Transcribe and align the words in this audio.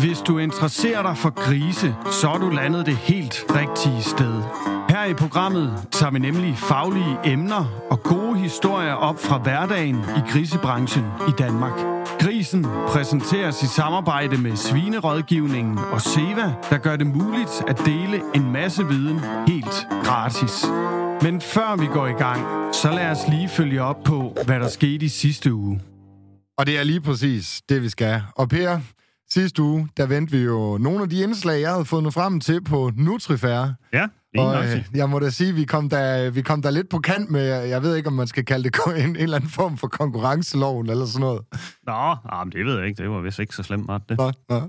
Hvis 0.00 0.18
du 0.18 0.38
interesserer 0.38 1.02
dig 1.02 1.16
for 1.16 1.30
grise, 1.30 1.94
så 2.20 2.30
er 2.30 2.38
du 2.38 2.48
landet 2.48 2.86
det 2.86 2.96
helt 2.96 3.44
rigtige 3.50 4.02
sted. 4.02 4.42
Her 4.88 5.04
i 5.04 5.14
programmet 5.14 5.88
tager 5.92 6.10
vi 6.10 6.18
nemlig 6.18 6.58
faglige 6.58 7.18
emner 7.24 7.86
og 7.90 8.02
gode 8.02 8.38
historier 8.38 8.92
op 8.92 9.18
fra 9.18 9.38
hverdagen 9.38 9.96
i 9.96 10.30
grisebranchen 10.32 11.04
i 11.28 11.32
Danmark. 11.38 11.72
Grisen 12.20 12.66
præsenteres 12.88 13.62
i 13.62 13.66
samarbejde 13.66 14.36
med 14.36 14.56
Svinerådgivningen 14.56 15.78
og 15.78 16.00
Seva, 16.00 16.54
der 16.70 16.78
gør 16.78 16.96
det 16.96 17.06
muligt 17.06 17.62
at 17.68 17.82
dele 17.84 18.22
en 18.34 18.52
masse 18.52 18.86
viden 18.86 19.20
helt 19.48 19.88
gratis. 20.04 20.64
Men 21.22 21.40
før 21.40 21.76
vi 21.76 21.86
går 21.86 22.06
i 22.06 22.12
gang, 22.12 22.74
så 22.74 22.90
lad 22.90 23.10
os 23.10 23.28
lige 23.28 23.48
følge 23.48 23.82
op 23.82 24.02
på, 24.04 24.36
hvad 24.46 24.60
der 24.60 24.68
skete 24.68 25.06
i 25.06 25.08
sidste 25.08 25.54
uge. 25.54 25.80
Og 26.58 26.66
det 26.66 26.78
er 26.78 26.84
lige 26.84 27.00
præcis 27.00 27.62
det, 27.68 27.82
vi 27.82 27.88
skal. 27.88 28.22
Og 28.36 28.48
Per, 28.48 28.80
sidste 29.32 29.62
uge, 29.62 29.88
der 29.96 30.06
vendte 30.06 30.32
vi 30.32 30.38
jo 30.38 30.78
nogle 30.78 31.02
af 31.02 31.08
de 31.08 31.22
indslag, 31.22 31.60
jeg 31.60 31.70
havde 31.70 31.84
fundet 31.84 32.14
frem 32.14 32.40
til 32.40 32.64
på 32.64 32.90
Nutrifair. 32.96 33.74
Ja, 33.92 34.06
Og 34.40 34.64
øh, 34.64 34.84
jeg 34.94 35.10
må 35.10 35.18
da 35.18 35.30
sige, 35.30 35.54
vi 35.54 35.64
kom 35.64 35.88
da, 35.88 36.28
vi 36.28 36.42
kom 36.42 36.62
da 36.62 36.70
lidt 36.70 36.88
på 36.88 36.98
kant 36.98 37.30
med, 37.30 37.42
jeg 37.64 37.82
ved 37.82 37.96
ikke, 37.96 38.06
om 38.08 38.12
man 38.12 38.26
skal 38.26 38.44
kalde 38.44 38.70
det 38.70 38.76
en, 38.96 39.10
en 39.10 39.16
eller 39.16 39.36
anden 39.36 39.50
form 39.50 39.76
for 39.76 39.88
konkurrenceloven 39.88 40.90
eller 40.90 41.06
sådan 41.06 41.20
noget. 41.20 41.40
Nå, 41.86 41.92
ah, 41.92 42.46
men 42.46 42.52
det 42.52 42.64
ved 42.66 42.78
jeg 42.78 42.86
ikke. 42.86 43.02
Det 43.02 43.10
var 43.10 43.20
vist 43.20 43.38
ikke 43.38 43.54
så 43.54 43.62
slemt, 43.62 43.88
var 43.88 43.98
det? 43.98 44.18
Nå, 44.18 44.32
nå. 44.48 44.60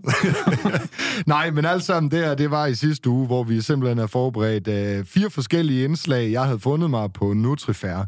Nej, 1.33 1.51
men 1.51 1.65
alt 1.65 1.83
sammen 1.83 2.11
det 2.11 2.19
her, 2.19 2.35
det 2.35 2.51
var 2.51 2.65
i 2.65 2.75
sidste 2.75 3.09
uge, 3.09 3.27
hvor 3.27 3.43
vi 3.43 3.61
simpelthen 3.61 3.97
har 3.97 4.07
forberedt 4.07 4.67
øh, 4.67 5.05
fire 5.05 5.29
forskellige 5.29 5.83
indslag, 5.83 6.31
jeg 6.31 6.45
havde 6.45 6.59
fundet 6.59 6.89
mig 6.89 7.13
på 7.13 7.33
Nutrifair. 7.33 8.05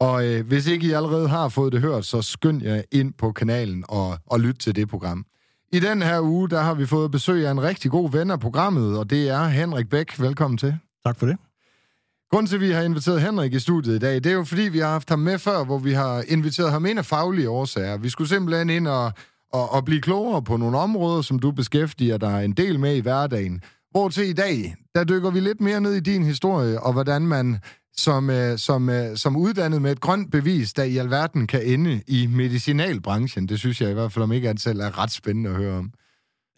Og 0.00 0.26
øh, 0.26 0.46
hvis 0.46 0.66
ikke 0.66 0.86
I 0.86 0.92
allerede 0.92 1.28
har 1.28 1.48
fået 1.48 1.72
det 1.72 1.80
hørt, 1.80 2.04
så 2.04 2.22
skynd 2.22 2.62
jer 2.62 2.82
ind 2.92 3.12
på 3.18 3.32
kanalen 3.32 3.84
og, 3.88 4.18
og 4.26 4.40
lyt 4.40 4.56
til 4.58 4.76
det 4.76 4.88
program. 4.88 5.24
I 5.74 5.80
den 5.80 6.02
her 6.02 6.20
uge, 6.20 6.50
der 6.50 6.60
har 6.60 6.74
vi 6.74 6.86
fået 6.86 7.10
besøg 7.10 7.46
af 7.46 7.50
en 7.50 7.62
rigtig 7.62 7.90
god 7.90 8.10
ven 8.10 8.30
af 8.30 8.40
programmet, 8.40 8.98
og 8.98 9.10
det 9.10 9.28
er 9.28 9.44
Henrik 9.44 9.88
Bæk. 9.88 10.20
Velkommen 10.20 10.58
til. 10.58 10.76
Tak 11.06 11.18
for 11.18 11.26
det. 11.26 11.36
Grunden 12.30 12.46
til, 12.46 12.54
at 12.54 12.60
vi 12.60 12.70
har 12.70 12.82
inviteret 12.82 13.20
Henrik 13.22 13.54
i 13.54 13.58
studiet 13.58 13.96
i 13.96 13.98
dag, 13.98 14.14
det 14.14 14.26
er 14.26 14.32
jo 14.32 14.44
fordi, 14.44 14.62
vi 14.62 14.78
har 14.78 14.88
haft 14.88 15.08
ham 15.08 15.18
med 15.18 15.38
før, 15.38 15.64
hvor 15.64 15.78
vi 15.78 15.92
har 15.92 16.24
inviteret 16.28 16.70
ham 16.70 16.86
ind 16.86 16.98
af 16.98 17.04
faglige 17.06 17.50
årsager. 17.50 17.96
Vi 17.96 18.08
skulle 18.08 18.28
simpelthen 18.28 18.70
ind 18.70 18.88
og, 18.88 19.12
og, 19.52 19.72
og 19.72 19.84
blive 19.84 20.00
klogere 20.00 20.42
på 20.42 20.56
nogle 20.56 20.78
områder, 20.78 21.22
som 21.22 21.38
du 21.38 21.50
beskæftiger 21.50 22.18
dig 22.18 22.44
en 22.44 22.52
del 22.52 22.80
med 22.80 22.96
i 22.96 23.00
hverdagen. 23.00 23.62
Hvor 23.90 24.08
til 24.08 24.28
i 24.28 24.32
dag, 24.32 24.76
der 24.94 25.04
dykker 25.04 25.30
vi 25.30 25.40
lidt 25.40 25.60
mere 25.60 25.80
ned 25.80 25.92
i 25.92 26.00
din 26.00 26.24
historie, 26.24 26.80
og 26.80 26.92
hvordan 26.92 27.26
man 27.26 27.58
som, 27.96 28.30
øh, 28.30 28.58
som, 28.58 28.88
øh, 28.88 29.16
som 29.16 29.36
uddannet 29.36 29.82
med 29.82 29.92
et 29.92 30.00
grønt 30.00 30.32
bevis, 30.32 30.72
der 30.72 30.82
i 30.82 30.96
alverden 30.96 31.46
kan 31.46 31.62
ende 31.64 32.02
i 32.06 32.26
medicinalbranchen. 32.26 33.48
Det 33.48 33.58
synes 33.58 33.80
jeg 33.80 33.90
i 33.90 33.94
hvert 33.94 34.12
fald, 34.12 34.22
om 34.22 34.32
ikke 34.32 34.48
andet 34.48 34.62
selv 34.62 34.80
er 34.80 34.98
ret 35.02 35.10
spændende 35.10 35.50
at 35.50 35.56
høre 35.56 35.78
om. 35.78 35.90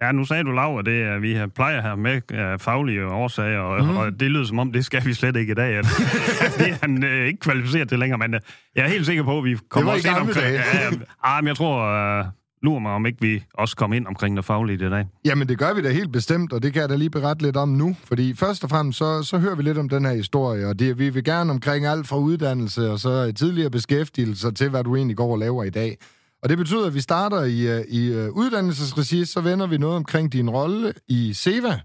Ja, 0.02 0.12
nu 0.12 0.24
sagde 0.24 0.44
du, 0.44 0.50
Laura, 0.50 0.82
det 0.82 1.02
er, 1.02 1.18
vi 1.18 1.34
har- 1.34 1.46
plejer 1.46 1.82
her 1.82 1.94
med 1.94 2.20
uh, 2.32 2.60
faglige 2.60 3.06
årsager, 3.06 3.58
og, 3.58 3.84
mm. 3.84 3.96
og 3.96 4.20
det 4.20 4.30
lyder 4.30 4.44
som 4.44 4.58
om, 4.58 4.72
det 4.72 4.84
skal 4.84 5.04
vi 5.06 5.14
slet 5.14 5.36
ikke 5.36 5.50
i 5.50 5.54
dag. 5.54 5.76
At, 5.76 5.86
at 6.44 6.54
det 6.58 6.68
er 6.68 6.76
han 6.80 7.04
uh, 7.04 7.26
ikke 7.26 7.40
kvalificeret 7.40 7.88
til 7.88 7.98
længere, 7.98 8.18
men 8.18 8.34
uh, 8.34 8.40
jeg 8.76 8.84
er 8.84 8.88
helt 8.88 9.06
sikker 9.06 9.22
på, 9.22 9.38
at 9.38 9.44
vi 9.44 9.58
kommer 9.68 9.90
var 9.90 9.96
i 9.96 9.98
også 9.98 10.08
ind 10.08 10.16
omkring... 10.16 10.54
Ja, 10.54 10.84
ja, 10.84 10.90
ah, 11.22 11.44
men 11.44 11.48
jeg 11.48 11.56
tror, 11.56 11.76
uh, 12.20 12.26
lurer 12.62 12.78
mig, 12.80 12.92
om 12.92 13.06
ikke 13.06 13.20
vi 13.20 13.44
også 13.54 13.76
kommer 13.76 13.96
ind 13.96 14.06
omkring 14.06 14.36
det 14.36 14.44
faglige 14.44 14.86
i 14.86 14.90
dag. 14.90 15.06
Jamen, 15.24 15.48
det 15.48 15.58
gør 15.58 15.74
vi 15.74 15.82
da 15.82 15.90
helt 15.90 16.12
bestemt, 16.12 16.52
og 16.52 16.62
det 16.62 16.72
kan 16.72 16.80
jeg 16.80 16.88
da 16.88 16.96
lige 16.96 17.10
berette 17.10 17.42
lidt 17.42 17.56
om 17.56 17.68
nu. 17.68 17.96
Fordi 18.04 18.34
først 18.34 18.64
og 18.64 18.70
fremmest, 18.70 18.98
så, 18.98 19.22
så 19.22 19.38
hører 19.38 19.54
vi 19.54 19.62
lidt 19.62 19.78
om 19.78 19.88
den 19.88 20.04
her 20.04 20.12
historie, 20.12 20.66
og 20.66 20.78
det, 20.78 20.98
vi 20.98 21.08
vil 21.08 21.24
gerne 21.24 21.50
omkring 21.50 21.86
alt 21.86 22.06
fra 22.06 22.18
uddannelse 22.18 22.90
og 22.90 22.98
så 22.98 23.32
tidligere 23.32 23.70
beskæftigelser 23.70 24.50
til, 24.50 24.68
hvad 24.68 24.84
du 24.84 24.96
egentlig 24.96 25.16
går 25.16 25.32
og 25.32 25.38
laver 25.38 25.64
i 25.64 25.70
dag. 25.70 25.96
Og 26.42 26.48
det 26.48 26.58
betyder, 26.58 26.86
at 26.86 26.94
vi 26.94 27.00
starter 27.00 27.42
i, 27.42 27.78
øh, 27.78 27.84
i 27.88 28.12
øh, 28.12 28.30
uddannelsesregi, 28.30 29.24
så 29.24 29.40
vender 29.40 29.66
vi 29.66 29.78
noget 29.78 29.96
omkring 29.96 30.32
din 30.32 30.50
rolle 30.50 30.92
i 31.08 31.32
SEVA, 31.32 31.80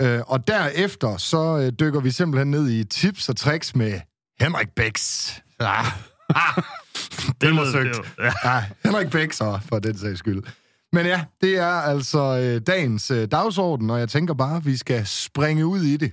øh, 0.00 0.20
og 0.26 0.46
derefter 0.46 1.16
så 1.16 1.58
øh, 1.58 1.72
dykker 1.80 2.00
vi 2.00 2.10
simpelthen 2.10 2.50
ned 2.50 2.70
i 2.70 2.84
tips 2.84 3.28
og 3.28 3.36
tricks 3.36 3.76
med 3.76 4.00
Henrik 4.40 4.68
Bæks. 4.76 5.34
Ah, 5.60 5.86
ah, 6.28 6.62
det 7.40 7.50
var 7.56 7.72
søgt. 7.72 7.96
det 7.96 8.04
var- 8.18 8.24
ja. 8.44 8.54
Ja, 8.56 8.64
Henrik 8.84 9.10
Bæk 9.10 9.32
så, 9.32 9.58
for 9.68 9.78
den 9.78 9.98
sags 9.98 10.18
skyld. 10.18 10.42
Men 10.92 11.06
ja, 11.06 11.24
det 11.40 11.58
er 11.58 11.66
altså 11.66 12.38
øh, 12.38 12.60
dagens 12.66 13.10
øh, 13.10 13.28
dagsorden, 13.30 13.90
og 13.90 13.98
jeg 13.98 14.08
tænker 14.08 14.34
bare, 14.34 14.56
at 14.56 14.66
vi 14.66 14.76
skal 14.76 15.06
springe 15.06 15.66
ud 15.66 15.80
i 15.80 15.96
det. 15.96 16.12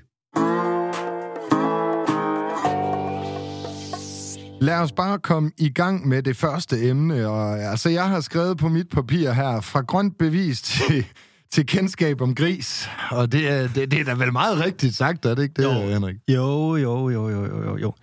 Lad 4.61 4.75
os 4.79 4.91
bare 4.91 5.19
komme 5.19 5.51
i 5.57 5.69
gang 5.69 6.07
med 6.07 6.23
det 6.23 6.37
første 6.37 6.83
emne. 6.83 7.27
Og, 7.27 7.59
altså, 7.59 7.89
jeg 7.89 8.09
har 8.09 8.19
skrevet 8.21 8.57
på 8.57 8.67
mit 8.67 8.89
papir 8.89 9.31
her, 9.31 9.61
fra 9.61 9.81
grønt 9.81 10.17
bevis 10.17 10.61
til, 10.61 11.05
til 11.53 11.65
kendskab 11.65 12.21
om 12.21 12.35
gris. 12.35 12.89
Og 13.11 13.31
det 13.31 13.49
er, 13.51 13.67
det, 13.67 13.91
det 13.91 13.99
er 13.99 14.03
da 14.03 14.13
vel 14.13 14.31
meget 14.33 14.65
rigtigt 14.65 14.95
sagt, 14.95 15.25
er 15.25 15.35
det 15.35 15.43
ikke 15.43 15.53
det, 15.53 15.63
Jo. 15.63 15.69
Henrik? 15.89 16.15
Jo, 16.27 16.75
jo, 16.75 17.09
jo, 17.09 17.29
jo, 17.29 17.45
jo, 17.45 17.77
jo, 17.77 17.93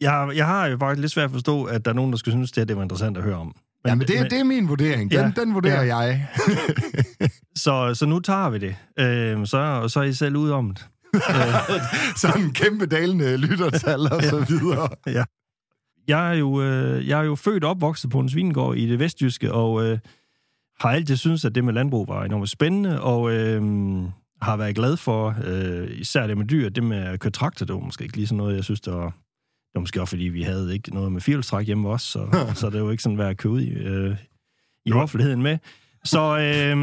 Jeg, 0.00 0.30
jeg 0.36 0.46
har 0.46 0.66
jo 0.66 0.78
faktisk 0.78 1.00
lidt 1.00 1.12
svært 1.12 1.24
at 1.24 1.30
forstå, 1.30 1.64
at 1.64 1.84
der 1.84 1.90
er 1.90 1.94
nogen, 1.94 2.12
der 2.12 2.18
skulle 2.18 2.32
synes, 2.32 2.52
det, 2.52 2.60
her, 2.60 2.64
det 2.66 2.76
var 2.76 2.82
interessant 2.82 3.16
at 3.16 3.22
høre 3.22 3.36
om. 3.36 3.46
Men, 3.46 3.54
Jamen, 3.90 4.06
det, 4.08 4.30
det 4.30 4.38
er 4.40 4.44
min 4.44 4.68
vurdering. 4.68 5.10
Den, 5.10 5.18
Ja. 5.20 5.32
den 5.40 5.54
vurderer 5.54 5.82
Ja. 5.84 5.96
jeg. 5.96 6.26
Så, 7.56 7.94
så 7.94 8.06
nu 8.06 8.20
tager 8.20 8.50
vi 8.50 8.58
det. 8.58 8.76
Øhm, 8.98 9.46
så, 9.46 9.88
så 9.88 10.00
er 10.00 10.04
I 10.04 10.12
selv 10.12 10.36
ude 10.36 10.54
om 10.54 10.74
det. 10.74 10.86
Sådan 12.20 12.42
en 12.42 12.52
kæmpe 12.52 12.86
dalende 12.86 13.36
lyttertal 13.36 14.00
og 14.12 14.22
så 14.22 14.44
videre. 14.48 14.88
Jeg 16.08 16.30
er 16.30 16.34
jo, 16.34 16.62
øh, 16.62 17.08
jeg 17.08 17.20
er 17.20 17.24
jo 17.24 17.34
født 17.34 17.64
og 17.64 17.70
opvokset 17.70 18.10
på 18.10 18.20
en 18.20 18.28
svinegård 18.28 18.76
i 18.76 18.90
det 18.90 18.98
vestjyske, 18.98 19.52
og 19.52 19.84
øh, 19.84 19.98
har 20.80 20.90
altid 20.90 21.16
syntes, 21.16 21.44
at 21.44 21.54
det 21.54 21.64
med 21.64 21.72
landbrug 21.72 22.08
var 22.08 22.24
enormt 22.24 22.50
spændende, 22.50 23.00
og 23.02 23.32
øh, 23.32 23.62
har 24.42 24.56
været 24.56 24.74
glad 24.74 24.96
for, 24.96 25.34
øh, 25.44 25.88
især 25.90 26.26
det 26.26 26.36
med 26.38 26.46
dyr, 26.46 26.68
det 26.68 26.82
med 26.84 26.98
at 26.98 27.20
køre 27.20 27.30
traktor, 27.30 27.66
det 27.66 27.74
var 27.74 27.80
måske 27.80 28.04
ikke 28.04 28.16
lige 28.16 28.26
sådan 28.26 28.36
noget, 28.36 28.56
jeg 28.56 28.64
synes, 28.64 28.80
det 28.80 28.92
var, 28.92 29.12
det 29.68 29.74
var 29.74 29.80
måske 29.80 30.00
også, 30.00 30.10
fordi 30.10 30.24
vi 30.24 30.42
havde 30.42 30.74
ikke 30.74 30.94
noget 30.94 31.12
med 31.12 31.20
firehjulstræk 31.20 31.66
hjemme 31.66 31.88
også, 31.88 32.06
så, 32.06 32.28
så 32.60 32.70
det 32.70 32.84
var 32.84 32.90
ikke 32.90 33.02
sådan 33.02 33.18
værd 33.18 33.30
at 33.30 33.36
købe 33.36 33.54
ud 33.54 33.60
i, 33.60 33.70
øh, 33.70 34.16
i 34.84 34.92
offentligheden 34.92 35.42
med. 35.42 35.58
Så, 36.04 36.38
øh, 36.38 36.76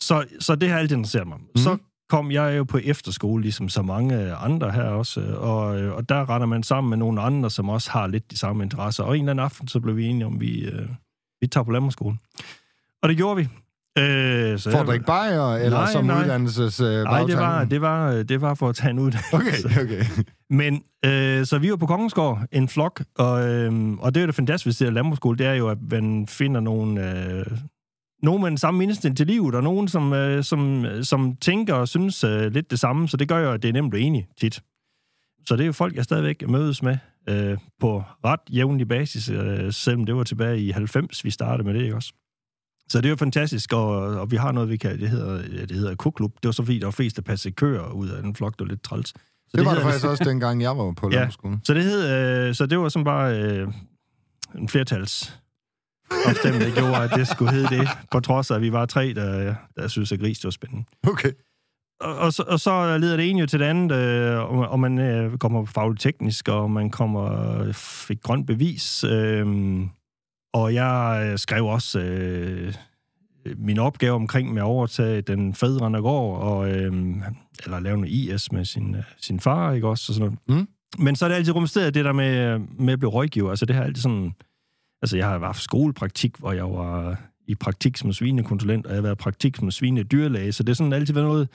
så, 0.00 0.24
så 0.40 0.54
det 0.54 0.68
har 0.68 0.78
altid 0.78 0.96
interesseret 0.96 1.28
mig. 1.28 1.38
Mm. 1.38 1.56
Så 1.56 1.76
kom 2.08 2.30
jeg 2.30 2.58
jo 2.58 2.64
på 2.64 2.78
efterskole, 2.78 3.42
ligesom 3.42 3.68
så 3.68 3.82
mange 3.82 4.34
andre 4.34 4.70
her 4.70 4.84
også, 4.84 5.20
og, 5.20 5.80
øh, 5.80 5.94
og 5.94 6.08
der 6.08 6.30
render 6.30 6.46
man 6.46 6.62
sammen 6.62 6.90
med 6.90 6.98
nogle 6.98 7.20
andre, 7.20 7.50
som 7.50 7.68
også 7.68 7.90
har 7.90 8.06
lidt 8.06 8.30
de 8.30 8.38
samme 8.38 8.62
interesser. 8.62 9.04
Og 9.04 9.16
en 9.16 9.24
eller 9.24 9.30
anden 9.30 9.44
aften, 9.44 9.68
så 9.68 9.80
blev 9.80 9.96
vi 9.96 10.06
enige 10.06 10.26
om, 10.26 10.40
vi, 10.40 10.64
øh, 10.64 10.88
vi 11.40 11.46
tager 11.46 11.64
på 11.64 11.70
landbrugsskolen. 11.70 12.20
Og 13.02 13.08
det 13.08 13.16
gjorde 13.16 13.36
vi. 13.36 13.48
Øh, 13.98 14.58
så 14.58 14.70
For 14.70 14.78
at 14.78 14.86
drikke 14.86 15.06
bajer, 15.06 15.54
eller 15.54 15.78
Nej, 15.78 15.92
som 15.92 16.04
nej. 16.04 16.22
uddannelses... 16.24 16.80
Øh, 16.80 17.02
Nej, 17.02 17.22
det 17.22 17.36
var, 17.36 17.64
det, 17.64 17.80
var, 17.80 18.22
det 18.22 18.40
var 18.40 18.54
for 18.54 18.68
at 18.68 18.74
tage 18.74 18.90
en 18.90 18.98
uddannelse. 18.98 19.36
Okay, 19.68 19.82
okay. 19.82 20.04
Men 20.50 20.82
øh, 21.04 21.46
så 21.46 21.58
vi 21.58 21.70
var 21.70 21.76
på 21.76 21.86
Kongensgård, 21.86 22.42
en 22.52 22.68
flok, 22.68 23.02
og, 23.18 23.48
øh, 23.48 23.92
og 23.92 24.14
det 24.14 24.20
er 24.20 24.22
jo 24.22 24.26
det 24.26 24.34
fantastiske 24.34 24.84
ved 24.84 24.92
landbrugsskole, 24.92 25.38
det 25.38 25.46
er 25.46 25.54
jo, 25.54 25.68
at 25.68 25.78
man 25.90 26.26
finder 26.26 26.60
nogle, 26.60 27.10
øh, 27.10 27.46
nogen 28.22 28.42
med 28.42 28.50
den 28.50 28.58
samme 28.58 28.84
indstilling 28.84 29.16
til 29.16 29.26
livet, 29.26 29.54
og 29.54 29.62
nogen, 29.62 29.88
som, 29.88 30.12
øh, 30.12 30.44
som, 30.44 30.86
som 31.02 31.36
tænker 31.36 31.74
og 31.74 31.88
synes 31.88 32.24
øh, 32.24 32.52
lidt 32.52 32.70
det 32.70 32.78
samme, 32.78 33.08
så 33.08 33.16
det 33.16 33.28
gør 33.28 33.38
jo, 33.38 33.52
at 33.52 33.62
det 33.62 33.68
er 33.68 33.72
nemt 33.72 33.86
at 33.86 33.90
blive 33.90 34.04
enige 34.04 34.28
tit. 34.40 34.60
Så 35.46 35.56
det 35.56 35.62
er 35.62 35.66
jo 35.66 35.72
folk, 35.72 35.96
jeg 35.96 36.04
stadigvæk 36.04 36.48
mødes 36.48 36.82
med 36.82 36.98
øh, 37.28 37.58
på 37.80 38.04
ret 38.24 38.40
jævnlig 38.50 38.88
basis, 38.88 39.30
øh, 39.30 39.72
selvom 39.72 40.06
det 40.06 40.16
var 40.16 40.24
tilbage 40.24 40.60
i 40.60 40.70
90, 40.70 41.24
vi 41.24 41.30
startede 41.30 41.66
med 41.66 41.74
det, 41.74 41.82
ikke 41.82 41.96
også? 41.96 42.12
Så 42.90 42.98
det 42.98 43.04
er 43.06 43.10
jo 43.10 43.16
fantastisk, 43.16 43.72
og, 43.72 43.90
og 43.96 44.30
vi 44.30 44.36
har 44.36 44.52
noget, 44.52 44.68
vi 44.68 44.76
kan, 44.76 45.00
det 45.00 45.08
hedder, 45.08 45.42
det 45.66 45.76
hedder 45.76 45.94
kuklub. 45.94 46.32
Det 46.34 46.44
var 46.44 46.52
så 46.52 46.64
fordi, 46.64 46.78
der 46.78 46.86
var 46.86 46.90
flest, 46.90 47.16
der 47.16 47.22
passede 47.22 47.54
køer 47.54 47.92
ud 47.92 48.08
af 48.08 48.22
den 48.22 48.34
flok, 48.34 48.52
det 48.52 48.60
var 48.60 48.66
lidt 48.66 48.82
træls. 48.82 49.08
Så 49.08 49.14
Det 49.56 49.64
var 49.64 49.74
det 49.74 49.82
faktisk 49.82 50.06
også 50.06 50.24
dengang, 50.24 50.62
jeg 50.62 50.78
var 50.78 50.92
på 50.92 51.10
Ja. 51.12 51.28
så 51.64 51.74
det 51.74 51.84
hed, 51.84 52.48
øh, 52.48 52.54
så 52.54 52.66
det 52.66 52.78
var 52.78 52.88
sådan 52.88 53.04
bare 53.04 53.42
øh, 53.42 53.68
en 54.58 54.68
flertals 54.68 55.40
opstemning, 56.26 56.64
der 56.64 56.74
gjorde, 56.74 56.96
at 56.96 57.10
det 57.14 57.28
skulle 57.28 57.52
hedde 57.52 57.76
det, 57.76 57.88
på 58.10 58.20
trods 58.20 58.50
af, 58.50 58.54
at 58.54 58.62
vi 58.62 58.72
var 58.72 58.86
tre, 58.86 59.12
der, 59.14 59.54
der 59.76 59.88
synes, 59.88 60.12
at 60.12 60.20
gris 60.20 60.38
det 60.38 60.44
var 60.44 60.50
spændende. 60.50 60.84
Okay. 61.08 61.32
Og, 62.00 62.16
og, 62.16 62.32
så, 62.32 62.44
og 62.48 62.60
så 62.60 62.98
leder 62.98 63.16
det 63.16 63.30
ene 63.30 63.40
jo 63.40 63.46
til 63.46 63.60
det 63.60 63.66
andet, 63.66 63.96
øh, 63.96 64.38
og, 64.38 64.68
og 64.68 64.80
man 64.80 64.98
øh, 64.98 65.38
kommer 65.38 65.64
fagligt 65.64 66.00
teknisk, 66.00 66.48
og 66.48 66.70
man 66.70 66.90
kommer 66.90 67.72
fik 67.72 68.20
grønt 68.22 68.46
bevis. 68.46 69.04
Øh, 69.04 69.46
og 70.52 70.74
jeg 70.74 71.28
øh, 71.32 71.38
skrev 71.38 71.64
også 71.64 72.00
øh, 72.00 72.74
min 73.56 73.78
opgave 73.78 74.14
omkring 74.14 74.52
med 74.52 74.62
at 74.62 74.66
overtage 74.66 75.20
den 75.20 75.54
fædrende 75.54 76.02
gård, 76.02 76.42
og, 76.42 76.70
øh, 76.70 76.92
eller 77.64 77.80
lave 77.80 77.96
noget 77.96 78.12
IS 78.12 78.52
med 78.52 78.64
sin, 78.64 78.94
øh, 78.94 79.02
sin 79.18 79.40
far, 79.40 79.72
ikke 79.72 79.88
også? 79.88 80.12
Og 80.12 80.14
sådan 80.14 80.38
noget. 80.48 80.60
Mm. 80.60 80.68
Men 80.98 81.16
så 81.16 81.24
er 81.24 81.28
det 81.28 81.36
altid 81.36 81.54
rumsteret, 81.54 81.94
det 81.94 82.04
der 82.04 82.12
med, 82.12 82.58
med 82.58 82.92
at 82.92 82.98
blive 82.98 83.10
rådgiver. 83.10 83.50
Altså 83.50 83.66
det 83.66 83.76
har 83.76 83.84
altid 83.84 84.02
sådan... 84.02 84.32
Altså 85.02 85.16
jeg 85.16 85.28
har 85.28 85.38
haft 85.38 85.62
skolepraktik, 85.62 86.36
hvor 86.36 86.52
jeg 86.52 86.64
var 86.64 87.20
i 87.46 87.54
praktik 87.54 87.96
som 87.96 88.12
svinekonsulent, 88.12 88.86
og 88.86 88.92
jeg 88.92 88.96
har 88.96 89.02
været 89.02 89.14
i 89.14 89.22
praktik 89.22 89.56
som 89.56 89.70
svinedyrlæge, 89.70 90.52
så 90.52 90.62
det 90.62 90.70
er 90.70 90.74
sådan 90.74 90.92
altid 90.92 91.14
været 91.14 91.26
noget, 91.26 91.48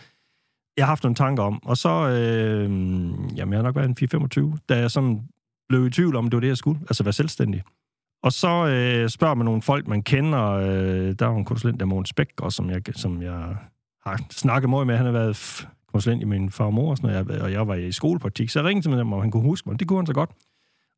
jeg 0.77 0.86
har 0.86 0.91
haft 0.91 1.03
nogle 1.03 1.15
tanker 1.15 1.44
om. 1.44 1.65
Og 1.65 1.77
så, 1.77 1.89
øh, 1.89 2.69
jamen 3.38 3.53
jeg 3.53 3.57
har 3.57 3.62
nok 3.62 3.75
været 3.75 4.01
en 4.01 4.51
4-25, 4.53 4.57
da 4.69 4.77
jeg 4.77 4.91
sådan 4.91 5.21
blev 5.69 5.88
i 5.88 5.89
tvivl 5.89 6.15
om, 6.15 6.30
det 6.30 6.33
var 6.33 6.41
det, 6.41 6.48
jeg 6.48 6.57
skulle, 6.57 6.80
altså 6.81 7.03
være 7.03 7.13
selvstændig. 7.13 7.63
Og 8.25 8.33
så 8.33 8.68
øh, 8.68 9.10
spørger 9.10 9.36
man 9.36 9.45
nogle 9.45 9.62
folk, 9.62 9.88
man 9.88 10.04
kender. 10.04 10.51
Øh, 10.51 11.16
der 11.19 11.25
er 11.25 11.30
jo 11.30 11.38
en 11.38 11.45
konsulent, 11.45 11.80
der 11.80 11.86
Mogens 11.86 12.13
Bæk, 12.13 12.30
også, 12.38 12.56
som 12.56 12.69
jeg, 12.69 12.81
som 12.95 13.22
jeg 13.22 13.56
har 14.06 14.22
snakket 14.30 14.69
meget 14.69 14.88
med. 14.88 14.98
Han 14.98 15.06
har 15.06 15.13
været 15.13 15.68
konsulent 15.94 16.22
i 16.22 16.25
min 16.25 16.51
far 16.51 16.66
og 16.66 16.74
mor, 16.74 16.92
og, 16.92 16.98
sådan 16.98 17.25
noget, 17.25 17.42
og 17.42 17.51
jeg 17.51 17.68
var 17.68 17.75
i 17.75 17.92
skolepraktik. 17.92 18.50
Så 18.50 18.60
jeg 18.60 18.66
ringede 18.66 18.88
til 18.88 18.98
ham, 18.98 19.13
om 19.13 19.22
han 19.22 19.31
kunne 19.31 19.44
huske 19.44 19.69
mig. 19.69 19.80
Det 19.80 19.88
kunne 19.88 20.00
han 20.00 20.06
så 20.06 20.13
godt. 20.13 20.30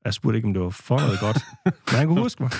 Jeg 0.06 0.14
spurgte 0.14 0.38
ikke, 0.38 0.48
om 0.48 0.54
det 0.54 0.64
var 0.64 0.70
for 0.70 1.00
noget 1.00 1.20
godt, 1.20 1.38
men 1.92 2.00
han 2.00 2.08
kunne 2.08 2.22
huske 2.22 2.44
mig. 2.44 2.52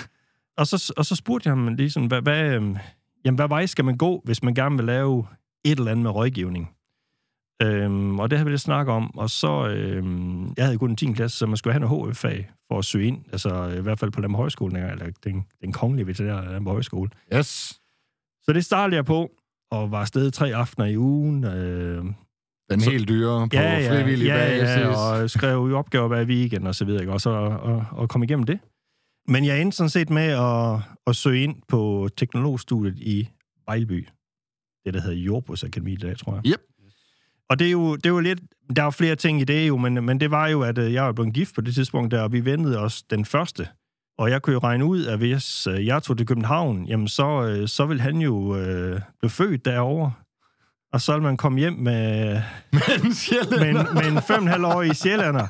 Og 0.56 0.66
så, 0.66 0.92
og 0.96 1.06
så 1.06 1.16
spurgte 1.16 1.48
jeg 1.48 1.56
ham 1.56 1.74
ligesom, 1.74 2.06
hvad, 2.06 2.22
hvad, 2.22 2.44
øh, 2.44 2.76
jamen, 3.24 3.36
hvad 3.36 3.48
vej 3.48 3.66
skal 3.66 3.84
man 3.84 3.96
gå, 3.96 4.22
hvis 4.24 4.42
man 4.42 4.54
gerne 4.54 4.76
vil 4.76 4.84
lave 4.84 5.26
et 5.64 5.78
eller 5.78 5.90
andet 5.90 6.02
med 6.02 6.10
rådgivning? 6.10 6.70
Øhm, 7.62 8.18
og 8.18 8.30
det 8.30 8.38
har 8.38 8.44
vi 8.44 8.50
lidt 8.50 8.60
snakket 8.60 8.94
om. 8.94 9.18
Og 9.18 9.30
så, 9.30 9.68
øhm, 9.68 10.52
jeg 10.56 10.64
havde 10.64 10.78
kun 10.78 10.90
en 10.90 10.96
10. 10.96 11.12
klasse, 11.12 11.38
så 11.38 11.46
man 11.46 11.56
skulle 11.56 11.74
have 11.74 11.88
noget 11.88 12.10
HF-fag 12.10 12.50
for 12.68 12.78
at 12.78 12.84
søge 12.84 13.06
ind. 13.06 13.24
Altså 13.32 13.68
i 13.78 13.80
hvert 13.80 13.98
fald 13.98 14.10
på 14.10 14.20
Lampe 14.20 14.36
Højskole, 14.36 14.90
eller 14.92 15.10
den, 15.24 15.44
den 15.62 15.72
kongelige 15.72 16.06
veterinære 16.06 16.52
Lampe 16.52 16.70
Højskole. 16.70 17.10
Yes. 17.34 17.46
Så 18.42 18.52
det 18.54 18.64
startede 18.64 18.96
jeg 18.96 19.04
på, 19.04 19.30
og 19.70 19.90
var 19.90 20.00
afsted 20.00 20.30
tre 20.30 20.54
aftener 20.54 20.86
i 20.86 20.96
ugen. 20.98 21.44
Øh, 21.44 22.04
Den 22.70 22.80
Så- 22.80 22.90
helt 22.90 23.08
dyre 23.08 23.48
på 23.48 23.56
ja, 23.56 23.78
ja, 23.78 23.92
frivillig 24.00 24.26
ja, 24.26 24.34
basis. 24.36 24.68
ja, 24.68 24.88
og 24.88 25.30
skrev 25.30 25.54
jo 25.68 25.78
opgaver 25.78 26.08
hver 26.08 26.24
weekend 26.24 26.66
og 26.68 26.74
så 26.74 26.84
videre, 26.84 27.00
ikke? 27.02 27.12
og, 27.12 27.20
og, 27.60 27.84
og 27.90 28.08
kom 28.08 28.22
igennem 28.22 28.46
det. 28.46 28.58
Men 29.28 29.44
jeg 29.44 29.60
endte 29.62 29.76
sådan 29.76 29.90
set 29.90 30.10
med 30.10 30.22
at, 30.22 30.80
at 31.06 31.16
søge 31.16 31.42
ind 31.42 31.56
på 31.68 32.08
teknologstudiet 32.16 32.98
i 32.98 33.28
Vejlby. 33.66 34.08
Det, 34.84 34.94
der 34.94 35.00
hedder 35.00 35.16
Jordbrugsakademi 35.16 35.92
i 35.92 35.96
dag, 35.96 36.16
tror 36.18 36.34
jeg. 36.34 36.42
Yep. 36.46 36.60
Og 37.50 37.58
det 37.58 37.66
er 37.66 37.70
jo, 37.70 37.96
det 37.96 38.06
er 38.06 38.10
jo 38.10 38.20
lidt... 38.20 38.40
Der 38.76 38.82
er 38.82 38.86
jo 38.86 38.90
flere 38.90 39.16
ting 39.16 39.40
i 39.40 39.44
det 39.44 39.68
jo, 39.68 39.76
men, 39.76 40.04
men 40.04 40.20
det 40.20 40.30
var 40.30 40.48
jo, 40.48 40.62
at 40.62 40.78
øh, 40.78 40.92
jeg 40.92 41.04
var 41.04 41.12
blevet 41.12 41.34
gift 41.34 41.54
på 41.54 41.60
det 41.60 41.74
tidspunkt 41.74 42.10
der, 42.10 42.20
og 42.22 42.32
vi 42.32 42.44
ventede 42.44 42.78
os 42.78 43.02
den 43.02 43.24
første. 43.24 43.68
Og 44.18 44.30
jeg 44.30 44.42
kunne 44.42 44.52
jo 44.52 44.58
regne 44.58 44.84
ud, 44.84 45.06
at 45.06 45.18
hvis 45.18 45.66
øh, 45.66 45.86
jeg 45.86 46.02
tog 46.02 46.16
til 46.16 46.26
København, 46.26 46.84
jamen 46.84 47.08
så, 47.08 47.42
øh, 47.42 47.68
så 47.68 47.86
ville 47.86 48.02
han 48.02 48.16
jo 48.16 48.56
øh, 48.56 49.00
blive 49.20 49.30
født 49.30 49.64
derovre. 49.64 50.12
Og 50.92 51.00
så 51.00 51.12
ville 51.12 51.22
man 51.24 51.36
komme 51.36 51.58
hjem 51.58 51.72
med, 51.72 52.32
Men 52.72 53.14
sjældent, 53.14 53.60
med, 53.60 53.68
en- 53.68 53.94
med 53.94 54.16
en 54.16 54.22
fem 54.22 54.36
og 54.36 54.42
en 54.42 54.48
halv 54.48 54.64
år 54.64 54.82
i 54.82 54.94
Sjællander. 54.94 55.46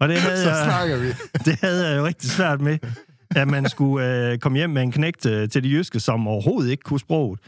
Og 0.00 0.08
det 0.08 0.18
havde, 0.28 0.36
så 0.44 0.50
jeg, 0.88 1.00
vi. 1.02 1.06
det 1.50 1.60
havde 1.60 1.88
jeg 1.88 1.98
jo 1.98 2.04
rigtig 2.06 2.30
svært 2.30 2.60
med, 2.60 2.78
at 3.36 3.48
man 3.48 3.68
skulle 3.68 4.30
øh, 4.32 4.38
komme 4.38 4.58
hjem 4.58 4.70
med 4.70 4.82
en 4.82 4.92
knægt 4.92 5.26
øh, 5.26 5.48
til 5.48 5.62
de 5.64 5.68
jyske, 5.70 6.00
som 6.00 6.28
overhovedet 6.28 6.70
ikke 6.70 6.82
kunne 6.82 7.00
sproget. 7.00 7.40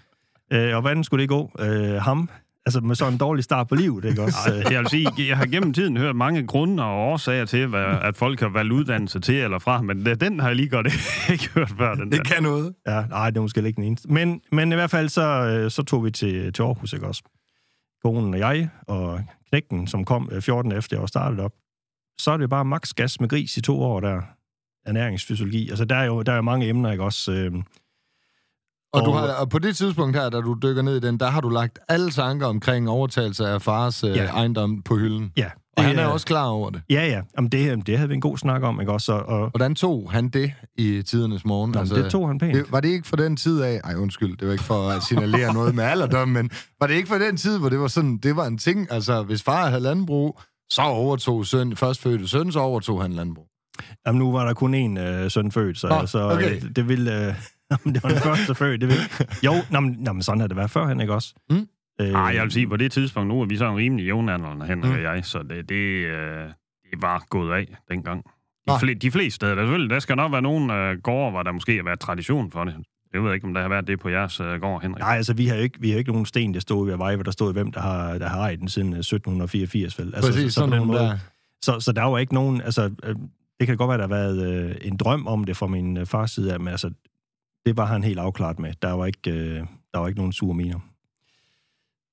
Øh, 0.52 0.74
og 0.74 0.80
hvordan 0.80 1.04
skulle 1.04 1.22
det 1.22 1.28
gå? 1.28 1.50
Øh, 1.58 1.94
ham? 2.02 2.30
Altså 2.66 2.80
med 2.80 2.94
sådan 2.94 3.12
en 3.12 3.18
dårlig 3.18 3.44
start 3.44 3.68
på 3.68 3.74
livet, 3.74 4.04
ikke 4.04 4.22
også? 4.22 4.38
Ej, 4.46 4.72
jeg 4.72 4.80
vil 4.80 4.88
sige, 4.88 5.28
jeg 5.28 5.36
har 5.36 5.46
gennem 5.46 5.72
tiden 5.72 5.96
hørt 5.96 6.16
mange 6.16 6.46
grunde 6.46 6.82
og 6.82 6.98
årsager 6.98 7.44
til, 7.44 7.66
hvad, 7.66 7.84
at 8.02 8.16
folk 8.16 8.40
har 8.40 8.48
valgt 8.48 8.72
uddannelse 8.72 9.20
til 9.20 9.34
eller 9.34 9.58
fra, 9.58 9.82
men 9.82 10.06
den 10.06 10.40
har 10.40 10.48
jeg 10.48 10.56
lige 10.56 10.68
godt 10.68 10.86
ikke 11.32 11.48
hørt 11.48 11.72
før. 11.78 11.94
Den 11.94 12.12
der. 12.12 12.18
Det 12.18 12.26
kan 12.26 12.42
noget. 12.42 12.74
Ja, 12.86 13.04
nej, 13.06 13.30
det 13.30 13.36
er 13.36 13.40
måske 13.40 13.66
ikke 13.66 13.76
den 13.76 13.84
eneste. 13.84 14.08
Men, 14.08 14.40
men 14.52 14.72
i 14.72 14.74
hvert 14.74 14.90
fald, 14.90 15.08
så, 15.08 15.22
øh, 15.22 15.70
så 15.70 15.82
tog 15.82 16.04
vi 16.04 16.10
til, 16.10 16.52
til 16.52 16.62
Aarhus, 16.62 16.92
ikke 16.92 17.06
også? 17.06 17.22
Konen 18.04 18.34
og 18.34 18.40
jeg, 18.40 18.68
og 18.88 19.20
knægten, 19.48 19.86
som 19.86 20.04
kom 20.04 20.28
øh, 20.32 20.42
14 20.42 20.72
efter 20.72 20.96
jeg 20.96 21.00
var 21.00 21.06
startet 21.06 21.40
op. 21.40 21.52
Så 22.18 22.30
er 22.30 22.36
det 22.36 22.50
bare 22.50 22.64
max 22.64 22.94
gas 22.94 23.20
med 23.20 23.28
gris 23.28 23.56
i 23.56 23.60
to 23.60 23.82
år 23.82 24.00
der. 24.00 24.22
Ernæringsfysiologi. 24.86 25.68
Altså, 25.68 25.84
der 25.84 25.96
er 25.96 26.04
jo 26.04 26.22
der 26.22 26.32
er 26.32 26.36
jo 26.36 26.42
mange 26.42 26.68
emner, 26.68 26.92
ikke 26.92 27.04
også? 27.04 27.32
Øh, 27.32 27.52
Og, 28.92 29.04
du 29.04 29.10
har, 29.10 29.28
og 29.32 29.48
på 29.50 29.58
det 29.58 29.76
tidspunkt 29.76 30.16
her, 30.16 30.28
da 30.30 30.40
du 30.40 30.56
dykker 30.62 30.82
ned 30.82 30.96
i 30.96 31.00
den, 31.06 31.20
der 31.20 31.26
har 31.30 31.40
du 31.40 31.48
lagt 31.48 31.78
alle 31.88 32.10
tanker 32.10 32.46
omkring 32.46 32.88
overtagelse 32.90 33.46
af 33.48 33.62
fars 33.62 34.04
øh, 34.04 34.16
Ja. 34.16 34.24
ejendom 34.24 34.82
på 34.82 34.96
hylden. 34.96 35.32
ja. 35.36 35.46
Og 35.78 35.84
han 35.84 35.98
er 35.98 36.06
øh, 36.06 36.12
også 36.12 36.26
klar 36.26 36.46
over 36.46 36.70
det. 36.70 36.82
Ja, 36.90 37.06
ja. 37.06 37.20
Jamen, 37.36 37.50
det, 37.50 37.86
det 37.86 37.96
havde 37.96 38.08
vi 38.08 38.14
en 38.14 38.20
god 38.20 38.38
snak 38.38 38.62
om, 38.62 38.80
ikke 38.80 38.92
også? 38.92 39.12
Og, 39.12 39.26
og 39.40 39.50
Hvordan 39.50 39.74
tog 39.74 40.12
han 40.12 40.28
det 40.28 40.52
i 40.78 41.02
tidernes 41.02 41.44
morgen? 41.44 41.70
Nå, 41.72 41.78
altså, 41.80 41.94
det 41.94 42.10
tog 42.10 42.28
han 42.28 42.38
pænt. 42.38 42.54
det, 42.54 42.72
var 42.72 42.80
det 42.80 42.88
ikke 42.88 43.08
for 43.08 43.16
den 43.16 43.36
tid 43.36 43.60
af... 43.62 43.80
Ej, 43.84 43.94
undskyld, 43.94 44.36
det 44.36 44.46
var 44.46 44.52
ikke 44.52 44.64
for 44.64 44.88
at 44.88 45.02
signalere 45.02 45.54
noget 45.54 45.74
med 45.74 45.84
alderdom, 45.84 46.28
men 46.28 46.50
var 46.80 46.86
det 46.86 46.94
ikke 46.94 47.08
for 47.08 47.14
den 47.18 47.36
tid, 47.36 47.58
hvor 47.58 47.68
det 47.68 47.80
var 47.80 47.88
sådan, 47.88 48.16
det 48.18 48.36
var 48.36 48.46
en 48.46 48.58
ting, 48.58 48.92
altså 48.92 49.22
hvis 49.22 49.42
far 49.42 49.68
havde 49.68 49.82
landbrug, 49.82 50.40
så 50.70 50.82
overtog 50.82 51.46
søn, 51.46 51.76
førstfødte 51.76 52.28
søn, 52.28 52.52
så 52.52 52.58
overtog 52.60 53.02
han 53.02 53.12
landbrug. 53.12 53.46
Jamen, 54.06 54.18
nu 54.18 54.32
var 54.32 54.44
der 54.46 54.54
kun 54.54 54.74
én 54.96 55.00
øh, 55.00 55.30
søn 55.30 55.52
født, 55.52 55.78
så, 55.78 56.02
så 56.06 56.30
okay. 56.30 56.56
øh, 56.56 56.62
det 56.76 56.88
ville... 56.88 57.12
Øh, 57.12 57.20
jamen, 57.26 57.36
det 57.70 58.02
var 58.02 58.08
den 58.08 58.18
første 58.18 58.54
født, 58.54 58.80
det 58.80 58.88
ville... 58.88 59.02
Jo, 59.44 59.52
nå, 59.70 59.80
men, 59.80 59.96
nå, 60.00 60.12
men 60.12 60.22
sådan 60.22 60.40
har 60.40 60.46
det 60.48 60.56
været 60.56 60.70
førhen, 60.70 61.00
ikke 61.00 61.14
også? 61.14 61.34
Mm. 61.50 61.68
Øh, 62.00 62.12
Nej, 62.12 62.22
jeg 62.22 62.42
vil 62.42 62.50
sige, 62.52 62.68
på 62.68 62.76
det 62.76 62.92
tidspunkt 62.92 63.28
nu 63.28 63.40
er 63.40 63.46
vi 63.46 63.56
sådan 63.56 63.76
rimelig 63.76 64.04
jævnaldrende, 64.06 64.66
Henrik 64.66 64.90
Mm. 64.90 64.96
og 64.96 65.02
jeg, 65.02 65.24
så 65.24 65.42
det, 65.42 65.68
det, 65.68 65.74
øh, 66.06 66.44
det 66.92 67.02
var 67.02 67.24
gået 67.30 67.52
af 67.54 67.66
dengang. 67.90 68.24
De, 68.24 68.30
Nå. 68.66 68.78
fle, 68.78 68.94
de 68.94 69.10
fleste 69.10 69.34
steder, 69.36 69.54
der, 69.54 69.62
selvfølgelig, 69.62 69.90
der 69.90 69.98
skal 69.98 70.16
nok 70.16 70.32
være 70.32 70.42
nogle 70.42 70.74
øh, 70.74 70.98
gårde, 71.02 71.30
hvor 71.30 71.42
der 71.42 71.52
måske 71.52 71.76
har 71.76 71.82
været 71.84 72.00
tradition 72.00 72.50
for 72.50 72.64
det. 72.64 72.74
Jeg 73.14 73.24
ved 73.24 73.34
ikke, 73.34 73.46
om 73.46 73.54
der 73.54 73.60
har 73.62 73.68
været 73.68 73.86
det 73.86 74.00
på 74.00 74.08
jeres 74.08 74.40
øh, 74.40 74.60
gård, 74.60 74.82
Henrik. 74.82 75.00
Nej, 75.00 75.16
altså, 75.16 75.34
vi 75.34 75.46
har 75.46 75.56
jo 75.56 75.62
ikke, 75.62 75.80
vi 75.80 75.90
har 75.90 75.98
ikke 75.98 76.10
nogen 76.10 76.26
sten, 76.26 76.54
der 76.54 76.60
stod 76.60 76.86
ved 76.86 76.96
vej, 76.96 77.14
hvor 77.14 77.22
der 77.24 77.30
stod, 77.30 77.52
hvem 77.52 77.72
der 77.72 77.80
har, 77.80 78.18
der 78.18 78.28
har 78.28 78.38
ejet 78.40 78.60
den 78.60 78.68
siden 78.68 78.92
øh, 78.92 78.98
1784, 78.98 79.98
vel? 79.98 80.14
Altså, 80.14 80.30
Præcis, 80.32 80.44
så, 80.44 80.54
så, 80.54 80.60
sådan 80.60 80.78
den 80.78 80.86
måde, 80.86 80.98
der. 80.98 81.18
så, 81.62 81.80
så 81.80 81.92
der 81.92 82.02
var 82.02 82.18
ikke 82.18 82.34
nogen... 82.34 82.60
Altså, 82.60 82.90
øh, 83.04 83.14
det 83.60 83.66
kan 83.66 83.76
godt 83.76 83.88
være, 83.88 83.98
der 83.98 84.02
har 84.08 84.14
været 84.24 84.64
øh, 84.70 84.74
en 84.82 84.96
drøm 84.96 85.26
om 85.26 85.44
det 85.44 85.56
fra 85.56 85.66
min 85.66 85.96
øh, 85.96 86.06
fars 86.06 86.30
side 86.30 86.52
af, 86.52 86.60
men 86.60 86.68
altså, 86.68 86.90
det 87.66 87.76
var 87.76 87.84
han 87.84 88.02
helt 88.04 88.18
afklaret 88.18 88.58
med. 88.58 88.72
Der 88.82 88.92
var 88.92 89.06
ikke, 89.06 89.30
øh, 89.30 89.66
der 89.92 89.98
var 89.98 90.06
ikke 90.08 90.18
nogen 90.18 90.32
sure 90.32 90.54
miner. 90.54 90.78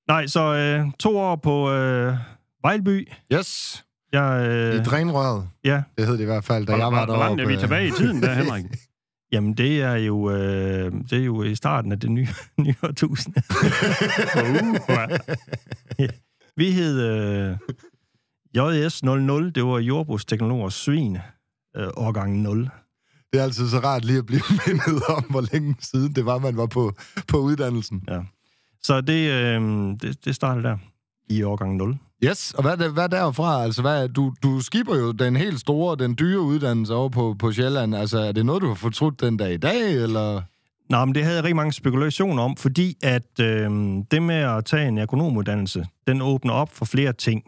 Nej, 0.08 0.26
så 0.26 0.54
øh, 0.54 0.92
to 0.98 1.18
år 1.18 1.36
på 1.36 1.70
øh, 1.72 2.14
Vejlby. 2.62 3.08
Yes, 3.32 3.84
Jeg, 4.12 4.46
i 4.74 4.76
øh, 4.78 4.84
drænrøret. 4.84 5.48
ja, 5.64 5.82
Det 5.98 6.06
hed 6.06 6.14
det 6.14 6.20
i 6.20 6.24
hvert 6.24 6.44
fald, 6.44 6.66
da 6.66 6.72
Hvor, 6.72 6.78
jeg 6.78 6.86
var 6.92 7.04
deroppe. 7.06 7.12
hvor 7.14 7.22
langt 7.24 7.40
er 7.40 7.46
vi 7.46 7.56
tilbage 7.56 7.88
i 7.88 7.90
tiden 7.90 8.22
der, 8.22 8.34
Henrik? 8.34 8.64
jamen 9.32 9.54
det 9.54 9.82
er 9.82 9.94
jo, 9.94 10.30
øh, 10.30 10.92
det 10.92 11.12
er 11.12 11.24
jo 11.24 11.42
i 11.42 11.54
starten 11.54 11.92
af 11.92 12.00
det 12.00 12.10
nye, 12.10 12.28
nye 12.58 12.74
årtusinde. 12.82 13.42
uh, 14.36 16.08
Vi 16.56 16.70
hed 16.72 17.00
øh, 17.00 17.56
JS00, 18.58 19.50
det 19.54 19.64
var 19.64 19.78
jordbrugsteknologers 19.78 20.74
svin, 20.74 21.18
øh, 21.76 21.88
årgang 21.96 22.42
0. 22.42 22.70
Det 23.34 23.40
er 23.40 23.44
altid 23.44 23.68
så 23.68 23.78
rart 23.78 24.04
lige 24.04 24.18
at 24.18 24.26
blive 24.26 24.42
mindet 24.66 25.02
om, 25.08 25.24
hvor 25.30 25.44
længe 25.52 25.76
siden 25.80 26.12
det 26.12 26.26
var, 26.26 26.38
man 26.38 26.56
var 26.56 26.66
på, 26.66 26.92
på 27.28 27.36
uddannelsen. 27.36 28.02
Så 28.82 29.00
det, 29.00 29.30
øh, 29.30 29.60
det, 30.02 30.24
det 30.24 30.34
startede 30.34 30.64
der 30.64 30.76
i 31.28 31.42
årgang 31.42 31.76
0. 31.76 31.96
Yes, 32.24 32.54
og 32.54 32.62
hvad, 32.62 32.88
hvad 32.88 33.04
er 33.04 33.08
derfra? 33.08 33.62
Altså, 33.62 33.82
hvad, 33.82 34.08
du, 34.08 34.34
du 34.42 34.60
skipper 34.60 34.96
jo 34.96 35.12
den 35.12 35.36
helt 35.36 35.60
store, 35.60 35.96
den 35.96 36.14
dyre 36.18 36.40
uddannelse 36.40 36.94
over 36.94 37.08
på, 37.08 37.36
på 37.38 37.52
Sjælland. 37.52 37.94
Altså, 37.94 38.18
er 38.18 38.32
det 38.32 38.46
noget, 38.46 38.62
du 38.62 38.68
har 38.68 38.74
fortrudt 38.74 39.20
den 39.20 39.36
dag 39.36 39.54
i 39.54 39.56
dag, 39.56 39.94
eller? 39.94 40.42
Nå, 40.90 41.04
men 41.04 41.14
det 41.14 41.22
havde 41.22 41.36
jeg 41.36 41.44
rigtig 41.44 41.56
mange 41.56 41.72
spekulationer 41.72 42.42
om, 42.42 42.56
fordi 42.56 42.96
at 43.02 43.40
øh, 43.40 43.70
det 44.10 44.22
med 44.22 44.34
at 44.34 44.64
tage 44.64 44.88
en 44.88 44.98
agronomuddannelse, 44.98 45.86
den 46.06 46.22
åbner 46.22 46.52
op 46.52 46.74
for 46.74 46.84
flere 46.84 47.12
ting. 47.12 47.42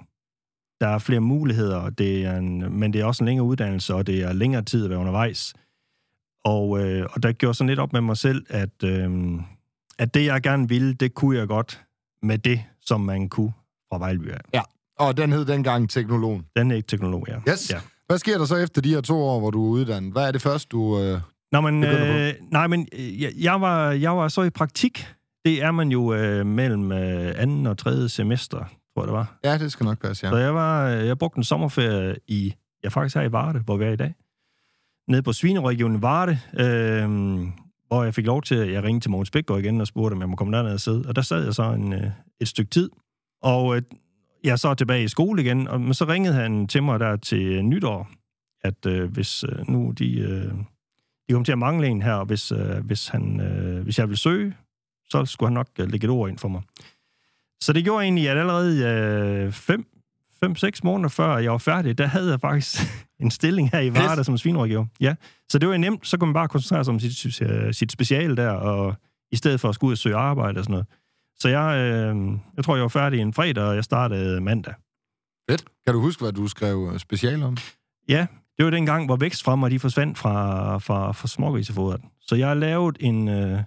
Der 0.81 0.89
er 0.89 0.99
flere 0.99 1.21
muligheder, 1.21 1.91
det 1.91 2.25
er 2.25 2.37
en, 2.37 2.79
men 2.79 2.93
det 2.93 3.01
er 3.01 3.05
også 3.05 3.25
en 3.25 3.27
længere 3.27 3.47
uddannelse, 3.47 3.95
og 3.95 4.07
det 4.07 4.23
er 4.23 4.33
længere 4.33 4.63
tid 4.63 4.85
at 4.85 4.91
være 4.91 4.99
undervejs. 4.99 5.55
Og, 6.47 6.81
øh, 6.81 7.07
og 7.13 7.23
der 7.23 7.33
gjorde 7.33 7.55
sådan 7.55 7.69
lidt 7.69 7.79
op 7.81 7.93
med 7.93 8.01
mig 8.01 8.17
selv, 8.17 8.47
at, 8.51 8.83
øh, 8.85 9.11
at 9.99 10.15
det, 10.15 10.25
jeg 10.25 10.43
gerne 10.43 10.69
ville, 10.69 10.95
det 10.95 11.15
kunne 11.15 11.39
jeg 11.39 11.49
godt 11.49 11.85
med 12.23 12.39
det, 12.39 12.61
som 12.81 13.01
man 13.01 13.29
kunne 13.29 13.53
fra 13.93 13.99
Vejlby 13.99 14.31
af. 14.31 14.63
Og 14.99 15.17
den 15.17 15.33
hed 15.33 15.45
dengang 15.45 15.91
teknologen. 15.91 16.47
Den 16.57 16.71
er 16.71 16.75
ikke 16.75 16.87
teknolog, 16.87 17.25
ja. 17.29 17.53
Yes. 17.53 17.71
Ja. 17.71 17.79
Hvad 18.07 18.19
sker 18.19 18.39
der 18.39 18.45
så 18.45 18.57
efter 18.57 18.83
de 18.83 18.95
her 18.95 19.01
to 19.01 19.15
år, 19.17 19.39
hvor 19.41 19.51
du 19.51 19.67
er 19.67 19.71
uddannet? 19.71 20.13
Hvad 20.13 20.29
er 20.29 20.33
det 20.33 20.43
første, 20.43 20.69
du... 20.69 21.01
Øh... 21.01 21.21
Nå, 21.53 21.61
men, 21.61 21.85
øh, 21.85 22.33
nej, 22.53 22.67
men 22.67 22.89
øh, 22.93 23.23
jeg, 23.23 23.33
jeg, 23.41 23.61
var, 23.61 23.91
jeg 23.91 24.17
var 24.17 24.29
så 24.29 24.43
i 24.43 24.51
praktik. 24.51 25.07
Det 25.45 25.63
er 25.63 25.71
man 25.71 25.89
jo 25.89 26.15
øh, 26.15 26.47
mellem 26.47 26.93
øh, 26.93 27.35
anden 27.37 27.67
og 27.67 27.79
tredje 27.79 28.09
semester, 28.09 28.59
tror 28.59 29.03
jeg 29.03 29.07
det 29.07 29.13
var. 29.13 29.39
Ja, 29.45 29.59
det 29.59 29.73
skal 29.73 29.85
nok 29.85 29.99
passe, 29.99 30.27
Ja. 30.27 30.29
ja. 30.29 30.41
Så 30.41 30.45
jeg, 30.45 30.55
var, 30.55 30.89
øh, 30.89 31.07
jeg 31.07 31.19
brugte 31.19 31.39
en 31.39 31.45
sommerferie 31.45 32.17
i, 32.29 32.55
jeg 32.83 32.93
faktisk 32.93 33.17
her 33.17 33.23
i 33.23 33.33
Varde, 33.33 33.59
hvor 33.59 33.77
vi 33.77 33.85
er 33.85 33.91
i 33.91 33.97
dag. 33.97 34.15
Nede 35.09 35.23
på 35.23 35.33
Svineregionen 35.33 36.03
Varde, 36.03 36.39
øh, 36.59 37.09
hvor 37.89 38.05
jeg 38.05 38.15
fik 38.15 38.27
lov 38.27 38.43
til, 38.43 38.55
at 38.55 38.73
jeg 38.73 38.83
ringede 38.83 39.05
til 39.05 39.11
Mogens 39.11 39.31
Bækgaard 39.31 39.61
igen 39.61 39.81
og 39.81 39.87
spurgte, 39.87 40.15
om 40.15 40.21
jeg 40.21 40.29
må 40.29 40.37
komme 40.37 40.57
derned 40.57 40.73
og 40.73 40.81
sidde. 40.81 41.05
Og 41.09 41.17
der 41.17 41.23
sad 41.23 41.45
jeg 41.45 41.55
så 41.55 41.73
en, 41.73 41.93
øh, 41.93 42.11
et 42.41 42.49
stykke 42.49 42.71
tid. 42.71 42.91
Og 43.43 43.77
øh, 43.77 43.83
jeg 44.45 44.53
er 44.53 44.57
så 44.57 44.75
tilbage 44.75 45.05
i 45.05 45.09
skole 45.09 45.43
igen, 45.43 45.69
og, 45.69 45.81
men 45.81 45.95
så 45.95 46.05
ringede 46.05 46.35
han 46.35 46.67
til 46.67 46.83
mig 46.83 47.01
der 47.01 47.17
til 47.17 47.43
øh, 47.43 47.63
nytår, 47.63 48.09
at 48.63 48.87
øh, 48.87 49.13
hvis 49.13 49.45
øh, 49.45 49.71
nu 49.71 49.91
de, 49.91 50.19
øh, 50.19 50.53
de 51.29 51.33
kom 51.33 51.45
til 51.45 51.53
at 51.53 51.59
mangle 51.59 51.87
en 51.87 52.03
her, 52.03 52.15
og 52.15 52.27
hvis, 52.27 52.53
øh, 52.53 52.79
hvis, 52.85 53.09
han, 53.09 53.41
øh, 53.41 53.83
hvis 53.83 53.99
jeg 53.99 54.09
ville 54.09 54.19
søge, 54.19 54.55
så 55.11 55.25
skulle 55.25 55.49
han 55.49 55.55
nok 55.55 55.69
øh, 55.79 55.91
lægge 55.91 56.05
et 56.05 56.11
ord 56.11 56.29
ind 56.29 56.39
for 56.39 56.49
mig. 56.49 56.63
Så 57.63 57.73
det 57.73 57.85
gjorde 57.85 58.05
egentlig, 58.05 58.29
at 58.31 58.39
allerede 58.39 58.85
øh, 58.85 59.53
fem, 59.53 59.87
fem, 60.41 60.57
seks 60.57 60.85
måneder 60.85 61.09
før 61.09 61.39
jeg 61.39 61.53
var 61.53 61.59
færdig, 61.59 61.99
der 61.99 62.07
havde 62.07 62.31
jeg 62.31 62.41
faktisk 62.41 62.81
en 63.21 63.31
stilling 63.31 63.71
her 63.71 63.81
i 63.81 63.95
Varde 63.95 64.25
som 64.25 64.39
svinrådgiver. 64.39 64.87
Ja, 65.01 65.15
så 65.49 65.59
det 65.59 65.69
var 65.69 65.77
nemt. 65.77 66.07
Så 66.07 66.19
kunne 66.19 66.29
man 66.29 66.35
bare 66.35 66.49
koncentrere 66.49 66.85
sig 66.85 66.95
om 66.95 67.01
sit, 67.01 67.43
øh, 67.43 67.75
sit 67.75 67.93
speciale 67.93 68.37
der, 68.37 68.51
og 68.51 68.95
i 69.33 69.37
stedet 69.37 69.61
for 69.61 69.69
at 69.69 69.75
skulle 69.75 69.89
ud 69.89 69.93
og 69.93 69.99
søge 69.99 70.17
arbejde 70.17 70.59
og 70.59 70.65
sådan 70.65 70.73
noget. 70.73 70.87
Så 71.39 71.49
jeg, 71.49 71.77
øh, 71.79 72.39
jeg 72.57 72.65
tror, 72.65 72.77
jeg 72.77 72.83
var 72.83 72.89
færdig 72.89 73.21
en 73.21 73.33
fredag, 73.33 73.65
og 73.65 73.75
jeg 73.75 73.85
startede 73.85 74.41
mandag. 74.41 74.75
Fedt. 75.51 75.65
Kan 75.85 75.95
du 75.95 76.01
huske, 76.01 76.23
hvad 76.23 76.33
du 76.33 76.49
skrev 76.49 76.91
øh, 76.93 76.99
special 76.99 77.43
om? 77.43 77.57
Ja, 78.09 78.27
det 78.57 78.65
var 78.65 78.71
den 78.71 78.87
gang, 78.87 79.07
hvor 79.07 79.17
vækstfremmer 79.17 79.69
de 79.69 79.79
forsvandt 79.79 80.19
fra, 80.19 80.79
fra, 80.79 81.13
fra 81.13 81.29
smågrisefodret. 81.29 82.01
Så 82.21 82.35
jeg 82.35 82.49
har 82.49 82.55
lavet 82.55 82.97
en, 83.01 83.29
øh, 83.29 83.61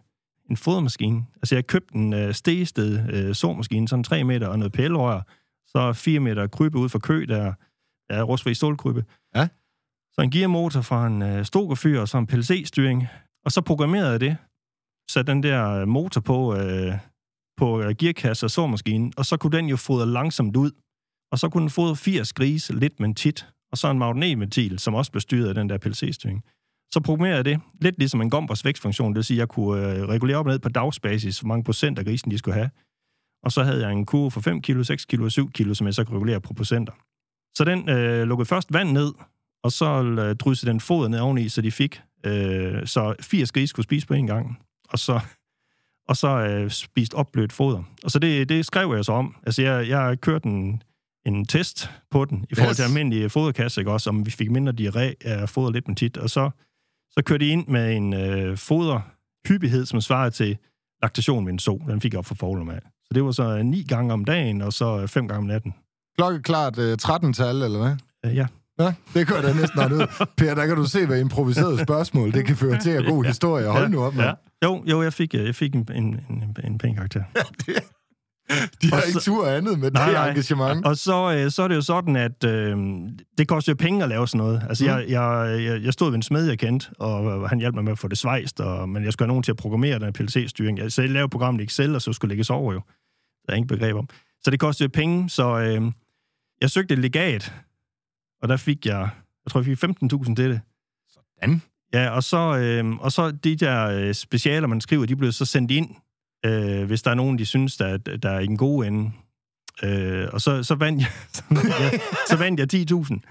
en 0.49 0.57
fodermaskine. 0.57 1.25
Altså, 1.35 1.55
jeg 1.55 1.67
købte 1.67 1.95
en 1.95 2.13
øh, 2.13 2.33
stegested 2.33 3.13
øh, 3.13 3.35
såmaskine, 3.35 3.87
sådan 3.87 4.03
3 4.03 4.23
meter 4.23 4.47
og 4.47 4.59
noget 4.59 4.71
pælrør, 4.71 5.21
så 5.67 5.93
4 5.93 6.19
meter 6.19 6.47
krybe 6.47 6.77
ud 6.77 6.89
for 6.89 6.99
kø, 6.99 7.25
der 7.29 7.53
er 8.09 8.23
rustfri 8.23 8.53
stålkrybe. 8.53 9.05
Ja. 9.35 9.47
Så 10.13 10.21
en 10.21 10.31
gearmotor 10.31 10.81
fra 10.81 11.07
en 11.07 11.21
øh, 11.21 11.45
Stokerfyr, 11.45 11.99
og 11.99 12.07
så 12.07 12.17
en 12.17 12.27
PLC-styring. 12.27 13.07
Og 13.45 13.51
så 13.51 13.61
programmerede 13.61 14.11
jeg 14.11 14.19
det, 14.19 14.37
satte 15.11 15.31
den 15.31 15.43
der 15.43 15.69
øh, 15.69 15.87
motor 15.87 16.21
på, 16.21 16.55
øh, 16.55 16.93
på 17.57 17.81
øh, 17.81 17.95
gearkasse 17.95 18.45
og 18.45 18.51
såmaskinen, 18.51 19.13
og 19.17 19.25
så 19.25 19.37
kunne 19.37 19.57
den 19.57 19.65
jo 19.65 19.77
fodre 19.77 20.05
langsomt 20.07 20.55
ud. 20.55 20.71
Og 21.31 21.39
så 21.39 21.49
kunne 21.49 21.61
den 21.61 21.69
fodre 21.69 21.95
80 21.95 22.33
grise, 22.33 22.73
lidt 22.73 22.99
med 22.99 23.09
en 23.09 23.15
tit, 23.15 23.47
og 23.71 23.77
så 23.77 23.91
en 23.91 23.99
magnetventil, 23.99 24.79
som 24.79 24.93
også 24.93 25.11
blev 25.11 25.21
styret 25.21 25.47
af 25.47 25.55
den 25.55 25.69
der 25.69 25.77
PLC-styring. 25.77 26.43
Så 26.93 27.01
programmerede 27.01 27.37
jeg 27.37 27.45
det, 27.45 27.59
lidt 27.81 27.97
ligesom 27.97 28.21
en 28.21 28.29
Gombers 28.29 28.65
vækstfunktion, 28.65 29.09
det 29.09 29.15
vil 29.15 29.23
sige, 29.23 29.37
at 29.37 29.39
jeg 29.39 29.47
kunne 29.47 29.97
øh, 29.97 30.07
regulere 30.07 30.37
op 30.37 30.45
og 30.45 30.51
ned 30.51 30.59
på 30.59 30.69
dagsbasis, 30.69 31.39
hvor 31.39 31.47
mange 31.47 31.63
procent 31.63 31.99
af 31.99 32.05
grisen 32.05 32.31
de 32.31 32.37
skulle 32.37 32.55
have. 32.55 32.69
Og 33.43 33.51
så 33.51 33.63
havde 33.63 33.81
jeg 33.87 33.91
en 33.91 34.05
kurve 34.05 34.31
for 34.31 34.41
5 34.41 34.61
kilo, 34.61 34.83
6 34.83 35.05
kilo 35.05 35.25
og 35.25 35.31
7 35.31 35.51
kilo, 35.51 35.73
som 35.73 35.87
jeg 35.87 35.93
så 35.93 36.03
kunne 36.03 36.17
regulere 36.17 36.41
på 36.41 36.53
procenter. 36.53 36.93
Så 37.59 37.63
den 37.65 37.89
øh, 37.89 38.27
lukkede 38.27 38.45
først 38.45 38.73
vand 38.73 38.91
ned, 38.91 39.13
og 39.63 39.71
så 39.71 40.03
øh, 40.03 40.35
dryssede 40.35 40.71
den 40.71 40.79
foder 40.79 41.07
ned 41.09 41.19
oveni, 41.19 41.49
så 41.49 41.61
de 41.61 41.71
fik 41.71 42.01
øh, 42.25 42.87
så 42.87 43.15
80 43.21 43.51
grise 43.51 43.73
kunne 43.73 43.83
spise 43.83 44.07
på 44.07 44.13
en 44.13 44.27
gang. 44.27 44.59
Og 44.89 44.99
så, 44.99 45.19
og 46.07 46.17
så 46.17 46.27
øh, 46.27 46.71
spist 46.71 47.13
opblødt 47.13 47.53
foder. 47.53 47.83
Og 48.03 48.11
så 48.11 48.19
det, 48.19 48.49
det 48.49 48.65
skrev 48.65 48.93
jeg 48.95 49.05
så 49.05 49.11
om. 49.11 49.35
Altså, 49.45 49.61
jeg, 49.61 49.89
jeg 49.89 50.21
kørte 50.21 50.45
en, 50.47 50.83
en 51.25 51.45
test 51.45 51.89
på 52.11 52.25
den, 52.25 52.45
i 52.49 52.55
forhold 52.55 52.69
Yes. 52.71 52.77
til 52.77 52.83
almindelige 52.83 53.29
foderkasse, 53.29 53.81
ikke 53.81 53.91
også, 53.91 54.09
om 54.09 54.25
vi 54.25 54.31
fik 54.31 54.51
mindre 54.51 54.73
diarré 54.79 55.13
af 55.21 55.49
foder 55.49 55.71
lidt 55.71 55.87
med 55.87 55.95
tit. 55.95 56.17
Og 56.17 56.29
så, 56.29 56.49
så 57.11 57.23
kørte 57.25 57.45
de 57.45 57.49
ind 57.49 57.67
med 57.67 57.95
en 57.95 58.13
øh, 58.13 58.57
foderhyppighed, 58.57 59.85
som 59.85 60.01
svarede 60.01 60.31
til 60.31 60.57
laktation 61.01 61.43
med 61.45 61.53
en 61.53 61.59
so. 61.59 61.77
Den 61.87 62.01
fik 62.01 62.13
jeg 62.13 62.19
op 62.19 62.25
for 62.25 62.35
forlom 62.35 62.69
af. 62.69 62.79
Så 62.81 63.13
det 63.13 63.23
var 63.23 63.31
så 63.31 63.57
øh, 63.57 63.65
ni 63.65 63.83
gange 63.83 64.13
om 64.13 64.25
dagen, 64.25 64.61
og 64.61 64.73
så 64.73 65.01
øh, 65.01 65.07
fem 65.07 65.27
gange 65.27 65.37
om 65.37 65.45
natten. 65.47 65.73
Klokkeklart 66.19 66.77
øh, 66.77 66.97
13-tal, 67.01 67.55
eller 67.61 67.79
hvad? 67.79 67.95
Øh, 68.25 68.35
ja. 68.35 68.45
Ja, 68.79 68.93
det 69.13 69.27
gør 69.27 69.41
da 69.41 69.53
næsten 69.53 69.79
noget 69.79 69.91
ud. 69.91 70.25
Per, 70.37 70.55
der 70.55 70.65
kan 70.65 70.75
du 70.75 70.85
se, 70.85 71.05
hvad 71.05 71.19
improviseret 71.19 71.79
spørgsmål, 71.79 72.31
det 72.31 72.45
kan 72.45 72.55
føre 72.55 72.79
til 72.79 72.95
en 72.97 73.05
god 73.05 73.25
historie. 73.25 73.67
Hold 73.67 73.89
nu 73.89 74.01
op, 74.03 74.15
mand. 74.15 74.27
Ja. 74.27 74.67
Jo, 74.67 74.83
jo, 74.85 75.01
jeg 75.03 75.13
fik, 75.13 75.35
øh, 75.35 75.45
jeg 75.45 75.55
fik 75.55 75.75
en, 75.75 75.87
en, 75.95 76.03
en, 76.29 76.55
en 76.63 76.77
pæn 76.77 76.95
karakter. 76.95 77.23
De 78.81 78.87
har 78.89 78.97
Og 79.01 79.07
ikke 79.07 79.19
tur 79.19 79.47
andet 79.47 79.79
med 79.79 79.91
Nej, 79.91 80.05
det 80.05 80.13
nej. 80.13 80.29
engagement. 80.29 80.85
Og 80.85 80.97
så, 80.97 81.33
øh, 81.33 81.51
så 81.51 81.63
er 81.63 81.67
det 81.67 81.75
jo 81.75 81.81
sådan, 81.81 82.15
at 82.15 82.43
øh, 82.43 82.77
det 83.37 83.47
koster 83.47 83.71
jo 83.71 83.75
penge 83.79 84.03
at 84.03 84.09
lave 84.09 84.27
sådan 84.27 84.37
noget. 84.37 84.65
Altså, 84.69 84.83
Mm. 84.83 84.89
jeg, 84.89 85.05
jeg, 85.09 85.61
jeg, 85.63 85.83
jeg 85.83 85.93
stod 85.93 86.07
ved 86.09 86.15
en 86.15 86.21
smed, 86.21 86.45
jeg 86.47 86.59
kendte, 86.59 86.89
og 86.99 87.49
han 87.49 87.59
hjalp 87.59 87.75
mig 87.75 87.83
med 87.83 87.91
at 87.91 87.99
få 87.99 88.07
det 88.07 88.17
svejst, 88.17 88.59
og, 88.59 88.89
men 88.89 89.03
jeg 89.03 89.13
skulle 89.13 89.25
have 89.27 89.31
nogen 89.31 89.43
til 89.43 89.51
at 89.51 89.57
programmere 89.57 89.99
den 89.99 90.13
PLC-styring. 90.13 90.77
Jeg 90.77 90.91
selv 90.91 91.13
lavede 91.13 91.29
programmet 91.29 91.61
i 91.61 91.63
Excel, 91.63 91.95
og 91.95 92.01
så 92.01 92.13
skulle 92.13 92.29
lægges 92.29 92.49
over 92.49 92.73
jo. 92.73 92.81
Der 93.45 93.53
er 93.53 93.55
ingen 93.55 93.67
begreb 93.67 93.95
om. 93.95 94.07
Så 94.43 94.51
det 94.51 94.59
kostede 94.59 94.87
jo 94.87 94.91
penge, 94.93 95.29
så 95.29 95.59
øh, 95.59 95.81
jeg 96.61 96.69
søgte 96.71 96.93
et 96.93 96.99
legat, 96.99 97.53
og 98.41 98.49
der 98.49 98.57
fik 98.57 98.85
jeg, 98.85 98.99
jeg 99.45 99.51
tror, 99.51 99.59
jeg 99.59 99.65
fik 99.65 99.89
15.000 100.23 100.35
til 100.35 100.49
det. 100.49 100.61
Sådan. 101.41 101.61
Ja, 101.93 102.09
og 102.09 102.23
så, 102.23 102.57
øh, 102.57 102.91
og 102.91 103.11
så 103.11 103.31
de 103.31 103.55
der 103.55 103.85
øh, 103.87 104.13
specialer, 104.13 104.67
man 104.67 104.81
skriver, 104.81 105.05
de 105.05 105.15
blev 105.15 105.31
så 105.31 105.45
sendt 105.45 105.71
ind, 105.71 105.89
øh, 106.45 106.83
hvis 106.83 107.01
der 107.01 107.11
er 107.11 107.15
nogen, 107.15 107.37
de 107.39 107.45
synes, 107.45 107.77
der, 107.77 107.85
er- 107.87 107.97
der 107.97 108.29
er 108.29 108.39
i 108.39 108.45
en 108.45 108.57
god 108.57 108.85
ende. 108.85 109.11
Øh, 109.83 110.27
og 110.33 110.41
så, 110.41 110.63
så, 110.63 110.75
vandt 110.75 111.01
jeg, 111.01 111.09
så, 111.33 111.43
vandt 111.49 111.69
jeg, 111.79 111.99
så 112.29 112.35
vandt 112.35 112.59
jeg 112.73 113.21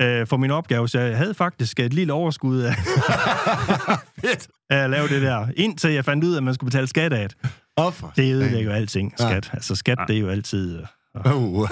10.000 0.00 0.04
øh, 0.06 0.26
for 0.26 0.36
min 0.36 0.50
opgave, 0.50 0.88
så 0.88 1.00
jeg 1.00 1.16
havde 1.16 1.34
faktisk 1.34 1.80
et 1.80 1.94
lille 1.94 2.12
overskud 2.12 2.60
af, 2.60 2.74
Fedt. 4.20 4.48
af 4.70 4.76
at 4.76 4.90
lave 4.90 5.08
det 5.08 5.22
der, 5.22 5.46
indtil 5.56 5.90
jeg 5.90 6.04
fandt 6.04 6.24
ud 6.24 6.32
af, 6.32 6.36
at 6.36 6.42
man 6.42 6.54
skulle 6.54 6.68
betale 6.70 6.86
skat 6.86 7.12
af 7.12 7.28
det. 7.28 7.38
Offer. 7.76 8.10
Det 8.16 8.32
ødelægger 8.34 8.60
jo 8.60 8.70
alting, 8.70 9.14
Ja. 9.18 9.28
skat. 9.28 9.50
Altså 9.52 9.74
skat, 9.74 9.98
det 10.08 10.16
er 10.16 10.20
jo 10.20 10.28
altid... 10.28 10.82
Øh, 11.16 11.36
Uh. 11.36 11.68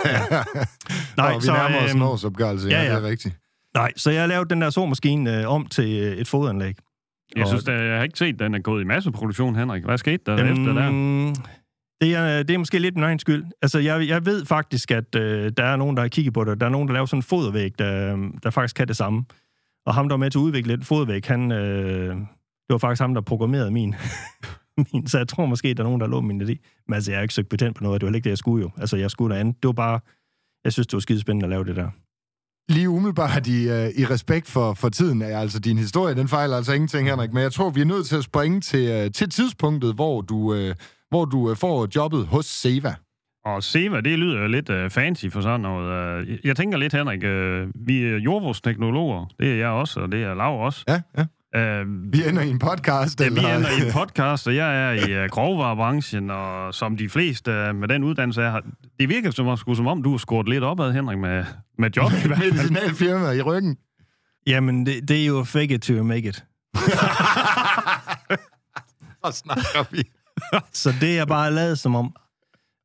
Nej, 1.16 1.32
og 1.34 1.40
vi 1.40 1.46
så, 1.46 1.52
nærmer 1.52 1.78
os 1.84 1.90
en 1.92 1.96
øhm, 1.96 2.02
årsopgørelse, 2.02 2.68
ja, 2.68 2.76
ja, 2.76 2.82
ja, 2.82 2.90
ja. 2.92 2.96
det 2.98 3.04
er 3.04 3.08
rigtigt. 3.08 3.36
nej, 3.74 3.92
så 3.96 4.10
jeg 4.10 4.28
lavede 4.28 4.48
den 4.48 4.60
der 4.60 4.70
såmaskine 4.70 5.40
øh, 5.40 5.48
om 5.48 5.66
til 5.66 6.00
øh, 6.02 6.16
et 6.16 6.28
fodanlæg. 6.28 6.74
Jeg 7.36 7.42
Og- 7.42 7.48
synes, 7.48 7.68
at 7.68 7.84
jeg 7.86 7.96
har 7.96 8.02
ikke 8.04 8.18
set, 8.18 8.32
at 8.34 8.38
den 8.38 8.54
er 8.54 8.58
gået 8.58 8.82
i 8.82 8.84
masseproduktion, 8.84 9.56
Henrik. 9.56 9.84
Hvad 9.84 9.98
skete 9.98 10.22
der 10.26 10.34
efter 10.52 10.72
der? 10.72 10.88
Øhm, 10.88 11.34
Det 12.00 12.14
er, 12.16 12.42
det 12.42 12.54
er 12.54 12.58
måske 12.58 12.78
lidt 12.78 12.94
min 12.94 13.04
egen 13.04 13.18
skyld. 13.18 13.44
Altså, 13.62 13.78
jeg, 13.78 14.08
jeg 14.08 14.26
ved 14.26 14.46
faktisk, 14.46 14.90
at 14.90 15.14
øh, 15.14 15.52
der 15.56 15.64
er 15.64 15.76
nogen, 15.76 15.96
der 15.96 16.02
har 16.02 16.08
kigget 16.08 16.34
på 16.34 16.44
det. 16.44 16.60
Der 16.60 16.66
er 16.66 16.70
nogen, 16.70 16.88
der 16.88 16.94
laver 16.94 17.06
sådan 17.06 17.18
en 17.18 17.22
fodervæg, 17.22 17.70
der, 17.78 18.16
der 18.42 18.50
faktisk 18.50 18.76
kan 18.76 18.88
det 18.88 18.96
samme. 18.96 19.24
Og 19.86 19.94
ham, 19.94 20.08
der 20.08 20.14
var 20.16 20.18
med 20.18 20.30
til 20.30 20.38
at 20.38 20.42
udvikle 20.42 20.76
den 20.76 20.84
fodervæg, 20.84 21.22
han, 21.26 21.52
øh, 21.52 22.16
det 22.16 22.70
var 22.70 22.78
faktisk 22.78 23.00
ham, 23.00 23.14
der 23.14 23.20
programmerede 23.20 23.70
min. 23.70 23.94
min. 24.92 25.06
Så 25.10 25.18
jeg 25.18 25.28
tror 25.28 25.46
måske, 25.46 25.74
der 25.74 25.82
er 25.82 25.84
nogen, 25.84 26.00
der 26.00 26.06
lå 26.06 26.20
min 26.20 26.42
idé. 26.42 26.84
Men 26.88 26.94
altså, 26.94 27.10
jeg 27.10 27.18
har 27.18 27.22
ikke 27.22 27.34
søgt 27.34 27.48
patent 27.48 27.76
på 27.76 27.84
noget. 27.84 28.00
Det 28.00 28.06
var 28.08 28.14
ikke 28.14 28.24
det, 28.24 28.30
jeg 28.30 28.38
skulle 28.38 28.62
jo. 28.62 28.70
Altså, 28.78 28.96
jeg 28.96 29.10
skulle 29.10 29.28
noget 29.28 29.40
andet. 29.40 29.56
Det 29.62 29.66
var 29.66 29.72
bare... 29.72 30.00
Jeg 30.64 30.72
synes, 30.72 30.86
det 30.86 30.92
var 30.92 31.00
skide 31.00 31.20
spændende 31.20 31.44
at 31.44 31.50
lave 31.50 31.64
det 31.64 31.76
der. 31.76 31.90
Lige 32.68 32.88
umiddelbart 32.88 33.46
i, 33.46 33.68
uh, 33.68 33.74
i 33.74 34.04
respekt 34.04 34.48
for, 34.48 34.74
for 34.74 34.88
tiden, 34.88 35.22
er 35.22 35.38
altså 35.38 35.60
din 35.60 35.78
historie, 35.78 36.14
den 36.14 36.28
fejler 36.28 36.56
altså 36.56 36.72
ingenting, 36.72 37.08
Henrik, 37.08 37.32
men 37.32 37.42
jeg 37.42 37.52
tror, 37.52 37.70
vi 37.70 37.80
er 37.80 37.84
nødt 37.84 38.06
til 38.06 38.16
at 38.16 38.24
springe 38.24 38.60
til, 38.60 39.04
uh, 39.04 39.10
til 39.12 39.30
tidspunktet, 39.30 39.94
hvor 39.94 40.20
du, 40.20 40.36
uh, 40.36 40.74
hvor 41.10 41.24
du 41.24 41.50
uh, 41.50 41.56
får 41.56 41.88
jobbet 41.96 42.26
hos 42.26 42.46
Seva. 42.46 42.94
Og 43.44 43.62
Seva, 43.62 44.00
det 44.00 44.18
lyder 44.18 44.40
jo 44.40 44.48
lidt 44.48 44.70
uh, 44.70 44.90
fancy 44.90 45.26
for 45.26 45.40
sådan 45.40 45.60
noget. 45.60 46.22
Uh, 46.22 46.46
jeg 46.46 46.56
tænker 46.56 46.78
lidt, 46.78 46.92
Henrik, 46.92 47.22
uh, 47.22 47.86
vi 47.86 48.04
er 48.04 48.16
jordbrugsteknologer. 48.16 49.26
Det 49.40 49.52
er 49.52 49.56
jeg 49.56 49.68
også, 49.68 50.00
og 50.00 50.12
det 50.12 50.22
er 50.22 50.34
Lav 50.34 50.64
også. 50.64 50.84
Ja, 50.88 51.00
ja. 51.18 51.26
Uh, 51.56 51.62
Vi 52.12 52.28
ender 52.28 52.42
i 52.42 52.48
en 52.50 52.58
podcast. 52.58 53.20
Ja, 53.20 53.28
vi 53.28 53.36
eller- 53.36 53.56
ender 53.56 53.70
i 53.70 53.86
en 53.86 53.92
podcast, 53.92 54.46
og 54.46 54.56
jeg 54.56 54.82
er 54.84 54.90
i 54.92 55.24
uh, 55.24 55.30
grovvarebranchen, 55.30 56.30
og 56.30 56.74
som 56.74 56.96
de 56.96 57.08
fleste 57.08 57.50
uh, 57.70 57.76
med 57.76 57.88
den 57.88 58.04
uddannelse 58.04 58.42
er, 58.42 58.60
det 59.00 59.08
virker 59.08 59.30
som, 59.30 59.56
sgu 59.56 59.74
som 59.74 59.86
om, 59.86 60.02
du 60.02 60.10
har 60.10 60.18
skåret 60.18 60.48
lidt 60.48 60.64
opad, 60.64 60.92
Henrik, 60.92 61.18
med, 61.18 61.44
med 61.78 61.90
job. 61.96 62.10
i 62.24 62.26
hvert 62.26 62.38
fald. 62.38 62.52
Medicinalfirma 62.52 63.30
i 63.30 63.42
ryggen. 63.42 63.76
Jamen, 64.46 64.86
det, 64.86 65.08
det 65.08 65.22
er 65.22 65.26
jo 65.26 65.44
fake 65.44 65.74
it 65.74 65.82
to 65.82 66.02
make 66.02 66.28
it. 66.28 66.44
Så 69.24 69.32
snakker 69.32 69.90
vi. 69.92 70.02
Så 70.72 70.94
det 71.00 71.18
er 71.18 71.24
bare 71.24 71.52
lavet 71.52 71.78
som 71.78 71.94
om... 71.94 72.14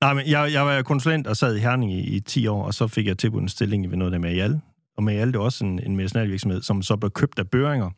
Nej, 0.02 0.14
men 0.14 0.28
jeg, 0.28 0.50
jeg 0.54 0.66
var 0.66 0.82
konsulent 0.82 1.28
og 1.28 1.38
sad 1.38 1.56
i 1.56 1.60
Herning 1.60 1.94
i, 1.94 2.00
i 2.16 2.20
10 2.20 2.48
år, 2.48 2.66
og 2.66 2.74
så 2.74 2.88
fik 2.88 3.08
jeg 3.08 3.18
tilbudt 3.18 3.42
en 3.44 3.50
stilling 3.50 3.90
ved 3.92 3.98
noget 3.98 4.14
der 4.14 4.20
med 4.20 4.30
Marial. 4.30 4.60
Og 4.98 5.04
Marial, 5.04 5.28
det 5.28 5.36
er 5.36 5.40
også 5.40 5.66
en, 5.66 5.80
en 5.80 5.96
medicinalvirksomhed, 5.96 6.62
som 6.62 6.82
så 6.82 6.96
blev 6.96 7.12
købt 7.12 7.40
af 7.40 7.50
Børinger. 7.50 7.90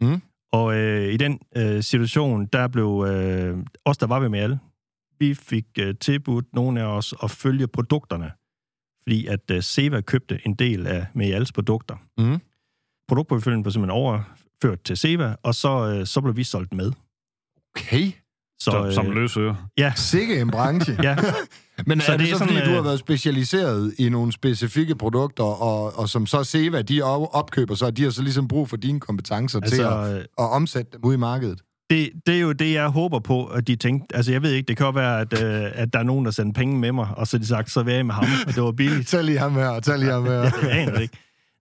Mm. 0.00 0.22
Og 0.52 0.76
øh, 0.76 1.12
i 1.12 1.16
den 1.16 1.40
øh, 1.56 1.82
situation, 1.82 2.46
der 2.46 2.68
blev 2.68 3.06
øh, 3.08 3.58
os, 3.84 3.98
der 3.98 4.06
var 4.06 4.20
ved 4.20 4.28
Marial, 4.28 4.58
vi 5.18 5.34
fik 5.34 5.66
øh, 5.78 5.94
tilbudt 6.00 6.54
nogle 6.54 6.80
af 6.80 6.84
os 6.84 7.14
at 7.22 7.30
følge 7.30 7.66
produkterne, 7.66 8.32
fordi 9.02 9.26
at 9.26 9.50
øh, 9.50 9.62
Seva 9.62 10.00
købte 10.00 10.40
en 10.46 10.54
del 10.54 10.86
af 10.86 11.06
Marials 11.14 11.52
produkter. 11.52 11.96
Mm. 12.18 12.40
Produktporteføljen 13.08 13.62
blev 13.62 13.72
simpelthen 13.72 13.98
overført 14.00 14.80
til 14.84 14.96
Seva, 14.96 15.36
og 15.42 15.54
så, 15.54 15.94
øh, 15.94 16.06
så 16.06 16.20
blev 16.20 16.36
vi 16.36 16.44
solgt 16.44 16.72
med. 16.72 16.92
Okay. 17.76 18.12
Så, 18.58 18.70
som, 18.70 18.92
som 18.92 19.10
løsøre. 19.10 19.56
Ja, 19.78 19.92
Sikke 19.96 20.40
en 20.40 20.50
branche. 20.50 20.98
ja. 21.02 21.16
Men 21.86 22.00
Så 22.00 22.12
er 22.12 22.16
det, 22.16 22.26
det 22.26 22.32
så, 22.32 22.38
sådan, 22.38 22.54
fordi 22.54 22.66
du 22.66 22.70
har 22.70 22.78
øh, 22.78 22.84
været 22.84 22.98
specialiseret 22.98 23.94
i 23.98 24.08
nogle 24.08 24.32
specifikke 24.32 24.94
produkter, 24.94 25.44
og, 25.44 25.98
og 25.98 26.08
som 26.08 26.26
så 26.26 26.44
Seva, 26.44 26.82
de 26.82 27.02
op- 27.02 27.28
opkøber 27.32 27.74
så, 27.74 27.90
de 27.90 28.02
har 28.02 28.10
så 28.10 28.22
ligesom 28.22 28.48
brug 28.48 28.68
for 28.68 28.76
dine 28.76 29.00
kompetencer 29.00 29.60
altså, 29.60 29.76
til 29.76 29.82
at, 29.82 30.14
øh, 30.14 30.18
at 30.18 30.50
omsætte 30.50 30.90
dem 30.92 31.00
ud 31.04 31.14
i 31.14 31.16
markedet? 31.16 31.60
det, 31.90 32.10
det 32.26 32.36
er 32.36 32.40
jo 32.40 32.52
det, 32.52 32.72
jeg 32.72 32.88
håber 32.88 33.18
på, 33.18 33.46
at 33.46 33.66
de 33.66 33.76
tænkte. 33.76 34.16
Altså, 34.16 34.32
jeg 34.32 34.42
ved 34.42 34.52
ikke, 34.52 34.68
det 34.68 34.76
kan 34.76 34.86
jo 34.86 34.92
være, 34.92 35.20
at, 35.20 35.42
øh, 35.42 35.70
at 35.74 35.92
der 35.92 35.98
er 35.98 36.02
nogen, 36.02 36.24
der 36.24 36.30
sender 36.30 36.52
penge 36.52 36.78
med 36.78 36.92
mig, 36.92 37.08
og 37.16 37.26
så 37.26 37.38
de 37.38 37.46
sagt, 37.46 37.70
så 37.70 37.84
jeg 37.86 38.06
med 38.06 38.14
ham, 38.14 38.24
og 38.46 38.54
det 38.54 38.62
var 38.62 38.72
billigt. 38.72 39.08
Tag 39.16 39.24
lige 39.24 39.38
ham 39.38 39.54
her, 39.54 39.80
tag 39.80 39.98
lige 39.98 40.10
ham 40.10 40.24
her. 40.24 40.40
jeg 40.62 40.70
aner 40.70 40.92
det 40.92 41.02
ikke. 41.02 41.18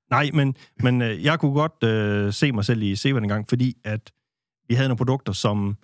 Nej, 0.10 0.30
men, 0.34 0.56
men 0.80 1.02
øh, 1.02 1.24
jeg 1.24 1.40
kunne 1.40 1.54
godt 1.54 1.84
øh, 1.84 2.34
se 2.34 2.52
mig 2.52 2.66
selv 2.66 2.82
i 2.82 2.96
Seven 2.96 3.24
en 3.24 3.30
gang, 3.30 3.50
fordi 3.50 3.78
at 3.84 4.12
vi 4.68 4.76
havde 4.76 4.90
nogle 4.90 4.98
produkter, 4.98 5.34
som, 5.34 5.78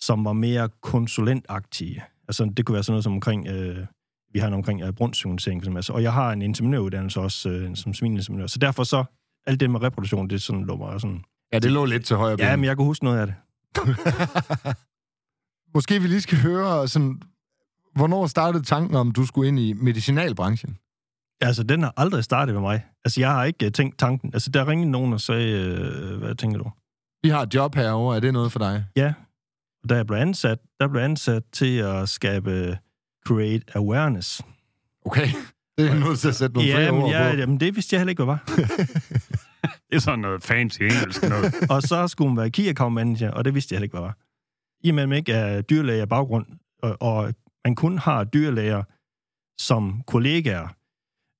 som 0.00 0.24
var 0.24 0.32
mere 0.32 0.68
konsulentagtige. 0.82 2.02
Altså, 2.28 2.52
det 2.56 2.66
kunne 2.66 2.74
være 2.74 2.82
sådan 2.82 2.92
noget 2.92 3.04
som 3.04 3.12
omkring... 3.12 3.46
Øh, 3.48 3.86
vi 4.32 4.38
har 4.38 4.48
noget 4.48 4.68
omkring 4.68 4.82
øh, 4.82 4.88
eksempel. 5.56 5.76
Altså, 5.76 5.92
og 5.92 6.02
jeg 6.02 6.12
har 6.12 6.32
en 6.32 6.42
inseminøruddannelse 6.42 7.20
også, 7.20 7.48
øh, 7.48 7.76
som 7.76 7.94
svineinseminør. 7.94 8.46
Så 8.46 8.58
derfor 8.58 8.84
så, 8.84 9.04
alt 9.46 9.60
det 9.60 9.70
med 9.70 9.82
reproduktion, 9.82 10.28
det 10.28 10.36
er 10.36 10.40
sådan, 10.40 10.64
lå 10.64 10.76
mig 10.76 11.00
sådan... 11.00 11.24
Ja, 11.52 11.58
det 11.58 11.72
lå 11.72 11.84
lidt 11.84 12.04
til 12.04 12.16
højre 12.16 12.36
Ja, 12.38 12.50
ben. 12.50 12.60
men 12.60 12.64
jeg 12.64 12.76
kunne 12.76 12.86
huske 12.86 13.04
noget 13.04 13.18
af 13.18 13.26
det. 13.26 13.34
Måske 15.74 16.02
vi 16.02 16.08
lige 16.08 16.20
skal 16.20 16.38
høre, 16.38 16.88
sådan, 16.88 17.22
hvornår 17.94 18.26
startede 18.26 18.64
tanken 18.64 18.96
om, 18.96 19.12
du 19.12 19.26
skulle 19.26 19.48
ind 19.48 19.58
i 19.58 19.72
medicinalbranchen? 19.72 20.76
Altså, 21.40 21.62
den 21.62 21.82
har 21.82 21.92
aldrig 21.96 22.24
startet 22.24 22.54
med 22.54 22.62
mig. 22.62 22.84
Altså, 23.04 23.20
jeg 23.20 23.30
har 23.30 23.44
ikke 23.44 23.66
uh, 23.66 23.72
tænkt 23.72 23.98
tanken. 23.98 24.30
Altså, 24.34 24.50
der 24.50 24.68
ringede 24.68 24.90
nogen 24.90 25.12
og 25.12 25.20
sagde, 25.20 25.70
uh, 25.70 26.18
hvad 26.18 26.34
tænker 26.34 26.58
du? 26.58 26.70
Vi 27.22 27.28
har 27.28 27.42
et 27.42 27.54
job 27.54 27.74
herovre, 27.74 28.16
er 28.16 28.20
det 28.20 28.32
noget 28.32 28.52
for 28.52 28.58
dig? 28.58 28.84
Ja. 28.96 29.14
Og 29.84 29.90
da 29.90 29.94
jeg 29.94 30.06
blev 30.06 30.18
ansat, 30.18 30.58
der 30.80 30.88
blev 30.88 31.02
ansat 31.02 31.42
til 31.52 31.78
at 31.78 32.08
skabe 32.08 32.78
create 33.26 33.76
awareness. 33.76 34.42
Okay, 35.04 35.28
det 35.78 35.90
er 35.90 35.94
nødt 35.94 36.18
til 36.18 36.28
at 36.28 36.34
sætte 36.34 36.54
nogle 36.54 36.70
ja, 36.70 36.76
flere 36.76 36.92
men, 36.92 37.02
ord 37.02 37.10
ja, 37.10 37.30
på. 37.30 37.36
jamen, 37.36 37.60
det 37.60 37.74
vidste 37.76 37.94
jeg 37.94 38.00
heller 38.00 38.10
ikke, 38.10 38.24
hvad 38.24 38.34
var. 38.34 38.44
Det 39.90 39.96
er 39.96 40.00
sådan 40.00 40.18
noget 40.18 40.42
fancy 40.42 40.82
engelsk 40.82 41.22
noget. 41.22 41.54
og 41.70 41.82
så 41.82 42.08
skulle 42.08 42.28
hun 42.28 42.36
være 42.36 42.50
key 42.50 42.68
account 42.68 42.94
manager, 42.94 43.30
og 43.30 43.44
det 43.44 43.54
vidste 43.54 43.72
jeg 43.72 43.78
heller 43.78 43.84
ikke, 43.84 43.96
hvad 43.96 44.02
var. 44.02 44.16
I 44.84 44.88
og 44.88 44.94
med, 44.94 45.02
at 45.02 45.08
man 45.08 45.18
ikke 45.18 45.32
er 45.32 45.60
dyrlæge 45.60 46.06
baggrund, 46.06 46.46
og, 46.82 46.96
og 47.00 47.34
man 47.64 47.74
kun 47.74 47.98
har 47.98 48.24
dyrlæger 48.24 48.82
som 49.60 50.02
kollegaer, 50.06 50.68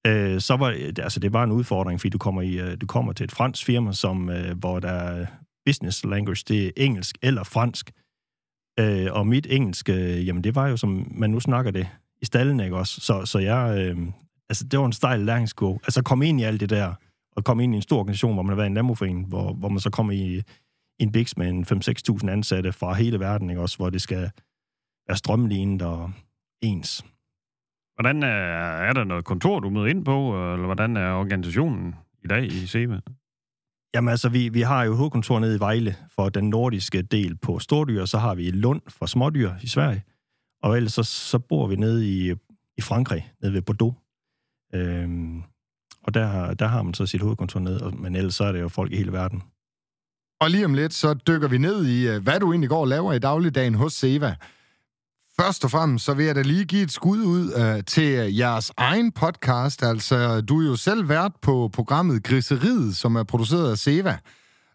øh, 0.06 0.40
så 0.40 0.56
var 0.56 0.70
det, 0.70 0.98
altså, 0.98 1.20
det 1.20 1.32
var 1.32 1.44
en 1.44 1.52
udfordring, 1.52 2.00
fordi 2.00 2.10
du 2.10 2.18
kommer, 2.18 2.42
i, 2.42 2.60
øh, 2.60 2.76
du 2.80 2.86
kommer 2.86 3.12
til 3.12 3.24
et 3.24 3.32
fransk 3.32 3.64
firma, 3.64 3.92
som, 3.92 4.30
øh, 4.30 4.58
hvor 4.58 4.80
der 4.80 4.92
er 4.92 5.26
business 5.66 6.04
language, 6.04 6.44
det 6.48 6.66
er 6.66 6.70
engelsk 6.76 7.18
eller 7.22 7.44
fransk. 7.44 7.90
Øh, 8.80 9.06
og 9.12 9.26
mit 9.26 9.46
engelsk, 9.50 9.88
øh, 9.88 10.26
jamen 10.26 10.44
det 10.44 10.54
var 10.54 10.68
jo, 10.68 10.76
som 10.76 11.06
man 11.10 11.30
nu 11.30 11.40
snakker 11.40 11.70
det, 11.70 11.88
i 12.22 12.24
stallen, 12.24 12.60
ikke 12.60 12.76
også? 12.76 13.00
Så, 13.00 13.24
så 13.24 13.38
jeg, 13.38 13.78
øh, 13.78 13.98
altså 14.48 14.64
det 14.64 14.78
var 14.78 14.86
en 14.86 14.92
stejl 14.92 15.20
læringskurve. 15.20 15.78
Altså 15.84 16.02
komme 16.02 16.28
ind 16.28 16.40
i 16.40 16.44
alt 16.44 16.60
det 16.60 16.70
der, 16.70 16.94
og 17.36 17.44
komme 17.44 17.64
ind 17.64 17.74
i 17.74 17.76
en 17.76 17.82
stor 17.82 17.98
organisation, 17.98 18.34
hvor 18.34 18.42
man 18.42 18.50
har 18.50 18.56
været 18.56 18.66
en 18.66 18.74
landmoforening, 18.74 19.26
hvor, 19.26 19.52
hvor 19.52 19.68
man 19.68 19.80
så 19.80 19.90
kommer 19.90 20.12
i, 20.12 20.42
i 20.98 21.02
en 21.02 21.12
biks 21.12 21.36
med 21.36 21.48
en 21.48 21.64
5-6.000 21.64 22.30
ansatte 22.30 22.72
fra 22.72 22.94
hele 22.94 23.20
verden, 23.20 23.50
ikke 23.50 23.62
også? 23.62 23.76
Hvor 23.76 23.90
det 23.90 24.02
skal 24.02 24.30
være 25.08 25.16
strømlignet 25.16 25.82
og 25.82 26.12
ens. 26.62 27.04
Hvordan 27.96 28.22
er, 28.22 28.28
er 28.88 28.92
der 28.92 29.04
noget 29.04 29.24
kontor, 29.24 29.60
du 29.60 29.70
møder 29.70 29.86
ind 29.86 30.04
på, 30.04 30.44
eller 30.52 30.66
hvordan 30.66 30.96
er 30.96 31.12
organisationen 31.12 31.94
i 32.24 32.26
dag 32.26 32.44
i 32.44 32.66
Sebe? 32.66 33.00
Jamen 33.94 34.08
altså, 34.08 34.28
vi, 34.28 34.48
vi 34.48 34.60
har 34.60 34.84
jo 34.84 34.94
hovedkontor 34.94 35.38
nede 35.38 35.56
i 35.56 35.60
Vejle 35.60 35.96
for 36.14 36.28
den 36.28 36.50
nordiske 36.50 37.02
del 37.02 37.36
på 37.36 37.58
stordyr, 37.58 38.00
og 38.00 38.08
så 38.08 38.18
har 38.18 38.34
vi 38.34 38.50
Lund 38.50 38.82
for 38.88 39.06
smådyr 39.06 39.50
i 39.62 39.66
Sverige. 39.66 40.04
Og 40.62 40.76
ellers 40.76 40.92
så, 40.92 41.02
så 41.02 41.38
bor 41.38 41.66
vi 41.66 41.76
nede 41.76 42.08
i, 42.08 42.34
i 42.76 42.80
Frankrig, 42.80 43.32
nede 43.42 43.52
ved 43.52 43.62
Bordeaux. 43.62 43.94
Øhm, 44.74 45.42
og 46.02 46.14
der, 46.14 46.54
der 46.54 46.66
har 46.66 46.82
man 46.82 46.94
så 46.94 47.06
sit 47.06 47.20
hovedkontor 47.20 47.60
nede, 47.60 47.90
men 47.96 48.16
ellers 48.16 48.34
så 48.34 48.44
er 48.44 48.52
det 48.52 48.60
jo 48.60 48.68
folk 48.68 48.92
i 48.92 48.96
hele 48.96 49.12
verden. 49.12 49.42
Og 50.40 50.50
lige 50.50 50.64
om 50.64 50.74
lidt, 50.74 50.94
så 50.94 51.14
dykker 51.14 51.48
vi 51.48 51.58
ned 51.58 51.86
i, 51.86 52.08
øh, 52.08 52.22
hvad 52.22 52.40
du 52.40 52.52
egentlig 52.52 52.70
går 52.70 52.80
og 52.80 52.88
laver 52.88 53.12
i 53.12 53.18
dagligdagen 53.18 53.74
hos 53.74 53.92
Seva. 53.92 54.36
Først 55.40 55.64
og 55.64 55.70
fremmest, 55.70 56.04
så 56.04 56.14
vil 56.14 56.26
jeg 56.26 56.34
da 56.34 56.42
lige 56.42 56.64
give 56.64 56.82
et 56.82 56.92
skud 56.92 57.18
ud 57.18 57.52
øh, 57.56 57.84
til 57.84 58.34
jeres 58.36 58.72
egen 58.76 59.12
podcast. 59.12 59.82
Altså, 59.82 60.40
du 60.40 60.60
er 60.60 60.66
jo 60.66 60.76
selv 60.76 61.08
vært 61.08 61.32
på 61.42 61.70
programmet 61.72 62.24
Griseriet, 62.24 62.96
som 62.96 63.16
er 63.16 63.22
produceret 63.22 63.70
af 63.70 63.78
Seva. 63.78 64.18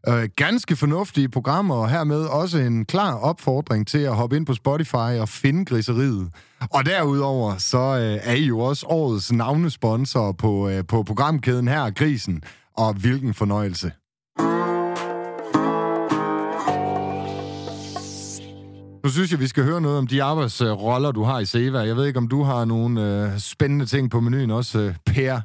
Øh, 0.08 0.30
ganske 0.36 0.76
fornuftige 0.76 1.30
programmer, 1.30 1.76
og 1.76 1.90
hermed 1.90 2.26
også 2.26 2.58
en 2.58 2.86
klar 2.86 3.14
opfordring 3.14 3.88
til 3.88 3.98
at 3.98 4.16
hoppe 4.16 4.36
ind 4.36 4.46
på 4.46 4.54
Spotify 4.54 5.20
og 5.20 5.30
finde 5.30 5.66
Griseriet. 5.66 6.30
Og 6.72 6.86
derudover, 6.86 7.58
så 7.58 7.78
øh, 7.78 8.20
er 8.24 8.34
I 8.34 8.46
jo 8.46 8.60
også 8.60 8.86
årets 8.90 9.32
navnesponsor 9.32 10.32
på, 10.32 10.70
øh, 10.70 10.84
på 10.88 11.04
programkæden 11.04 11.68
her, 11.68 11.92
Grisen. 11.92 12.42
Og 12.78 12.94
hvilken 12.94 13.34
fornøjelse. 13.34 13.92
Nu 19.04 19.10
synes 19.10 19.32
jeg, 19.32 19.40
vi 19.40 19.48
skal 19.48 19.64
høre 19.64 19.82
noget 19.82 19.98
om 19.98 20.08
de 20.08 20.24
arbejdsroller, 20.24 21.12
du 21.12 21.24
har 21.24 21.40
i 21.40 21.46
Seva. 21.46 21.80
Jeg 21.80 21.96
ved 21.96 22.06
ikke, 22.08 22.18
om 22.18 22.28
du 22.28 22.44
har 22.44 22.66
nogle 22.66 23.24
øh, 23.34 23.40
spændende 23.40 23.86
ting 23.86 24.12
på 24.12 24.20
menuen 24.20 24.52
også, 24.52 24.80
øh, 24.80 24.96
Per. 25.06 25.42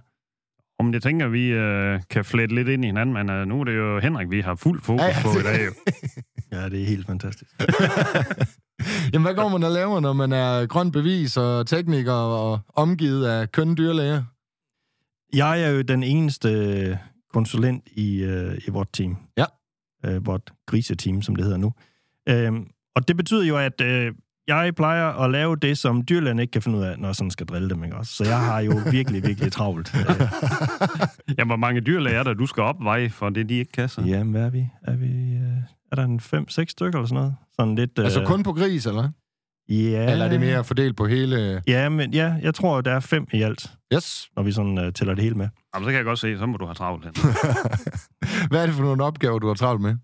Om 0.79 0.93
det 0.93 1.03
tænker, 1.03 1.29
vi 1.29 1.47
øh, 1.47 2.01
kan 2.11 2.25
flette 2.25 2.55
lidt 2.55 2.69
ind 2.69 2.85
i 2.85 2.87
hinanden, 2.87 3.13
men 3.15 3.31
øh, 3.31 3.47
nu 3.47 3.61
er 3.61 3.65
det 3.65 3.77
jo 3.77 3.99
Henrik, 4.01 4.31
vi 4.31 4.41
har 4.41 4.55
fuld 4.55 4.83
fokus 4.83 5.03
Ja, 5.03 5.07
ja, 5.07 5.23
på 5.23 5.39
i 5.39 5.43
dag. 5.43 5.67
Jo. 5.67 5.73
Ja, 6.53 6.69
det 6.69 6.83
er 6.83 6.87
helt 6.87 7.07
fantastisk. 7.07 7.51
Jamen, 9.13 9.25
hvad 9.25 9.35
går 9.35 9.49
man 9.49 9.63
og 9.63 9.71
laver, 9.71 10.01
når 10.01 10.13
man 10.13 10.33
er 10.33 10.67
grøn 10.67 10.93
bevis 10.93 11.37
og 11.37 11.67
tekniker 11.67 12.13
og 12.13 12.61
omgivet 12.75 13.27
af 13.27 13.53
kønne 13.53 13.75
dyrlæger? 13.75 14.23
Jeg 15.35 15.63
er 15.63 15.69
jo 15.69 15.83
den 15.83 16.03
eneste 16.03 16.99
konsulent 17.33 17.85
i, 17.93 18.23
øh, 18.23 18.59
i 18.67 18.71
vort 18.71 18.89
team. 18.93 19.17
Ja. 19.37 19.45
Øh, 20.05 20.27
vort 20.27 20.53
griseteam, 20.67 21.23
som 21.23 21.37
det 21.37 21.45
hedder 21.45 21.59
nu. 21.59 21.73
Øhm, 22.29 22.67
og 22.97 23.09
det 23.09 23.17
betyder 23.17 23.45
jo, 23.45 23.57
at 23.57 23.81
øh, 23.81 24.13
jeg 24.49 24.75
plejer 24.77 25.07
at 25.07 25.31
lave 25.31 25.57
det, 25.57 25.79
som 25.79 26.03
dyrlægerne 26.09 26.43
ikke 26.43 26.51
kan 26.53 26.63
finde 26.63 26.79
ud 26.79 26.83
af, 26.83 26.99
når 26.99 27.09
jeg 27.09 27.15
sådan 27.17 27.31
skal 27.31 27.47
drille 27.47 27.71
dem, 27.71 27.85
ikke 27.85 27.97
også? 27.97 28.13
Så 28.15 28.25
jeg 28.25 28.41
har 28.41 28.61
jo 28.61 28.73
virkelig, 28.91 29.23
virkelig 29.27 29.53
travlt. 29.53 29.95
Øh, 29.99 30.05
Ja, 31.39 31.45
hvor 31.45 31.57
mange 31.57 31.81
dyrlæger 31.81 32.19
er 32.19 32.23
der, 32.23 32.35
du 32.35 32.47
skal 32.47 32.63
opveje 32.63 33.11
for 33.11 33.31
det, 33.31 33.49
de 33.49 33.55
ikke 33.55 33.73
kan 33.73 33.89
så? 33.89 34.01
jamen, 34.01 34.31
hvad 34.33 34.43
er 34.43 34.51
vi? 34.51 34.69
Er 34.83 34.97
vi... 34.97 35.07
Øh, 35.35 35.57
er 35.93 35.97
der 35.97 36.05
en 36.05 36.21
fem-seks 36.21 36.73
stykker 36.73 36.99
eller 36.99 37.09
sådan 37.09 37.15
noget? 37.23 37.35
Sådan 37.61 37.75
lidt... 37.75 37.91
Øh, 37.99 38.05
Altså 38.05 38.25
kun 38.27 38.43
på 38.43 38.53
gris, 38.53 38.87
eller? 38.87 39.09
Ja. 39.69 40.11
Eller 40.13 40.25
er 40.25 40.29
det 40.29 40.41
mere 40.41 40.65
fordelt 40.65 40.97
på 40.97 41.07
hele... 41.07 41.63
Ja, 41.67 41.89
men 41.89 42.15
ja, 42.15 42.35
jeg 42.43 42.55
tror, 42.55 42.81
der 42.81 42.93
er 42.93 43.01
fem 43.01 43.27
i 43.33 43.43
alt, 43.43 43.71
Yes. 43.95 44.29
når 44.37 44.43
vi 44.43 44.53
sådan 44.53 44.79
øh, 44.79 44.93
tæller 44.93 45.15
det 45.15 45.23
hele 45.25 45.35
med. 45.37 45.49
Jamen, 45.75 45.85
så 45.87 45.91
kan 45.91 45.97
jeg 45.97 46.05
godt 46.05 46.19
se, 46.19 46.39
så 46.39 46.47
må 46.47 46.57
du 46.57 46.65
have 46.65 46.75
travlt 46.75 47.05
hen. 47.05 47.15
Hvad 48.51 48.63
er 48.63 48.67
det 48.67 48.75
for 48.75 48.83
nogle 48.83 49.05
opgaver, 49.05 49.39
du 49.39 49.47
har 49.47 49.55
travlt 49.55 49.83
med? 49.83 49.97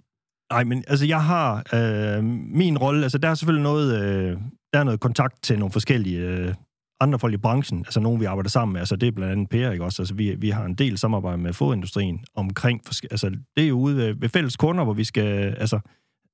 Nej, 0.51 0.65
men 0.65 0.85
altså, 0.89 1.07
jeg 1.07 1.25
har 1.25 1.65
øh, 1.75 2.25
min 2.55 2.79
rolle, 2.79 3.03
altså 3.03 3.19
der 3.19 3.29
er 3.29 3.35
selvfølgelig 3.35 3.63
noget, 3.63 4.03
øh, 4.03 4.37
der 4.73 4.79
er 4.79 4.85
noget 4.85 5.01
kontakt 5.01 5.43
til 5.43 5.59
nogle 5.59 5.73
forskellige 5.73 6.21
øh, 6.21 6.55
andre 7.01 7.19
folk 7.19 7.35
i 7.35 7.37
branchen, 7.37 7.79
altså 7.79 8.01
nogen, 8.01 8.21
vi 8.21 8.25
arbejder 8.25 8.51
sammen 8.51 8.73
med, 8.73 8.81
altså 8.81 8.97
det 8.97 9.07
er 9.07 9.13
blandt 9.13 9.33
andet 9.33 9.49
Per, 9.49 9.71
ikke 9.71 9.85
også? 9.85 10.03
Altså 10.03 10.15
vi, 10.15 10.35
vi 10.35 10.51
har 10.51 10.65
en 10.65 10.75
del 10.75 10.99
samarbejde 10.99 11.39
med 11.39 11.53
fodindustrien 11.53 12.25
omkring, 12.35 12.81
altså 13.11 13.31
det 13.57 13.65
er 13.65 13.69
jo 13.69 13.79
ude 13.79 13.97
ved, 13.97 14.15
ved 14.15 14.29
fælles 14.29 14.57
kunder, 14.57 14.85
hvor 14.85 14.93
vi 14.93 15.05
skal, 15.05 15.55
altså, 15.59 15.81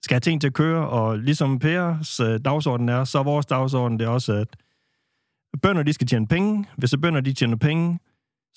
skal 0.03 0.15
have 0.15 0.21
ting 0.21 0.41
til 0.41 0.49
at 0.49 0.55
køre, 0.55 0.89
og 0.89 1.19
ligesom 1.19 1.59
Pers 1.59 2.21
øh, 2.21 2.41
dagsorden 2.45 2.89
er, 2.89 3.05
så 3.05 3.19
er 3.19 3.23
vores 3.23 3.47
dagsorden 3.47 3.99
det 3.99 4.05
er 4.05 4.11
også, 4.11 4.33
at 4.33 4.49
bønder, 5.63 5.83
de 5.83 5.93
skal 5.93 6.07
tjene 6.07 6.27
penge. 6.27 6.65
Hvis 6.77 6.91
så 6.91 6.99
bønder, 6.99 7.21
de 7.21 7.33
tjener 7.33 7.57
penge, 7.57 7.99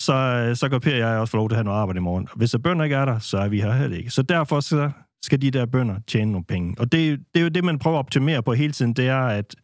så, 0.02 0.14
øh, 0.14 0.56
så 0.56 0.68
kan 0.68 0.80
Per 0.80 0.92
og 0.92 0.98
jeg 0.98 1.18
også 1.18 1.30
få 1.30 1.36
lov 1.36 1.48
til 1.48 1.54
at 1.54 1.56
have 1.56 1.64
noget 1.64 1.78
arbejde 1.78 1.98
i 1.98 2.00
morgen. 2.00 2.28
Og 2.30 2.36
hvis 2.36 2.50
så 2.50 2.58
bønder 2.58 2.84
ikke 2.84 2.96
er 2.96 3.04
der, 3.04 3.18
så 3.18 3.38
er 3.38 3.48
vi 3.48 3.60
her 3.60 3.72
heller 3.72 3.96
ikke. 3.96 4.10
Så 4.10 4.22
derfor 4.22 4.60
så 4.60 4.90
skal 5.22 5.42
de 5.42 5.50
der 5.50 5.66
bønder 5.66 6.00
tjene 6.06 6.32
nogle 6.32 6.44
penge. 6.44 6.74
Og 6.78 6.92
det, 6.92 7.20
det 7.34 7.40
er 7.40 7.44
jo 7.44 7.48
det, 7.48 7.64
man 7.64 7.78
prøver 7.78 7.96
at 7.96 8.04
optimere 8.04 8.42
på 8.42 8.52
hele 8.52 8.72
tiden, 8.72 8.92
det 8.92 9.08
er, 9.08 9.20
at, 9.20 9.56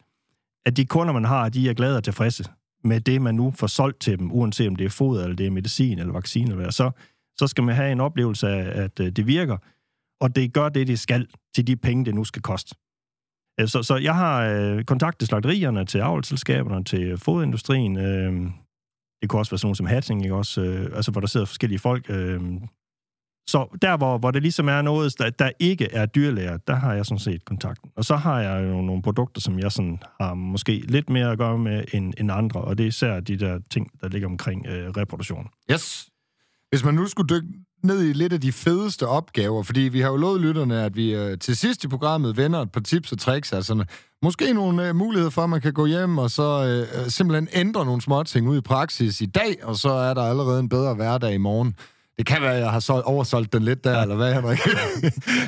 at 0.65 0.77
de 0.77 0.85
kunder, 0.85 1.13
man 1.13 1.25
har, 1.25 1.49
de 1.49 1.69
er 1.69 1.73
glade 1.73 1.97
og 1.97 2.03
tilfredse 2.03 2.43
med 2.83 3.01
det, 3.01 3.21
man 3.21 3.35
nu 3.35 3.51
får 3.51 3.67
solgt 3.67 3.99
til 3.99 4.19
dem, 4.19 4.31
uanset 4.31 4.67
om 4.67 4.75
det 4.75 4.85
er 4.85 4.89
foder, 4.89 5.23
eller 5.23 5.35
det 5.35 5.45
er 5.45 5.51
medicin, 5.51 5.99
eller 5.99 6.13
vaccine, 6.13 6.45
eller 6.45 6.61
hvad. 6.61 6.71
Så, 6.71 6.91
så 7.37 7.47
skal 7.47 7.63
man 7.63 7.75
have 7.75 7.91
en 7.91 7.99
oplevelse 7.99 8.47
af, 8.47 8.83
at 8.83 8.99
øh, 8.99 9.11
det 9.11 9.27
virker, 9.27 9.57
og 10.21 10.35
det 10.35 10.53
gør 10.53 10.69
det, 10.69 10.87
det 10.87 10.99
skal 10.99 11.27
til 11.55 11.67
de 11.67 11.75
penge, 11.75 12.05
det 12.05 12.15
nu 12.15 12.23
skal 12.23 12.41
koste. 12.41 12.75
Øh, 13.59 13.67
så, 13.67 13.83
så 13.83 13.97
jeg 13.97 14.15
har 14.15 14.43
øh, 14.43 14.83
kontakt 14.83 15.19
til 15.19 15.27
slagterierne, 15.27 15.85
til 15.85 15.99
avlselskaberne, 15.99 16.83
til 16.83 17.17
fodindustrien. 17.17 17.97
Øh, 17.97 18.51
det 19.21 19.29
kunne 19.29 19.39
også 19.39 19.51
være 19.51 19.57
sådan 19.57 19.65
nogle 19.65 19.75
som 19.75 19.85
Hatting, 19.85 20.23
ikke 20.23 20.35
også? 20.35 20.61
Øh, 20.61 20.95
altså, 20.95 21.11
hvor 21.11 21.21
der 21.21 21.27
sidder 21.27 21.45
forskellige 21.45 21.79
folk. 21.79 22.09
Øh, 22.09 22.41
så 23.47 23.77
der, 23.81 23.97
hvor, 23.97 24.17
hvor 24.17 24.31
det 24.31 24.41
ligesom 24.41 24.67
er 24.69 24.81
noget, 24.81 25.19
der, 25.19 25.29
der 25.29 25.51
ikke 25.59 25.93
er 25.93 26.05
dyrlæger, 26.05 26.57
der 26.57 26.75
har 26.75 26.93
jeg 26.93 27.05
sådan 27.05 27.19
set 27.19 27.45
kontakten. 27.45 27.91
Og 27.95 28.05
så 28.05 28.15
har 28.15 28.39
jeg 28.39 28.63
jo 28.63 28.81
nogle 28.81 29.01
produkter, 29.01 29.41
som 29.41 29.59
jeg 29.59 29.71
sådan 29.71 29.99
har 30.21 30.33
måske 30.33 30.83
lidt 30.87 31.09
mere 31.09 31.31
at 31.31 31.37
gøre 31.37 31.57
med 31.57 31.83
end, 31.93 32.13
end 32.17 32.31
andre, 32.31 32.61
og 32.61 32.77
det 32.77 32.83
er 32.83 32.87
især 32.87 33.19
de 33.19 33.37
der 33.37 33.59
ting, 33.69 33.87
der 34.01 34.09
ligger 34.09 34.27
omkring 34.27 34.67
øh, 34.67 34.89
reproduktion. 34.89 35.47
Yes. 35.71 36.09
Hvis 36.69 36.83
man 36.83 36.93
nu 36.93 37.07
skulle 37.07 37.35
dykke 37.35 37.47
ned 37.83 38.03
i 38.03 38.13
lidt 38.13 38.33
af 38.33 38.41
de 38.41 38.51
fedeste 38.51 39.07
opgaver, 39.07 39.63
fordi 39.63 39.79
vi 39.81 40.01
har 40.01 40.09
jo 40.09 40.15
lovet 40.15 40.41
lytterne, 40.41 40.83
at 40.83 40.95
vi 40.95 41.15
øh, 41.15 41.37
til 41.37 41.57
sidst 41.57 41.83
i 41.83 41.87
programmet 41.87 42.37
vender 42.37 42.61
et 42.61 42.71
par 42.71 42.81
tips 42.81 43.11
og 43.11 43.19
tricks, 43.19 43.53
altså 43.53 43.85
måske 44.21 44.53
nogle 44.53 44.87
øh, 44.87 44.95
muligheder 44.95 45.29
for, 45.29 45.43
at 45.43 45.49
man 45.49 45.61
kan 45.61 45.73
gå 45.73 45.85
hjem 45.85 46.17
og 46.17 46.31
så 46.31 46.65
øh, 46.65 47.01
øh, 47.01 47.09
simpelthen 47.09 47.47
ændre 47.53 47.85
nogle 47.85 48.01
små 48.01 48.23
ting 48.23 48.49
ud 48.49 48.57
i 48.57 48.61
praksis 48.61 49.21
i 49.21 49.25
dag, 49.25 49.55
og 49.63 49.75
så 49.75 49.89
er 49.89 50.13
der 50.13 50.21
allerede 50.21 50.59
en 50.59 50.69
bedre 50.69 50.93
hverdag 50.93 51.33
i 51.33 51.37
morgen. 51.37 51.75
Det 52.17 52.25
kan 52.25 52.41
være, 52.41 52.53
at 52.53 52.61
jeg 52.61 52.71
har 52.71 52.79
solgt, 52.79 53.05
oversolgt 53.05 53.53
den 53.53 53.63
lidt 53.63 53.83
der, 53.83 53.91
ja. 53.91 54.01
eller 54.01 54.15
hvad, 54.15 54.33
Henrik? 54.33 54.59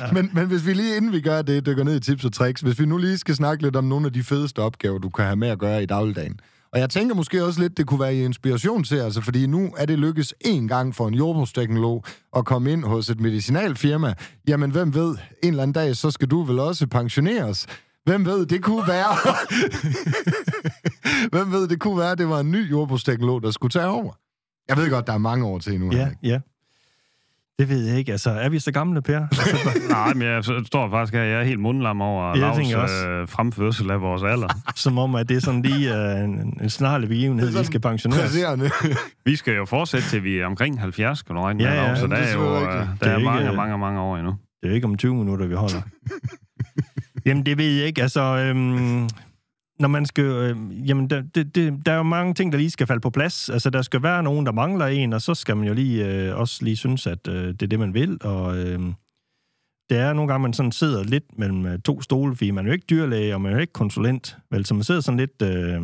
ja. 0.00 0.12
men, 0.14 0.30
men 0.34 0.46
hvis 0.46 0.66
vi 0.66 0.72
lige 0.72 0.96
inden 0.96 1.12
vi 1.12 1.20
gør 1.20 1.42
det, 1.42 1.66
dykker 1.66 1.84
ned 1.84 1.96
i 1.96 2.00
tips 2.00 2.24
og 2.24 2.32
tricks, 2.32 2.60
hvis 2.60 2.80
vi 2.80 2.86
nu 2.86 2.96
lige 2.96 3.18
skal 3.18 3.34
snakke 3.34 3.62
lidt 3.62 3.76
om 3.76 3.84
nogle 3.84 4.06
af 4.06 4.12
de 4.12 4.22
fedeste 4.22 4.58
opgaver, 4.58 4.98
du 4.98 5.08
kan 5.08 5.24
have 5.24 5.36
med 5.36 5.48
at 5.48 5.58
gøre 5.58 5.82
i 5.82 5.86
dagligdagen. 5.86 6.40
Og 6.72 6.80
jeg 6.80 6.90
tænker 6.90 7.14
måske 7.14 7.44
også 7.44 7.60
lidt, 7.60 7.76
det 7.76 7.86
kunne 7.86 8.00
være 8.00 8.14
i 8.14 8.24
inspiration 8.24 8.84
til, 8.84 8.96
altså 8.96 9.20
fordi 9.20 9.46
nu 9.46 9.74
er 9.76 9.86
det 9.86 9.98
lykkes 9.98 10.34
en 10.40 10.68
gang 10.68 10.94
for 10.94 11.08
en 11.08 11.14
jordbrugsteknolog 11.14 12.04
at 12.36 12.44
komme 12.44 12.72
ind 12.72 12.84
hos 12.84 13.10
et 13.10 13.20
medicinalfirma. 13.20 14.14
Jamen, 14.48 14.70
hvem 14.70 14.94
ved, 14.94 15.16
en 15.42 15.48
eller 15.48 15.62
anden 15.62 15.72
dag, 15.72 15.96
så 15.96 16.10
skal 16.10 16.28
du 16.28 16.42
vel 16.42 16.58
også 16.58 16.86
pensioneres. 16.86 17.66
Hvem 18.04 18.26
ved, 18.26 18.46
det 18.46 18.62
kunne 18.62 18.88
være... 18.88 19.16
hvem 21.32 21.52
ved, 21.52 21.68
det 21.68 21.80
kunne 21.80 21.98
være, 21.98 22.14
det 22.14 22.28
var 22.28 22.40
en 22.40 22.50
ny 22.50 22.70
jordbrugsteknolog, 22.70 23.42
der 23.42 23.50
skulle 23.50 23.70
tage 23.70 23.86
over. 23.86 24.12
Jeg 24.68 24.76
ved 24.76 24.90
godt, 24.90 25.06
der 25.06 25.12
er 25.12 25.18
mange 25.18 25.46
år 25.46 25.58
til 25.58 25.80
nu. 25.80 25.92
Ja, 25.92 25.98
Henrik. 25.98 26.16
ja. 26.22 26.40
Det 27.58 27.68
ved 27.68 27.86
jeg 27.86 27.98
ikke. 27.98 28.12
Altså, 28.12 28.30
er 28.30 28.48
vi 28.48 28.58
så 28.58 28.72
gamle, 28.72 29.02
Per? 29.02 29.20
Nej, 29.94 30.14
men 30.14 30.28
jeg 30.28 30.44
står 30.66 30.90
faktisk 30.90 31.14
her, 31.14 31.22
jeg 31.22 31.40
er 31.40 31.44
helt 31.44 31.60
mundlam 31.60 32.00
over 32.00 32.38
Ja, 32.38 32.46
jeg 32.46 32.66
Lavs 32.66 33.04
øh, 33.06 33.28
fremførsel 33.28 33.90
af 33.90 34.00
vores 34.00 34.22
alder. 34.22 34.48
Som 34.76 34.98
om, 34.98 35.14
at 35.14 35.28
det 35.28 35.36
er 35.36 35.40
sådan 35.40 35.62
lige 35.62 35.90
uh, 35.90 36.24
en, 36.24 36.58
en 36.62 36.70
snarlig 36.70 37.08
begivenhed, 37.08 37.58
vi 37.58 37.64
skal 37.64 37.80
pensioneres. 37.80 38.36
Vi 39.24 39.36
skal 39.36 39.54
jo 39.54 39.64
fortsætte 39.64 40.08
til 40.08 40.24
vi 40.24 40.38
er 40.38 40.46
omkring 40.46 40.80
70, 40.80 41.22
kan 41.22 41.36
du 41.36 41.42
regne 41.42 41.58
med, 41.58 41.66
Ja, 41.66 41.82
ja, 41.82 41.86
Lav, 41.86 41.96
så 41.96 42.02
det 42.02 42.10
der 42.10 42.16
er 42.16 42.22
er 42.22 42.32
jo 42.32 42.54
øh, 42.56 42.60
der 42.62 42.86
Det 43.00 43.02
er 43.02 43.10
er 43.10 43.16
ikke, 43.16 43.24
mange, 43.30 43.50
øh, 43.50 43.56
mange, 43.56 43.78
mange 43.78 44.00
år 44.00 44.16
endnu. 44.16 44.30
Det 44.30 44.66
er 44.66 44.68
jo 44.68 44.74
ikke 44.74 44.86
om 44.86 44.96
20 44.96 45.14
minutter, 45.14 45.46
vi 45.46 45.54
holder. 45.54 45.82
Jamen, 47.26 47.46
det 47.46 47.58
ved 47.58 47.72
jeg 47.72 47.86
ikke. 47.86 48.02
Altså, 48.02 48.20
øhm, 48.20 49.08
når 49.80 49.88
man 49.88 50.06
skal... 50.06 50.24
Øh, 50.24 50.88
jamen, 50.88 51.10
der, 51.10 51.22
det, 51.34 51.54
det, 51.54 51.86
der 51.86 51.92
er 51.92 51.96
jo 51.96 52.02
mange 52.02 52.34
ting, 52.34 52.52
der 52.52 52.58
lige 52.58 52.70
skal 52.70 52.86
falde 52.86 53.00
på 53.00 53.10
plads. 53.10 53.50
Altså, 53.50 53.70
der 53.70 53.82
skal 53.82 54.02
være 54.02 54.22
nogen, 54.22 54.46
der 54.46 54.52
mangler 54.52 54.86
en, 54.86 55.12
og 55.12 55.22
så 55.22 55.34
skal 55.34 55.56
man 55.56 55.68
jo 55.68 55.74
lige 55.74 56.06
øh, 56.06 56.36
også 56.36 56.64
lige 56.64 56.76
synes, 56.76 57.06
at 57.06 57.28
øh, 57.28 57.46
det 57.46 57.62
er 57.62 57.66
det, 57.66 57.78
man 57.78 57.94
vil. 57.94 58.18
Og 58.20 58.58
øh, 58.58 58.80
det 59.90 59.98
er 59.98 60.12
nogle 60.12 60.32
gange, 60.32 60.42
man 60.42 60.52
sådan 60.52 60.72
sidder 60.72 61.04
lidt 61.04 61.38
mellem 61.38 61.66
øh, 61.66 61.78
to 61.78 62.02
stole, 62.02 62.36
fordi 62.36 62.50
man 62.50 62.64
er 62.64 62.68
jo 62.68 62.72
ikke 62.72 62.86
dyrlæge, 62.90 63.34
og 63.34 63.40
man 63.40 63.52
er 63.52 63.56
jo 63.56 63.60
ikke 63.60 63.72
konsulent. 63.72 64.36
Vel, 64.50 64.66
så 64.66 64.74
man 64.74 64.84
sidder 64.84 65.00
sådan 65.00 65.18
lidt... 65.18 65.42
Øh, 65.42 65.82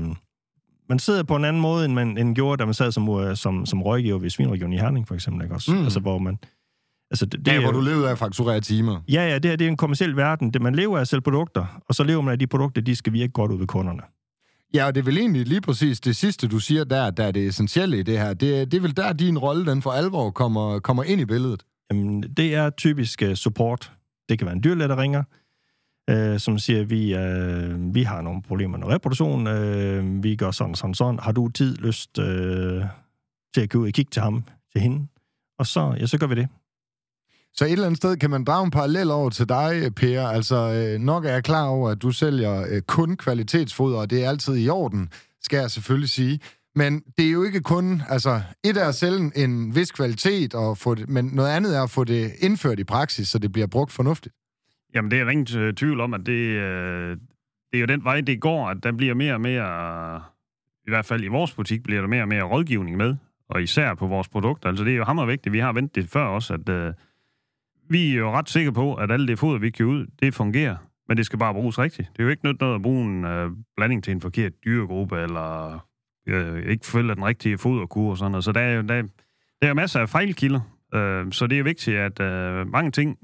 man 0.88 0.98
sidder 0.98 1.22
på 1.22 1.36
en 1.36 1.44
anden 1.44 1.62
måde, 1.62 1.84
end 1.84 1.94
man 1.94 2.18
end 2.18 2.34
gjorde, 2.34 2.56
da 2.56 2.64
man 2.64 2.74
sad 2.74 2.92
som, 2.92 3.08
øh, 3.08 3.36
som, 3.36 3.66
som 3.66 3.82
rådgiver 3.82 4.18
ved 4.18 4.30
Svinregion 4.30 4.72
i 4.72 4.78
Herning, 4.78 5.08
for 5.08 5.14
eksempel. 5.14 5.42
Ikke? 5.42 5.54
Også, 5.54 5.74
mm. 5.74 5.84
Altså, 5.84 6.00
hvor 6.00 6.18
man... 6.18 6.38
Altså, 7.10 7.26
det, 7.26 7.46
det 7.46 7.54
er 7.54 7.60
hvor 7.60 7.72
du 7.72 7.80
levede 7.80 8.08
af 8.08 8.12
at 8.12 8.18
fakturere 8.18 8.60
timer. 8.60 9.00
Ja, 9.08 9.28
ja, 9.28 9.34
det 9.34 9.50
her 9.50 9.56
det 9.56 9.64
er 9.64 9.68
en 9.68 9.76
kommersiel 9.76 10.16
verden. 10.16 10.50
Det, 10.50 10.62
man 10.62 10.74
lever 10.74 10.98
af 10.98 11.06
selv 11.06 11.20
produkter, 11.20 11.82
og 11.88 11.94
så 11.94 12.04
lever 12.04 12.22
man 12.22 12.32
af 12.32 12.38
de 12.38 12.46
produkter, 12.46 12.82
de 12.82 12.96
skal 12.96 13.12
virke 13.12 13.32
godt 13.32 13.52
ud 13.52 13.58
ved 13.58 13.66
kunderne. 13.66 14.02
Ja, 14.74 14.86
og 14.86 14.94
det 14.94 15.00
er 15.00 15.04
vel 15.04 15.18
egentlig 15.18 15.46
lige 15.46 15.60
præcis 15.60 16.00
det 16.00 16.16
sidste, 16.16 16.48
du 16.48 16.58
siger 16.58 16.84
der, 16.84 17.10
der 17.10 17.24
er 17.24 17.30
det 17.30 17.46
essentielle 17.46 17.98
i 17.98 18.02
det 18.02 18.18
her. 18.18 18.34
Det, 18.34 18.72
det 18.72 18.76
er 18.76 18.80
vel 18.80 18.96
der, 18.96 19.12
din 19.12 19.38
rolle, 19.38 19.66
den 19.66 19.82
for 19.82 19.90
alvor 19.90 20.30
kommer, 20.30 20.78
kommer 20.78 21.02
ind 21.02 21.20
i 21.20 21.24
billedet. 21.24 21.62
Jamen, 21.90 22.22
det 22.22 22.54
er 22.54 22.70
typisk 22.70 23.22
uh, 23.26 23.34
support. 23.34 23.92
Det 24.28 24.38
kan 24.38 24.46
være 24.46 24.56
en 24.56 24.62
dyrlæge, 24.64 24.88
der 24.88 24.98
ringer, 24.98 25.22
uh, 26.12 26.38
som 26.38 26.58
siger, 26.58 26.84
vi, 26.84 27.14
uh, 27.14 27.94
vi 27.94 28.02
har 28.02 28.20
nogle 28.20 28.42
problemer 28.42 28.78
med 28.78 28.86
reproduktion, 28.86 29.46
uh, 29.46 30.24
vi 30.24 30.36
gør 30.36 30.50
sådan, 30.50 30.74
sådan, 30.74 30.94
sådan. 30.94 31.18
Har 31.18 31.32
du 31.32 31.48
tid, 31.48 31.76
lyst 31.76 32.18
uh, 32.18 32.24
til 33.54 33.60
at 33.60 33.70
gå 33.70 33.78
ud 33.78 33.86
og 33.86 33.92
kigge 33.92 34.10
til 34.10 34.22
ham, 34.22 34.44
til 34.72 34.80
hende? 34.80 35.06
Og 35.58 35.66
så, 35.66 35.96
ja, 36.00 36.06
så 36.06 36.18
gør 36.18 36.26
vi 36.26 36.34
det. 36.34 36.48
Så 37.58 37.64
et 37.64 37.72
eller 37.72 37.86
andet 37.86 37.96
sted 37.96 38.16
kan 38.16 38.30
man 38.30 38.44
drage 38.44 38.64
en 38.64 38.70
parallel 38.70 39.10
over 39.10 39.30
til 39.30 39.48
dig, 39.48 39.94
Per. 39.94 40.22
Altså, 40.22 40.56
øh, 40.56 41.00
nok 41.00 41.24
er 41.24 41.32
jeg 41.32 41.44
klar 41.44 41.66
over, 41.66 41.90
at 41.90 42.02
du 42.02 42.10
sælger 42.10 42.66
øh, 42.70 42.82
kun 42.82 43.16
kvalitetsfoder, 43.16 43.98
og 43.98 44.10
det 44.10 44.24
er 44.24 44.28
altid 44.28 44.56
i 44.56 44.68
orden, 44.68 45.10
skal 45.42 45.58
jeg 45.58 45.70
selvfølgelig 45.70 46.08
sige. 46.08 46.40
Men 46.74 47.02
det 47.18 47.26
er 47.26 47.30
jo 47.30 47.42
ikke 47.42 47.60
kun, 47.60 48.02
altså, 48.08 48.40
et 48.64 48.76
er 48.76 48.88
at 48.88 48.94
sælge 48.94 49.32
en 49.34 49.74
vis 49.74 49.90
kvalitet, 49.90 50.54
og 50.54 50.78
få 50.78 50.94
det, 50.94 51.08
men 51.08 51.24
noget 51.24 51.50
andet 51.50 51.76
er 51.76 51.82
at 51.82 51.90
få 51.90 52.04
det 52.04 52.32
indført 52.40 52.78
i 52.78 52.84
praksis, 52.84 53.28
så 53.28 53.38
det 53.38 53.52
bliver 53.52 53.66
brugt 53.66 53.92
fornuftigt. 53.92 54.34
Jamen, 54.94 55.10
det 55.10 55.20
er 55.20 55.24
der 55.24 55.30
ingen 55.30 55.58
øh, 55.58 55.74
tvivl 55.74 56.00
om, 56.00 56.14
at 56.14 56.20
det, 56.26 56.32
øh, 56.32 57.16
det 57.72 57.74
er 57.74 57.80
jo 57.80 57.86
den 57.86 58.04
vej, 58.04 58.20
det 58.20 58.40
går, 58.40 58.68
at 58.68 58.76
der 58.82 58.92
bliver 58.92 59.14
mere 59.14 59.34
og 59.34 59.40
mere, 59.40 60.22
i 60.86 60.90
hvert 60.90 61.06
fald 61.06 61.24
i 61.24 61.28
vores 61.28 61.52
butik, 61.52 61.82
bliver 61.82 62.00
der 62.00 62.08
mere 62.08 62.22
og 62.22 62.28
mere 62.28 62.42
rådgivning 62.42 62.96
med, 62.96 63.16
og 63.48 63.62
især 63.62 63.94
på 63.94 64.06
vores 64.06 64.28
produkter. 64.28 64.68
Altså, 64.68 64.84
det 64.84 64.92
er 64.92 64.96
jo 64.96 65.04
hammervigtigt. 65.04 65.52
Vi 65.52 65.58
har 65.58 65.72
ventet 65.72 65.94
det 65.94 66.10
før 66.10 66.24
også, 66.24 66.54
at 66.54 66.68
øh, 66.68 66.92
vi 67.88 68.14
er 68.14 68.18
jo 68.18 68.30
ret 68.30 68.48
sikre 68.48 68.72
på, 68.72 68.94
at 68.94 69.10
alt 69.10 69.28
det 69.28 69.38
foder, 69.38 69.58
vi 69.58 69.70
kan 69.70 69.86
ud, 69.86 70.06
det 70.22 70.34
fungerer, 70.34 70.76
men 71.08 71.16
det 71.16 71.26
skal 71.26 71.38
bare 71.38 71.54
bruges 71.54 71.78
rigtigt. 71.78 72.08
Det 72.12 72.18
er 72.18 72.24
jo 72.24 72.30
ikke 72.30 72.44
nødt 72.44 72.60
noget 72.60 72.74
at 72.74 72.82
bruge 72.82 73.04
en 73.04 73.24
øh, 73.24 73.50
blanding 73.76 74.04
til 74.04 74.10
en 74.10 74.20
forkert 74.20 74.52
dyregruppe, 74.64 75.20
eller 75.20 75.78
øh, 76.28 76.70
ikke 76.70 76.86
følge 76.86 77.14
den 77.14 77.24
rigtige 77.24 77.58
foderkur 77.58 78.10
og 78.10 78.18
sådan 78.18 78.30
noget. 78.30 78.44
Så 78.44 78.52
der 78.52 78.60
er 78.60 78.74
jo 78.74 78.82
der, 78.82 79.02
der 79.62 79.68
er 79.68 79.74
masser 79.74 80.00
af 80.00 80.08
fejlkilder, 80.08 80.60
øh, 80.94 81.32
så 81.32 81.46
det 81.46 81.58
er 81.58 81.62
vigtigt, 81.62 81.96
at 81.96 82.20
øh, 82.20 82.66
mange 82.68 82.90
ting 82.90 83.18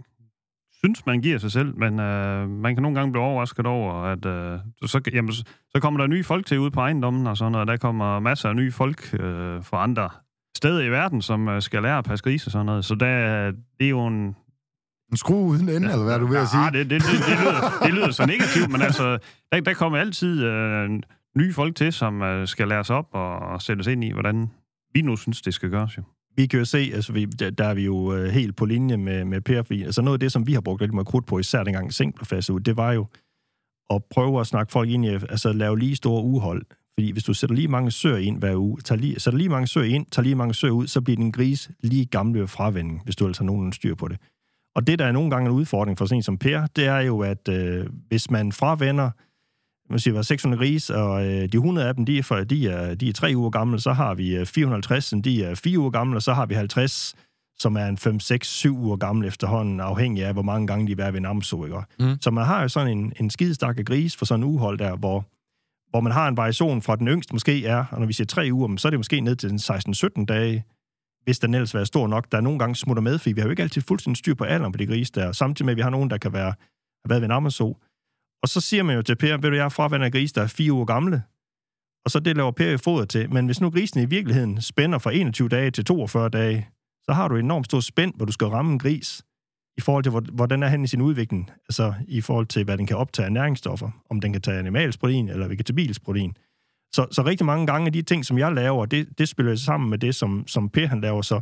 synes, 0.84 1.06
man 1.06 1.20
giver 1.20 1.38
sig 1.38 1.52
selv, 1.52 1.76
men 1.76 2.00
øh, 2.00 2.48
man 2.48 2.74
kan 2.74 2.82
nogle 2.82 2.98
gange 2.98 3.12
blive 3.12 3.24
overrasket 3.24 3.66
over, 3.66 3.92
at 3.94 4.26
øh, 4.26 4.58
så, 4.82 4.88
så, 4.88 5.00
jamen, 5.12 5.32
så, 5.32 5.44
så 5.70 5.80
kommer 5.80 6.00
der 6.00 6.06
nye 6.06 6.24
folk 6.24 6.46
til 6.46 6.58
ud 6.58 6.70
på 6.70 6.80
ejendommen 6.80 7.26
og 7.26 7.36
sådan 7.36 7.52
noget. 7.52 7.68
Der 7.68 7.76
kommer 7.76 8.20
masser 8.20 8.48
af 8.48 8.56
nye 8.56 8.72
folk 8.72 9.14
øh, 9.14 9.64
fra 9.64 9.82
andre 9.82 10.10
steder 10.56 10.82
i 10.82 10.90
verden, 10.90 11.22
som 11.22 11.48
øh, 11.48 11.62
skal 11.62 11.82
lære 11.82 11.98
at 11.98 12.04
passe 12.04 12.24
grise 12.24 12.48
og 12.48 12.52
sådan 12.52 12.66
noget. 12.66 12.84
Så 12.84 12.94
der, 12.94 13.50
det 13.50 13.86
er 13.86 13.90
jo 13.90 14.06
en... 14.06 14.36
En 15.12 15.16
skrue 15.16 15.46
uden 15.48 15.68
ende, 15.68 15.86
ja, 15.86 15.92
eller 15.92 16.04
hvad 16.04 16.14
er 16.14 16.18
du 16.18 16.26
ved 16.26 16.38
at 16.38 16.48
sige? 16.48 16.62
Ja, 16.62 16.70
det, 16.70 16.90
det, 16.90 17.02
det, 17.02 17.10
det, 17.28 17.38
lyder, 17.40 17.78
det 17.82 17.94
lyder 17.94 18.10
så 18.10 18.26
negativt, 18.26 18.70
men 18.70 18.82
altså, 18.82 19.18
der, 19.52 19.60
der 19.60 19.74
kommer 19.74 19.98
altid 19.98 20.44
øh, 20.44 20.90
nye 21.36 21.52
folk 21.52 21.76
til, 21.76 21.92
som 21.92 22.22
øh, 22.22 22.48
skal 22.48 22.68
læres 22.68 22.90
op 22.90 23.08
og, 23.12 23.38
og 23.38 23.62
sættes 23.62 23.86
ind 23.86 24.04
i, 24.04 24.12
hvordan 24.12 24.50
vi 24.94 25.02
nu 25.02 25.16
synes, 25.16 25.42
det 25.42 25.54
skal 25.54 25.70
gøres 25.70 25.96
jo. 25.96 26.02
Vi 26.36 26.46
kan 26.46 26.58
jo 26.58 26.64
se, 26.64 26.90
altså 26.94 27.12
vi, 27.12 27.24
der, 27.24 27.50
der 27.50 27.64
er 27.64 27.74
vi 27.74 27.84
jo 27.84 28.14
øh, 28.14 28.30
helt 28.30 28.56
på 28.56 28.64
linje 28.64 28.96
med, 28.96 29.24
med 29.24 29.40
Per, 29.40 29.62
fordi 29.62 29.82
altså 29.82 30.02
noget 30.02 30.16
af 30.16 30.20
det, 30.20 30.32
som 30.32 30.46
vi 30.46 30.52
har 30.52 30.60
brugt 30.60 30.80
lidt 30.80 30.94
med 30.94 31.04
krudt 31.04 31.26
på, 31.26 31.38
især 31.38 31.64
dengang 31.64 31.94
Sink 31.94 32.14
blev 32.14 32.26
fastet 32.26 32.54
ud, 32.54 32.60
det 32.60 32.76
var 32.76 32.92
jo 32.92 33.06
at 33.90 34.04
prøve 34.10 34.40
at 34.40 34.46
snakke 34.46 34.72
folk 34.72 34.90
ind 34.90 35.04
i, 35.04 35.08
altså 35.08 35.52
lave 35.52 35.78
lige 35.78 35.96
store 35.96 36.24
uhold. 36.24 36.62
Fordi 36.94 37.12
hvis 37.12 37.24
du 37.24 37.34
sætter 37.34 37.56
lige 37.56 37.68
mange 37.68 37.90
søer 37.90 38.16
ind 38.16 38.38
hver 38.38 38.56
uge, 38.56 38.80
tager 38.80 38.98
lige, 38.98 39.20
sætter 39.20 39.38
lige 39.38 39.48
mange 39.48 39.66
søer 39.66 39.84
ind, 39.84 40.06
tager 40.06 40.24
lige 40.24 40.34
mange 40.34 40.54
søer 40.54 40.72
ud, 40.72 40.86
så 40.86 41.00
bliver 41.00 41.16
din 41.16 41.30
gris 41.30 41.70
lige 41.80 42.06
gammel 42.06 42.40
ved 42.40 42.48
fravending, 42.48 43.00
hvis 43.04 43.16
du 43.16 43.26
altså 43.26 43.42
har 43.42 43.46
nogen 43.46 43.72
styr 43.72 43.94
på 43.94 44.08
det. 44.08 44.18
Og 44.74 44.86
det, 44.86 44.98
der 44.98 45.04
er 45.04 45.12
nogle 45.12 45.30
gange 45.30 45.50
en 45.50 45.56
udfordring 45.56 45.98
for 45.98 46.06
sådan 46.06 46.18
en 46.18 46.22
som 46.22 46.38
Per, 46.38 46.66
det 46.76 46.86
er 46.86 46.98
jo, 46.98 47.20
at 47.20 47.48
øh, 47.48 47.86
hvis 48.08 48.30
man 48.30 48.52
fravender 48.52 49.10
man 49.92 49.98
siger, 49.98 50.14
var 50.14 50.22
600 50.22 50.60
gris, 50.60 50.90
og 50.90 51.26
øh, 51.26 51.42
de 51.42 51.56
100 51.56 51.88
af 51.88 51.94
dem, 51.94 52.06
de 52.06 52.18
er, 52.18 52.22
for, 52.22 52.36
de, 52.36 52.68
er, 52.68 52.94
de 52.94 53.08
er 53.08 53.12
3 53.12 53.32
uger 53.36 53.50
gamle, 53.50 53.80
så 53.80 53.92
har 53.92 54.14
vi 54.14 54.36
øh, 54.36 54.46
450, 54.46 55.04
som 55.04 55.22
de 55.22 55.44
er 55.44 55.54
4 55.54 55.78
uger 55.78 55.90
gamle, 55.90 56.16
og 56.16 56.22
så 56.22 56.32
har 56.32 56.46
vi 56.46 56.54
50, 56.54 57.14
som 57.58 57.76
er 57.76 57.86
en 57.86 57.98
5, 57.98 58.20
6, 58.20 58.48
7 58.48 58.78
uger 58.78 58.96
gamle 58.96 59.26
efterhånden, 59.26 59.80
afhængig 59.80 60.24
af, 60.24 60.32
hvor 60.32 60.42
mange 60.42 60.66
gange 60.66 60.86
de 60.86 61.02
er 61.02 61.10
ved 61.10 61.20
en 61.20 61.26
amso, 61.26 61.64
ikke? 61.64 61.76
Mm. 61.98 62.20
Så 62.20 62.30
man 62.30 62.44
har 62.44 62.62
jo 62.62 62.68
sådan 62.68 62.98
en, 62.98 63.12
en 63.20 63.30
skidestakke 63.30 63.84
gris 63.84 64.16
for 64.16 64.24
sådan 64.24 64.44
en 64.44 64.48
uhold 64.48 64.78
der, 64.78 64.96
hvor, 64.96 65.24
hvor 65.90 66.00
man 66.00 66.12
har 66.12 66.28
en 66.28 66.36
variation 66.36 66.82
fra 66.82 66.96
den 66.96 67.08
yngste 67.08 67.34
måske 67.34 67.66
er, 67.66 67.84
og 67.90 68.00
når 68.00 68.06
vi 68.06 68.12
siger 68.12 68.26
3 68.26 68.48
uger, 68.52 68.76
så 68.76 68.88
er 68.88 68.90
det 68.90 68.98
måske 68.98 69.20
ned 69.20 69.36
til 69.36 69.50
den 69.50 69.58
16-17 69.58 70.24
dage, 70.24 70.64
hvis 71.24 71.38
den 71.38 71.54
ellers 71.54 71.74
er 71.74 71.84
stor 71.84 72.06
nok, 72.06 72.32
der 72.32 72.40
nogle 72.40 72.58
gange 72.58 72.76
smutter 72.76 73.02
med, 73.02 73.18
fordi 73.18 73.32
vi 73.32 73.40
har 73.40 73.46
jo 73.46 73.50
ikke 73.50 73.62
altid 73.62 73.82
fuldstændig 73.82 74.18
styr 74.18 74.34
på 74.34 74.44
alderen 74.44 74.72
på 74.72 74.76
de 74.76 74.86
grise 74.86 75.12
der, 75.14 75.32
samtidig 75.32 75.66
med, 75.66 75.72
at 75.72 75.76
vi 75.76 75.82
har 75.82 75.90
nogen, 75.90 76.10
der 76.10 76.18
kan 76.18 76.32
være, 76.32 76.44
har 77.04 77.08
været 77.08 77.20
ved 77.20 77.26
en 77.28 77.32
amso, 77.32 77.78
og 78.42 78.48
så 78.48 78.60
siger 78.60 78.82
man 78.82 78.96
jo 78.96 79.02
til 79.02 79.16
Per, 79.16 79.36
ved 79.36 79.50
du, 79.50 79.56
jeg 79.56 79.64
er 79.64 79.68
fravand 79.68 80.12
gris, 80.12 80.32
der 80.32 80.42
er 80.42 80.46
fire 80.46 80.72
uger 80.72 80.84
gamle. 80.84 81.22
Og 82.04 82.10
så 82.10 82.20
det 82.20 82.36
laver 82.36 82.50
Per 82.50 82.70
i 82.70 82.76
foder 82.76 83.04
til. 83.04 83.32
Men 83.32 83.46
hvis 83.46 83.60
nu 83.60 83.70
grisen 83.70 84.00
i 84.00 84.04
virkeligheden 84.06 84.60
spænder 84.60 84.98
fra 84.98 85.10
21 85.14 85.48
dage 85.48 85.70
til 85.70 85.84
42 85.84 86.28
dage, 86.28 86.68
så 87.04 87.12
har 87.12 87.28
du 87.28 87.36
enormt 87.36 87.66
stor 87.66 87.80
spænd, 87.80 88.14
hvor 88.16 88.26
du 88.26 88.32
skal 88.32 88.46
ramme 88.46 88.72
en 88.72 88.78
gris, 88.78 89.22
i 89.78 89.80
forhold 89.80 90.04
til, 90.04 90.10
hvor- 90.10 90.32
hvordan 90.32 90.62
er 90.62 90.66
han 90.66 90.84
i 90.84 90.86
sin 90.86 91.00
udvikling. 91.00 91.50
Altså 91.68 91.94
i 92.08 92.20
forhold 92.20 92.46
til, 92.46 92.64
hvad 92.64 92.78
den 92.78 92.86
kan 92.86 92.96
optage 92.96 93.26
af 93.26 93.32
næringsstoffer. 93.32 93.90
Om 94.10 94.20
den 94.20 94.32
kan 94.32 94.42
tage 94.42 94.58
animalsk 94.58 95.00
protein 95.00 95.28
eller 95.28 95.48
vegetabilsk 95.48 96.02
protein. 96.04 96.36
Så, 96.94 97.06
så 97.10 97.22
rigtig 97.22 97.46
mange 97.46 97.66
gange 97.66 97.86
af 97.86 97.92
de 97.92 98.02
ting, 98.02 98.24
som 98.24 98.38
jeg 98.38 98.52
laver, 98.52 98.86
det, 98.86 99.18
det 99.18 99.28
spiller 99.28 99.56
sammen 99.56 99.90
med 99.90 99.98
det, 99.98 100.14
som, 100.14 100.44
som 100.46 100.68
Per 100.68 100.86
han 100.86 101.00
laver. 101.00 101.22
Så 101.22 101.40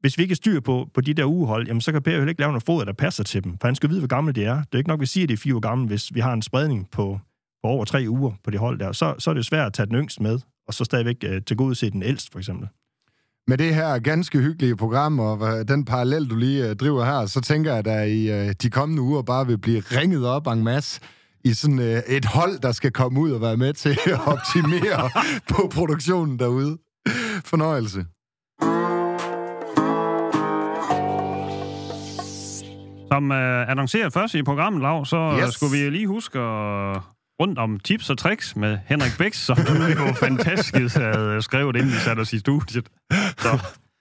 hvis 0.00 0.18
vi 0.18 0.22
ikke 0.22 0.34
styr 0.34 0.60
på, 0.60 0.88
på 0.94 1.00
de 1.00 1.14
der 1.14 1.24
ugehold, 1.24 1.66
jamen 1.66 1.80
så 1.80 1.92
kan 1.92 2.02
Per 2.02 2.12
jo 2.12 2.18
heller 2.18 2.30
ikke 2.30 2.40
lave 2.40 2.52
noget 2.52 2.62
foder, 2.62 2.84
der 2.84 2.92
passer 2.92 3.24
til 3.24 3.44
dem. 3.44 3.58
For 3.60 3.68
han 3.68 3.74
skal 3.74 3.90
vide, 3.90 4.00
hvor 4.00 4.08
gamle 4.08 4.32
de 4.32 4.44
er. 4.44 4.56
Det 4.56 4.68
er 4.72 4.78
ikke 4.78 4.88
nok, 4.88 5.00
vi 5.00 5.06
siger, 5.06 5.24
at 5.24 5.28
det 5.28 5.34
er 5.34 5.38
fire 5.38 5.54
uger 5.54 5.60
gamle, 5.60 5.86
hvis 5.86 6.14
vi 6.14 6.20
har 6.20 6.32
en 6.32 6.42
spredning 6.42 6.90
på, 6.90 7.20
på 7.62 7.68
over 7.68 7.84
tre 7.84 8.04
uger 8.08 8.32
på 8.44 8.50
det 8.50 8.60
hold 8.60 8.78
der. 8.78 8.92
Så, 8.92 9.14
så 9.18 9.30
er 9.30 9.34
det 9.34 9.46
svært 9.46 9.66
at 9.66 9.72
tage 9.72 9.86
den 9.86 9.94
yngste 9.94 10.22
med, 10.22 10.38
og 10.68 10.74
så 10.74 10.84
stadigvæk 10.84 11.16
øh, 11.24 11.42
til 11.42 11.56
gode 11.56 11.74
se 11.74 11.90
den 11.90 12.02
ældste, 12.02 12.32
for 12.32 12.38
eksempel. 12.38 12.68
Med 13.46 13.58
det 13.58 13.74
her 13.74 13.98
ganske 13.98 14.38
hyggelige 14.38 14.76
program, 14.76 15.18
og 15.18 15.58
øh, 15.58 15.68
den 15.68 15.84
parallel, 15.84 16.30
du 16.30 16.36
lige 16.36 16.68
øh, 16.68 16.76
driver 16.76 17.04
her, 17.04 17.26
så 17.26 17.40
tænker 17.40 17.70
jeg, 17.70 17.78
at 17.78 17.84
der 17.84 18.02
i 18.02 18.48
øh, 18.48 18.54
de 18.62 18.70
kommende 18.70 19.02
uger 19.02 19.22
bare 19.22 19.46
vil 19.46 19.58
blive 19.58 19.80
ringet 19.80 20.26
op 20.26 20.46
en 20.46 20.64
masse 20.64 21.00
i 21.44 21.52
sådan 21.54 21.78
uh, 21.78 21.84
et 21.84 22.24
hold, 22.24 22.58
der 22.60 22.72
skal 22.72 22.92
komme 22.92 23.20
ud 23.20 23.30
og 23.30 23.40
være 23.40 23.56
med 23.56 23.72
til 23.72 23.98
at 24.06 24.20
optimere 24.34 25.10
på 25.54 25.70
produktionen 25.74 26.38
derude. 26.38 26.78
Fornøjelse. 27.44 28.04
Som 33.12 33.32
øh, 33.32 33.70
annonceret 33.70 34.12
først 34.12 34.34
i 34.34 34.42
programmet, 34.42 34.82
Lav, 34.82 35.04
så 35.04 35.34
Yes. 35.38 35.46
yes. 35.46 35.54
skulle 35.54 35.72
vi 35.78 35.90
lige 35.90 36.06
huske 36.06 36.38
at 36.38 37.00
rundt 37.40 37.58
om 37.58 37.80
tips 37.80 38.10
og 38.10 38.18
tricks 38.18 38.56
med 38.56 38.78
Henrik 38.86 39.12
Bæks, 39.18 39.38
som 39.38 39.56
du 39.56 39.72
jo 39.72 40.12
fantastisk 40.26 40.96
havde 40.96 41.42
skrevet, 41.42 41.76
inden 41.76 41.90
vi 41.90 41.96
satte 41.96 42.20
os 42.20 42.32
i 42.32 42.38
studiet. 42.38 42.86
Så 43.38 43.58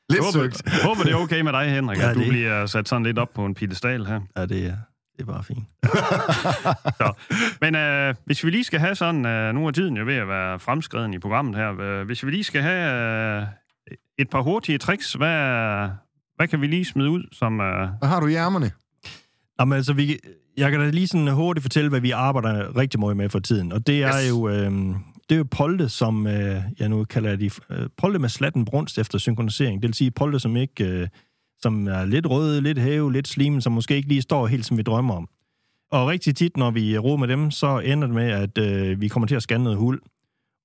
Lidt 0.10 0.24
håber, 0.24 0.84
håber, 0.88 1.04
det 1.04 1.12
er 1.12 1.16
okay 1.18 1.42
med 1.42 1.52
dig, 1.54 1.72
Henrik, 1.72 1.98
Ja, 1.98 2.04
ja, 2.04 2.10
at 2.10 2.16
du 2.16 2.20
det- 2.22 2.30
bliver 2.30 2.66
sat 2.66 2.90
sådan 2.90 3.04
lidt 3.04 3.20
op 3.20 3.30
på 3.36 3.46
en 3.46 3.54
pedestal 3.56 4.06
her. 4.06 4.22
Ja, 4.38 4.46
det 4.46 4.66
er, 4.66 4.74
det 5.18 5.24
er 5.24 5.26
bare 5.26 5.44
fint. 5.44 5.64
Så. 7.00 7.14
Men 7.62 7.76
øh, 7.76 8.16
hvis 8.26 8.44
vi 8.44 8.50
lige 8.50 8.64
skal 8.64 8.80
have 8.80 8.96
sådan, 8.96 9.26
øh, 9.26 9.56
nu 9.56 9.68
er 9.68 9.72
tiden 9.72 9.98
jo 9.98 10.06
ved 10.06 10.16
at 10.16 10.28
være 10.28 10.60
fremskreden 10.60 11.14
i 11.14 11.20
programmet 11.20 11.56
her, 11.56 11.80
øh, 11.82 12.06
hvis 12.06 12.26
vi 12.26 12.32
lige 12.32 12.44
skal 12.44 12.62
have 12.62 13.40
øh, 13.42 13.48
et 14.18 14.30
par 14.30 14.42
hurtige 14.42 14.78
tricks, 14.78 15.14
hvad, 15.14 15.90
hvad 16.36 16.48
kan 16.48 16.62
vi 16.62 16.68
lige 16.68 16.86
smide 16.86 17.10
ud, 17.10 17.24
som... 17.32 17.60
Øh, 17.62 17.90
Hvad 18.00 18.10
har 18.10 18.20
du 18.20 18.28
i 18.28 18.36
ærmerne? 18.36 18.72
Jamen, 19.60 19.76
altså, 19.76 19.94
vi, 19.94 20.20
jeg 20.58 20.72
kan 20.72 20.80
da 20.80 20.90
lige 20.90 21.08
sådan 21.08 21.28
hurtigt 21.28 21.62
fortælle, 21.64 21.90
hvad 21.90 22.00
vi 22.00 22.12
arbejder 22.12 22.78
rigtig 22.78 23.00
meget 23.00 23.18
med 23.18 23.30
for 23.30 23.40
tiden. 23.40 23.72
Og 23.72 23.88
det 23.88 24.04
er 24.04 24.18
Yes. 24.22 24.30
jo... 24.30 24.50
Øh, 24.50 24.72
det 25.30 25.36
er 25.36 25.38
jo 25.40 25.46
polde, 25.52 25.90
som 25.90 26.28
øh, 26.28 26.62
jeg 26.80 26.90
nu 26.90 27.04
kalder 27.04 27.36
de 27.36 27.50
øh, 27.70 27.90
polde 27.98 28.20
med 28.20 28.30
slatten 28.30 28.66
brunst 28.66 28.98
efter 28.98 29.18
synkronisering. 29.18 29.82
Det 29.82 29.88
vil 29.88 29.94
sige 29.94 30.12
polde, 30.12 30.40
som 30.40 30.56
ikke 30.58 30.84
øh, 30.86 31.08
som 31.62 31.88
er 31.88 32.06
lidt 32.06 32.30
røde, 32.30 32.62
lidt 32.62 32.78
hæve, 32.78 33.14
lidt 33.14 33.28
slimen, 33.28 33.62
som 33.62 33.74
måske 33.74 33.96
ikke 33.96 34.08
lige 34.08 34.22
står 34.22 34.48
helt, 34.48 34.66
som 34.66 34.78
vi 34.78 34.84
drømmer 34.84 35.16
om. 35.16 35.30
Og 35.92 36.08
rigtig 36.08 36.36
tit, 36.36 36.58
når 36.58 36.72
vi 36.72 36.98
roer 36.98 37.18
med 37.18 37.28
dem, 37.28 37.52
så 37.52 37.80
ender 37.80 38.08
det 38.08 38.16
med, 38.16 38.32
at 38.32 38.58
øh, 38.58 39.02
vi 39.02 39.08
kommer 39.08 39.28
til 39.28 39.36
at 39.36 39.44
scanne 39.44 39.64
noget 39.64 39.80
hul. 39.80 40.00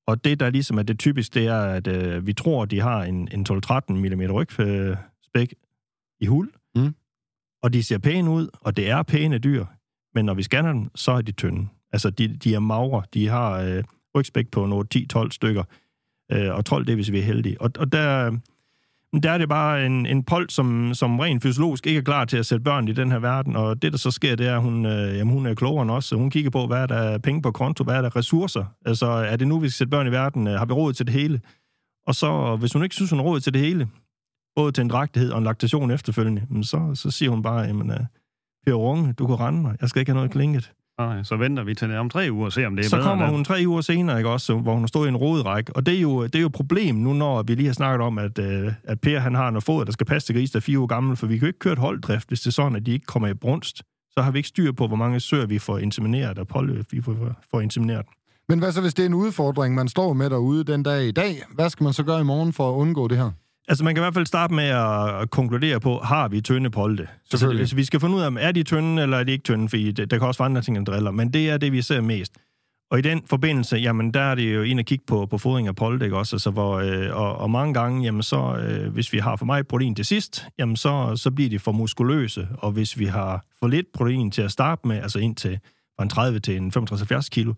Og 0.07 0.25
det, 0.25 0.41
der 0.41 0.51
ligesom 0.51 0.79
er 0.79 0.83
det 0.83 0.99
typisk, 0.99 1.35
det 1.35 1.47
er, 1.47 1.61
at 1.61 1.87
øh, 1.87 2.27
vi 2.27 2.33
tror, 2.33 2.65
de 2.65 2.81
har 2.81 3.03
en, 3.03 3.29
en 3.33 3.47
12-13 3.51 3.81
mm 3.89 4.31
rygspæk 4.31 5.55
i 6.21 6.27
hul. 6.27 6.51
Mm. 6.75 6.95
Og 7.63 7.73
de 7.73 7.83
ser 7.83 7.99
pæne 7.99 8.31
ud, 8.31 8.49
og 8.61 8.77
det 8.77 8.91
er 8.91 9.03
pæne 9.03 9.39
dyr. 9.39 9.65
Men 10.15 10.25
når 10.25 10.35
vi 10.35 10.43
scanner 10.43 10.73
dem, 10.73 10.91
så 10.95 11.13
er 11.13 11.21
de 11.21 11.33
tynde. 11.33 11.69
Altså, 11.93 12.11
de, 12.11 12.29
de 12.29 12.55
er 12.55 12.59
magre. 12.59 13.03
De 13.15 13.29
har 13.29 13.61
øh, 13.61 13.85
rygspæk 14.15 14.51
på 14.51 14.67
nogle 14.67 14.87
10-12 14.95 15.31
stykker. 15.31 15.65
Øh, 16.33 16.55
og 16.55 16.65
12, 16.65 16.87
det 16.87 16.93
er, 16.93 16.97
hvis 16.97 17.13
vi 17.13 17.19
er 17.19 17.23
heldige. 17.23 17.61
Og, 17.61 17.71
og 17.79 17.93
der, 17.93 18.39
der 19.21 19.31
er 19.31 19.39
det 19.39 19.49
bare 19.49 19.87
en, 19.87 20.07
en 20.07 20.23
pold, 20.23 20.51
som, 20.51 20.95
som 20.95 21.19
rent 21.19 21.43
fysiologisk 21.43 21.87
ikke 21.87 21.99
er 21.99 22.03
klar 22.03 22.25
til 22.25 22.37
at 22.37 22.47
sætte 22.47 22.65
børn 22.65 22.89
i 22.89 22.93
den 22.93 23.11
her 23.11 23.19
verden. 23.19 23.57
Og 23.57 23.83
det, 23.83 23.93
der 23.93 23.99
så 23.99 24.11
sker, 24.11 24.37
det 24.37 24.47
er, 24.47 24.57
at 24.57 24.63
hun, 24.63 24.87
øh, 24.87 25.17
jamen, 25.17 25.35
hun 25.35 25.47
er 25.47 25.55
klogere 25.55 25.83
end 25.83 25.91
os. 25.91 26.05
Så 26.05 26.17
hun 26.17 26.31
kigger 26.31 26.51
på, 26.51 26.67
hvad 26.67 26.83
er 26.83 26.87
der 26.87 27.19
penge 27.19 27.43
på 27.43 27.51
konto, 27.51 27.85
hvad 27.85 27.95
er 27.95 28.03
der 28.03 28.17
ressourcer. 28.17 28.65
Altså, 28.87 29.07
er 29.07 29.37
det 29.37 29.49
nu, 29.49 29.59
vi 29.59 29.69
skal 29.69 29.77
sætte 29.77 29.91
børn 29.91 30.07
i 30.07 30.11
verden? 30.11 30.47
Øh, 30.47 30.55
har 30.55 30.67
vi 30.67 30.73
råd 30.73 30.93
til 30.93 31.07
det 31.07 31.15
hele? 31.15 31.41
Og 32.07 32.15
så, 32.15 32.57
hvis 32.57 32.73
hun 32.73 32.83
ikke 32.83 32.95
synes, 32.95 33.11
hun 33.11 33.19
har 33.19 33.27
råd 33.27 33.41
til 33.41 33.55
det 33.55 33.61
hele, 33.61 33.89
både 34.57 34.73
til 34.73 34.83
en 34.83 34.89
drægtighed 34.89 35.31
og 35.31 35.39
en 35.39 35.45
laktation 35.45 35.91
efterfølgende, 35.91 36.65
så, 36.65 36.91
så 36.95 37.11
siger 37.11 37.31
hun 37.31 37.43
bare, 37.43 37.61
jamen, 37.61 37.91
øh, 37.91 38.01
Per 38.67 38.75
Runge, 38.75 39.13
du 39.13 39.27
kan 39.27 39.41
rende 39.41 39.63
mig. 39.63 39.77
Jeg 39.81 39.89
skal 39.89 40.01
ikke 40.01 40.13
have 40.13 40.17
noget 40.17 40.31
klinget. 40.31 40.73
Nej, 41.07 41.23
så 41.23 41.37
venter 41.37 41.65
vi 41.65 41.75
til 41.75 41.97
om 41.97 42.11
tre 42.11 42.29
uger 42.31 42.45
og 42.45 42.53
ser, 42.53 42.67
om 42.67 42.77
det 42.77 42.85
er 42.85 42.89
så 42.89 42.97
bedre. 42.97 43.05
Så 43.05 43.09
kommer 43.09 43.27
hun 43.27 43.45
tre 43.45 43.65
uger 43.67 43.81
senere, 43.81 44.19
ikke 44.19 44.31
også, 44.31 44.55
hvor 44.55 44.75
hun 44.75 44.89
stået 44.89 45.07
i 45.07 45.09
en 45.09 45.17
rodræk. 45.17 45.71
Og 45.75 45.87
det 45.87 45.97
er 45.97 46.01
jo, 46.01 46.23
det 46.25 46.35
er 46.35 46.41
jo 46.41 46.47
et 46.47 46.53
problem 46.53 46.95
nu, 46.95 47.13
når 47.13 47.43
vi 47.43 47.55
lige 47.55 47.67
har 47.67 47.75
snakket 47.75 48.07
om, 48.07 48.19
at, 48.19 48.39
uh, 48.39 48.73
at 48.85 49.01
Per 49.01 49.19
han 49.19 49.35
har 49.35 49.51
noget 49.51 49.65
foder, 49.65 49.85
der 49.85 49.93
skal 49.93 50.07
passe 50.07 50.29
til 50.29 50.35
gris, 50.35 50.51
der 50.51 50.57
er 50.57 50.61
fire 50.61 50.79
år 50.79 50.87
gammel, 50.87 51.17
for 51.17 51.27
vi 51.27 51.35
kan 51.39 51.41
jo 51.41 51.47
ikke 51.47 51.59
køre 51.59 51.73
et 51.73 51.79
holddrift, 51.79 52.29
hvis 52.29 52.41
det 52.41 52.47
er 52.47 52.53
sådan, 52.53 52.77
at 52.77 52.87
de 52.87 52.93
ikke 52.93 53.07
kommer 53.07 53.29
i 53.29 53.35
brunst. 53.35 53.83
Så 54.11 54.23
har 54.23 54.31
vi 54.31 54.39
ikke 54.39 54.49
styr 54.49 54.73
på, 54.73 54.87
hvor 54.87 54.97
mange 54.97 55.21
søer 55.21 55.47
vi 55.47 55.59
får 55.59 55.79
insemineret, 55.79 56.39
og 56.39 56.49
poløb 56.49 56.85
vi 56.91 57.01
får, 57.01 57.17
får 57.51 57.61
insemineret. 57.61 58.07
Men 58.49 58.59
hvad 58.59 58.73
så, 58.73 58.81
hvis 58.81 58.95
det 58.95 59.03
er 59.03 59.07
en 59.07 59.15
udfordring, 59.15 59.75
man 59.75 59.89
står 59.89 60.13
med 60.13 60.31
derude 60.31 60.65
den 60.65 60.83
dag 60.83 61.05
i 61.05 61.11
dag? 61.11 61.43
Hvad 61.55 61.71
skal 61.71 61.85
man 61.85 61.93
så 61.93 62.03
gøre 62.03 62.21
i 62.21 62.25
morgen 62.25 62.53
for 62.53 62.71
at 62.71 62.75
undgå 62.75 63.09
det 63.09 63.19
her? 63.19 63.31
Altså, 63.69 63.85
man 63.85 63.95
kan 63.95 64.03
i 64.03 64.05
hvert 64.05 64.15
fald 64.15 64.27
starte 64.27 64.55
med 64.55 64.65
at 64.65 65.31
konkludere 65.31 65.81
på, 65.81 65.99
har 65.99 66.29
vi 66.29 66.41
tynde 66.41 66.71
polde? 66.71 67.07
Altså, 67.33 67.51
altså, 67.51 67.77
vi 67.77 67.85
skal 67.85 68.01
finde 68.01 68.17
ud 68.17 68.21
af, 68.21 68.31
er 68.41 68.53
de 68.53 68.63
tynde, 68.63 69.03
eller 69.03 69.17
er 69.17 69.25
de 69.25 69.33
ikke 69.33 69.45
tynde, 69.45 69.69
fordi 69.69 69.93
det, 69.93 70.11
der 70.11 70.19
kan 70.19 70.27
også 70.27 70.39
være 70.39 70.47
andre 70.47 70.63
ting, 70.63 70.77
end 70.77 70.87
driller, 70.87 71.11
men 71.11 71.33
det 71.33 71.51
er 71.51 71.57
det, 71.57 71.73
vi 71.73 71.83
ser 71.83 72.01
mest. 72.01 72.33
Og 72.91 72.99
i 72.99 73.03
den 73.03 73.23
forbindelse, 73.27 73.77
jamen, 73.77 74.15
der 74.15 74.21
er 74.21 74.35
det 74.35 74.55
jo 74.55 74.63
en 74.63 74.79
at 74.79 74.87
kigge 74.87 75.05
på, 75.07 75.27
på 75.27 75.39
fodring 75.39 75.69
af 75.69 75.77
polde, 75.77 76.05
ikke 76.05 76.17
også? 76.17 76.37
Altså, 76.37 76.51
hvor, 76.51 76.79
øh, 76.79 77.17
og, 77.17 77.37
og, 77.37 77.51
mange 77.51 77.75
gange, 77.75 78.03
jamen, 78.05 78.23
så, 78.23 78.57
øh, 78.57 78.93
hvis 78.93 79.13
vi 79.13 79.19
har 79.19 79.37
for 79.37 79.45
meget 79.45 79.69
protein 79.69 79.95
til 79.95 80.05
sidst, 80.05 80.47
jamen, 80.59 80.77
så, 80.77 81.17
så 81.17 81.31
bliver 81.31 81.51
de 81.51 81.59
for 81.59 81.73
muskuløse, 81.73 82.49
og 82.59 82.73
hvis 82.73 82.99
vi 82.99 83.05
har 83.05 83.45
for 83.61 83.69
lidt 83.69 83.87
protein 83.95 84.31
til 84.31 84.43
at 84.43 84.53
starte 84.53 84.89
med, 84.89 84.97
altså 84.97 85.19
ind 85.19 85.37
til 85.37 85.59
fra 85.97 86.03
en 86.03 86.09
30 86.09 86.39
til 86.39 86.57
en 86.57 86.73
65 86.73 87.29
kilo, 87.29 87.55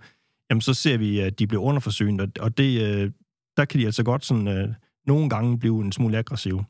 jamen, 0.50 0.60
så 0.60 0.74
ser 0.74 0.98
vi, 0.98 1.18
at 1.18 1.38
de 1.38 1.46
bliver 1.46 1.62
underforsynet, 1.62 2.20
og, 2.20 2.28
og 2.40 2.58
det, 2.58 2.82
øh, 2.82 3.10
der 3.56 3.64
kan 3.64 3.80
de 3.80 3.86
altså 3.86 4.02
godt 4.02 4.24
sådan... 4.24 4.48
Øh, 4.48 4.68
nogle 5.06 5.28
gange 5.28 5.58
blive 5.58 5.84
en 5.84 5.92
smule 5.92 6.18
aggressiv. 6.18 6.62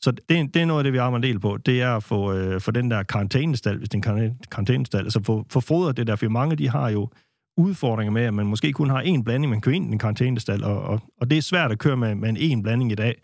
Så 0.00 0.10
det, 0.10 0.54
det 0.54 0.56
er 0.56 0.66
noget 0.66 0.80
af 0.80 0.84
det, 0.84 0.92
vi 0.92 0.98
har 0.98 1.16
en 1.16 1.22
del 1.22 1.40
på. 1.40 1.56
Det 1.56 1.82
er 1.82 1.96
at 1.96 2.02
få, 2.02 2.32
øh, 2.32 2.60
få 2.60 2.70
den 2.70 2.90
der 2.90 3.02
karantænestal, 3.02 3.78
hvis 3.78 3.88
det 3.88 4.06
er 4.06 4.12
en 4.18 4.36
karantænestal, 4.50 5.00
altså 5.00 5.22
få, 5.22 5.46
få 5.50 5.60
fodret 5.60 5.96
det 5.96 6.06
der, 6.06 6.16
for 6.16 6.28
mange 6.28 6.56
de 6.56 6.68
har 6.68 6.90
jo 6.90 7.08
udfordringer 7.56 8.12
med, 8.12 8.22
at 8.22 8.34
man 8.34 8.46
måske 8.46 8.72
kun 8.72 8.90
har 8.90 9.02
én 9.02 9.22
blanding, 9.22 9.50
man 9.50 9.60
kører 9.60 9.76
ind 9.76 9.90
i 9.90 9.92
en 9.92 9.98
karantænestal, 9.98 10.64
og, 10.64 10.82
og, 10.82 11.00
og 11.20 11.30
det 11.30 11.38
er 11.38 11.42
svært 11.42 11.72
at 11.72 11.78
køre 11.78 11.96
med, 11.96 12.14
med 12.14 12.28
en 12.28 12.36
én 12.36 12.62
blanding 12.62 12.92
i 12.92 12.94
dag, 12.94 13.22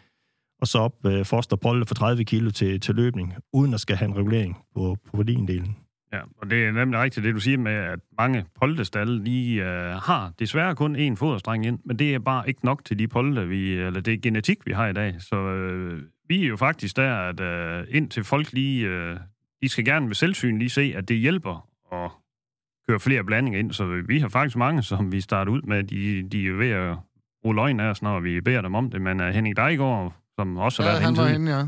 og 0.60 0.66
så 0.66 0.78
op 0.78 1.06
øh, 1.06 1.24
foster 1.24 1.56
polde 1.56 1.86
for 1.86 1.94
30 1.94 2.24
kilo 2.24 2.50
til, 2.50 2.80
til 2.80 2.94
løbning, 2.94 3.34
uden 3.52 3.74
at 3.74 3.80
skal 3.80 3.96
have 3.96 4.08
en 4.08 4.16
regulering 4.16 4.56
på, 4.74 4.96
på 5.04 5.16
proteindelen. 5.16 5.76
Ja, 6.12 6.20
og 6.38 6.50
det 6.50 6.66
er 6.66 6.72
nemlig 6.72 7.00
rigtigt 7.00 7.24
det, 7.24 7.34
du 7.34 7.40
siger 7.40 7.58
med, 7.58 7.72
at 7.72 7.98
mange 8.18 8.44
poldestalle, 8.60 9.24
de 9.24 9.54
øh, 9.54 9.90
har 9.90 10.32
desværre 10.38 10.74
kun 10.74 10.96
én 10.96 11.16
foderstreng 11.16 11.66
ind, 11.66 11.78
men 11.84 11.98
det 11.98 12.14
er 12.14 12.18
bare 12.18 12.48
ikke 12.48 12.64
nok 12.64 12.84
til 12.84 12.98
de 12.98 13.08
polde, 13.08 13.48
vi, 13.48 13.72
eller 13.72 14.00
det 14.00 14.14
er 14.14 14.18
genetik, 14.18 14.66
vi 14.66 14.72
har 14.72 14.86
i 14.86 14.92
dag. 14.92 15.14
Så 15.18 15.36
øh, 15.36 16.02
vi 16.28 16.44
er 16.44 16.48
jo 16.48 16.56
faktisk 16.56 16.96
der, 16.96 17.14
at 17.14 17.40
øh, 17.40 17.86
indtil 17.90 18.24
folk 18.24 18.52
lige, 18.52 18.86
øh, 18.86 19.16
de 19.62 19.68
skal 19.68 19.84
gerne 19.84 20.06
ved 20.06 20.14
selvsyn 20.14 20.58
lige 20.58 20.70
se, 20.70 20.92
at 20.96 21.08
det 21.08 21.16
hjælper 21.16 21.68
at 21.92 22.10
køre 22.88 23.00
flere 23.00 23.24
blandinger 23.24 23.58
ind. 23.58 23.72
Så 23.72 24.02
vi 24.06 24.18
har 24.18 24.28
faktisk 24.28 24.56
mange, 24.56 24.82
som 24.82 25.12
vi 25.12 25.20
starter 25.20 25.52
ud 25.52 25.62
med, 25.62 25.84
de, 25.84 26.28
de 26.28 26.46
er 26.46 26.52
ved 26.52 26.70
at 26.70 26.96
rulle 27.44 27.60
øjne 27.60 27.82
af 27.82 27.90
os, 27.90 28.02
når 28.02 28.20
vi 28.20 28.40
beder 28.40 28.60
dem 28.60 28.74
om 28.74 28.90
det. 28.90 29.00
Men 29.02 29.20
uh, 29.20 29.26
Henning 29.26 29.56
Dejgaard, 29.56 30.14
som 30.38 30.56
også 30.56 30.82
har 30.82 30.88
ja, 30.88 30.94
været 30.94 31.04
han 31.04 31.16
var 31.16 31.28
inde, 31.28 31.56
ja. 31.56 31.62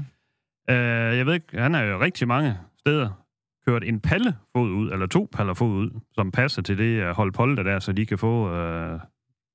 Uh, 0.68 1.16
jeg 1.16 1.26
ved 1.26 1.34
ikke, 1.34 1.58
han 1.58 1.74
er 1.74 1.82
jo 1.82 2.00
rigtig 2.00 2.28
mange 2.28 2.56
steder 2.78 3.19
kørt 3.66 3.84
en 3.84 4.00
pallefod 4.00 4.70
ud, 4.70 4.90
eller 4.92 5.06
to 5.06 5.28
paller 5.32 5.54
fod 5.54 5.74
ud, 5.74 6.00
som 6.12 6.30
passer 6.30 6.62
til 6.62 6.78
det 6.78 7.00
at 7.00 7.14
holde 7.14 7.32
polde 7.32 7.64
der, 7.64 7.78
så 7.78 7.92
de 7.92 8.06
kan 8.06 8.18
få 8.18 8.54
øh, 8.54 9.00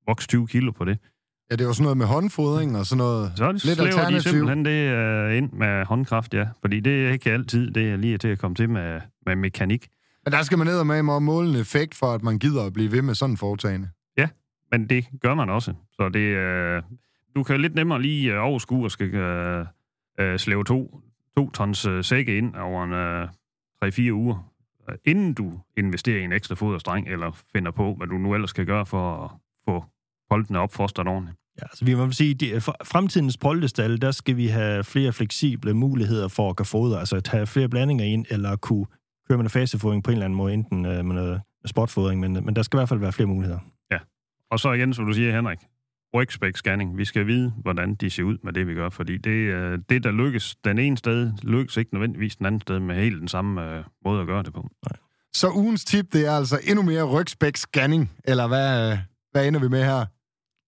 voks 0.07 0.27
20 0.27 0.47
kilo 0.47 0.71
på 0.71 0.85
det. 0.85 0.97
Ja, 1.51 1.55
det 1.55 1.65
jo 1.65 1.73
sådan 1.73 1.83
noget 1.83 1.97
med 1.97 2.05
håndfodring 2.05 2.77
og 2.77 2.85
sådan 2.85 2.97
noget 2.97 3.31
så 3.35 3.51
det 3.51 3.65
lidt 3.65 3.79
alternativ. 3.79 4.17
de 4.17 4.21
simpelthen 4.21 4.65
det 4.65 4.91
øh, 4.91 5.37
ind 5.37 5.51
med 5.51 5.85
håndkraft, 5.85 6.33
ja. 6.33 6.47
Fordi 6.61 6.79
det 6.79 7.07
er 7.07 7.11
ikke 7.11 7.31
altid, 7.31 7.71
det 7.71 7.89
er 7.89 7.97
lige 7.97 8.17
til 8.17 8.27
at 8.27 8.39
komme 8.39 8.55
til 8.55 8.69
med, 8.69 9.01
med 9.25 9.35
mekanik. 9.35 9.87
Men 10.25 10.31
der 10.31 10.43
skal 10.43 10.57
man 10.57 10.67
ned 10.67 10.79
og 10.79 10.87
med 10.87 10.97
at 10.97 11.21
måle 11.21 11.49
en 11.49 11.55
effekt 11.55 11.95
for, 11.95 12.05
at 12.13 12.23
man 12.23 12.39
gider 12.39 12.65
at 12.65 12.73
blive 12.73 12.91
ved 12.91 13.01
med 13.01 13.15
sådan 13.15 13.37
foretagende. 13.37 13.89
Ja, 14.17 14.27
men 14.71 14.89
det 14.89 15.05
gør 15.21 15.35
man 15.35 15.49
også. 15.49 15.73
Så 15.91 16.09
det, 16.09 16.19
øh, 16.19 16.81
du 17.35 17.43
kan 17.43 17.61
lidt 17.61 17.75
nemmere 17.75 18.01
lige 18.01 18.33
øh, 18.33 18.43
overskue 18.43 18.85
og 18.85 18.91
skal 18.91 19.15
øh, 19.15 19.65
øh, 20.19 20.39
slæve 20.39 20.63
to, 20.63 21.01
to 21.37 21.49
tons 21.49 21.85
øh, 21.85 22.03
sække 22.03 22.37
ind 22.37 22.55
over 22.55 22.83
en, 22.83 22.93
øh, 22.93 23.27
3-4 23.85 24.11
uger, 24.11 24.51
inden 25.05 25.33
du 25.33 25.59
investerer 25.77 26.21
i 26.21 26.23
en 26.23 26.31
ekstra 26.31 26.55
foderstreng, 26.55 27.07
eller 27.07 27.43
finder 27.55 27.71
på, 27.71 27.93
hvad 27.93 28.07
du 28.07 28.17
nu 28.17 28.33
ellers 28.33 28.49
skal 28.49 28.65
gøre 28.65 28.85
for 28.85 29.23
at 29.23 29.31
få 29.65 29.83
poldene 30.29 30.59
opfostret 30.59 31.07
ordentligt. 31.07 31.37
Ja, 31.61 31.63
altså 31.63 31.85
vi 31.85 31.95
må 31.95 32.11
sige, 32.11 32.55
at 32.55 32.63
fremtidens 32.63 33.37
poldestal, 33.37 34.01
der 34.01 34.11
skal 34.11 34.37
vi 34.37 34.47
have 34.47 34.83
flere 34.83 35.13
fleksible 35.13 35.73
muligheder 35.73 36.27
for 36.27 36.49
at 36.49 36.55
kunne 36.55 36.65
fodre, 36.65 36.99
altså 36.99 37.15
at 37.15 37.27
have 37.27 37.47
flere 37.47 37.69
blandinger 37.69 38.05
ind, 38.05 38.25
eller 38.29 38.55
kunne 38.55 38.85
køre 39.27 39.37
med 39.37 39.45
en 39.45 39.49
fasefodring 39.49 40.03
på 40.03 40.11
en 40.11 40.15
eller 40.15 40.25
anden 40.25 40.37
måde, 40.37 40.53
enten 40.53 40.85
øh, 40.85 41.05
med 41.05 41.15
noget 41.15 41.41
spotfodring, 41.65 42.19
men, 42.19 42.45
men 42.45 42.55
der 42.55 42.61
skal 42.61 42.77
i 42.77 42.79
hvert 42.79 42.89
fald 42.89 42.99
være 42.99 43.11
flere 43.11 43.27
muligheder. 43.27 43.59
Ja, 43.91 43.99
og 44.51 44.59
så 44.59 44.71
igen, 44.71 44.93
som 44.93 45.05
du 45.05 45.13
siger, 45.13 45.35
Henrik, 45.35 45.59
rygspæk-scanning. 46.15 46.97
Vi 46.97 47.05
skal 47.05 47.27
vide, 47.27 47.53
hvordan 47.57 47.95
de 47.95 48.09
ser 48.09 48.23
ud 48.23 48.37
med 48.43 48.53
det, 48.53 48.67
vi 48.67 48.73
gør, 48.73 48.89
fordi 48.89 49.17
det, 49.17 49.89
det 49.89 50.03
der 50.03 50.11
lykkes 50.11 50.55
den 50.55 50.79
ene 50.79 50.97
sted, 50.97 51.31
lykkes 51.43 51.77
ikke 51.77 51.93
nødvendigvis 51.93 52.35
den 52.35 52.45
anden 52.45 52.61
sted 52.61 52.79
med 52.79 52.95
helt 52.95 53.19
den 53.19 53.27
samme 53.27 53.61
uh, 53.61 53.83
måde 54.05 54.21
at 54.21 54.27
gøre 54.27 54.43
det 54.43 54.53
på. 54.53 54.69
Nej. 54.89 54.97
Så 55.35 55.49
ugens 55.49 55.85
tip, 55.85 56.13
det 56.13 56.27
er 56.27 56.31
altså 56.31 56.59
endnu 56.63 56.83
mere 56.83 57.03
rygspæk-scanning, 57.03 58.11
eller 58.23 58.47
hvad, 58.47 58.97
hvad 59.31 59.47
ender 59.47 59.59
vi 59.59 59.67
med 59.67 59.83
her? 59.83 60.05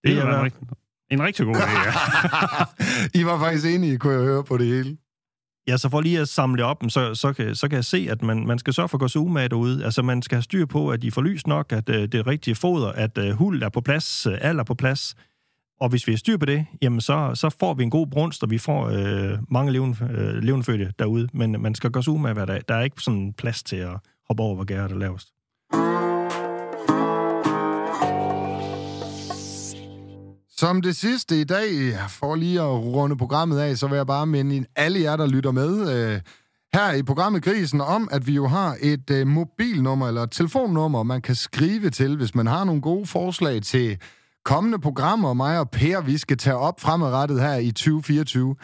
Det 0.03 0.17
er 0.17 0.37
en, 0.37 0.43
rigtig, 0.43 0.67
en 1.11 1.23
rigtig 1.23 1.45
god 1.45 1.55
idé, 1.55 1.79
ja. 1.85 3.19
I 3.21 3.25
var 3.25 3.39
faktisk 3.39 3.65
enige, 3.65 3.97
kunne 3.97 4.13
jeg 4.13 4.21
høre 4.21 4.43
på 4.43 4.57
det 4.57 4.67
hele. 4.67 4.97
Ja, 5.67 5.77
så 5.77 5.89
for 5.89 6.01
lige 6.01 6.19
at 6.19 6.27
samle 6.27 6.65
op, 6.65 6.83
så, 6.89 7.15
så, 7.15 7.33
kan, 7.33 7.55
så 7.55 7.67
kan 7.67 7.75
jeg 7.75 7.85
se, 7.85 8.07
at 8.09 8.21
man, 8.21 8.47
man 8.47 8.59
skal 8.59 8.73
sørge 8.73 8.89
for 8.89 8.97
at 8.97 8.99
gå 8.99 9.07
så 9.07 9.19
umage 9.19 9.49
derude. 9.49 9.85
Altså, 9.85 10.01
man 10.01 10.21
skal 10.21 10.35
have 10.35 10.43
styr 10.43 10.65
på, 10.65 10.89
at 10.89 11.01
de 11.01 11.11
får 11.11 11.21
lys 11.21 11.47
nok, 11.47 11.71
at 11.71 11.89
uh, 11.89 11.95
det 11.95 12.15
er 12.15 12.27
rigtige 12.27 12.55
foder, 12.55 12.91
at 12.91 13.17
uh, 13.17 13.29
huld 13.29 13.63
er 13.63 13.69
på 13.69 13.81
plads, 13.81 14.27
uh, 14.27 14.33
alt 14.41 14.59
er 14.59 14.63
på 14.63 14.73
plads. 14.73 15.15
Og 15.79 15.89
hvis 15.89 16.07
vi 16.07 16.11
har 16.11 16.17
styr 16.17 16.37
på 16.37 16.45
det, 16.45 16.65
jamen 16.81 17.01
så, 17.01 17.31
så 17.35 17.49
får 17.59 17.73
vi 17.73 17.83
en 17.83 17.89
god 17.89 18.07
brunst, 18.07 18.43
og 18.43 18.49
vi 18.49 18.57
får 18.57 18.87
øh, 18.87 19.39
mange 19.49 19.71
levende, 19.71 19.97
øh, 20.11 20.43
levende 20.43 20.91
derude. 20.99 21.29
Men 21.33 21.61
man 21.61 21.75
skal 21.75 21.91
gøre 21.91 22.03
sig 22.03 22.19
med 22.19 22.33
hver 22.33 22.45
dag. 22.45 22.61
Der 22.67 22.75
er 22.75 22.83
ikke 22.83 23.01
sådan 23.01 23.33
plads 23.37 23.63
til 23.63 23.75
at 23.75 23.97
hoppe 24.27 24.43
over, 24.43 24.55
hvor 24.55 24.63
gæret 24.63 24.91
er 24.91 24.95
lavest. 24.95 25.27
Som 30.57 30.81
det 30.81 30.95
sidste 30.95 31.41
i 31.41 31.43
dag, 31.43 31.69
for 32.09 32.35
lige 32.35 32.61
at 32.61 32.67
runde 32.67 33.17
programmet 33.17 33.59
af, 33.59 33.77
så 33.77 33.87
vil 33.87 33.95
jeg 33.95 34.07
bare 34.07 34.27
minde 34.27 34.65
alle 34.75 35.01
jer, 35.01 35.15
der 35.15 35.27
lytter 35.27 35.51
med 35.51 35.93
øh, 35.93 36.21
her 36.73 36.93
i 36.93 37.03
programmet 37.03 37.43
Grisen, 37.43 37.81
om, 37.81 38.09
at 38.11 38.27
vi 38.27 38.33
jo 38.33 38.47
har 38.47 38.77
et 38.81 39.09
øh, 39.09 39.27
mobilnummer 39.27 40.07
eller 40.07 40.23
et 40.23 40.31
telefonnummer, 40.31 41.03
man 41.03 41.21
kan 41.21 41.35
skrive 41.35 41.89
til, 41.89 42.17
hvis 42.17 42.35
man 42.35 42.47
har 42.47 42.63
nogle 42.63 42.81
gode 42.81 43.05
forslag 43.05 43.61
til 43.61 43.97
kommende 44.47 44.79
programmer, 44.79 45.33
mig 45.33 45.59
og 45.59 45.69
Per, 45.69 46.01
vi 46.01 46.17
skal 46.17 46.37
tage 46.37 46.55
op 46.55 46.79
fremadrettet 46.79 47.41
her 47.41 47.55
i 47.55 47.71
2024. 47.71 48.55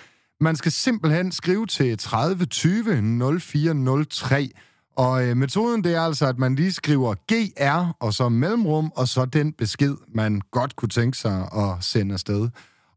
Man 0.42 0.56
skal 0.56 0.72
simpelthen 0.72 1.32
skrive 1.32 1.66
til 1.66 1.98
30 1.98 2.46
20 2.46 3.40
0403, 3.40 4.50
og 4.98 5.28
øh, 5.28 5.38
metoden, 5.38 5.84
det 5.84 5.96
er 5.96 6.02
altså, 6.02 6.26
at 6.26 6.38
man 6.38 6.56
lige 6.56 6.74
skriver 6.74 7.16
GR, 7.32 7.96
og 8.00 8.14
så 8.14 8.30
mellemrum, 8.30 8.92
og 8.96 9.08
så 9.08 9.26
den 9.26 9.54
besked, 9.54 9.96
man 10.16 10.42
godt 10.52 10.76
kunne 10.76 10.90
tænke 10.90 11.18
sig 11.18 11.50
at 11.56 11.84
sende 11.84 12.14
afsted. 12.14 12.50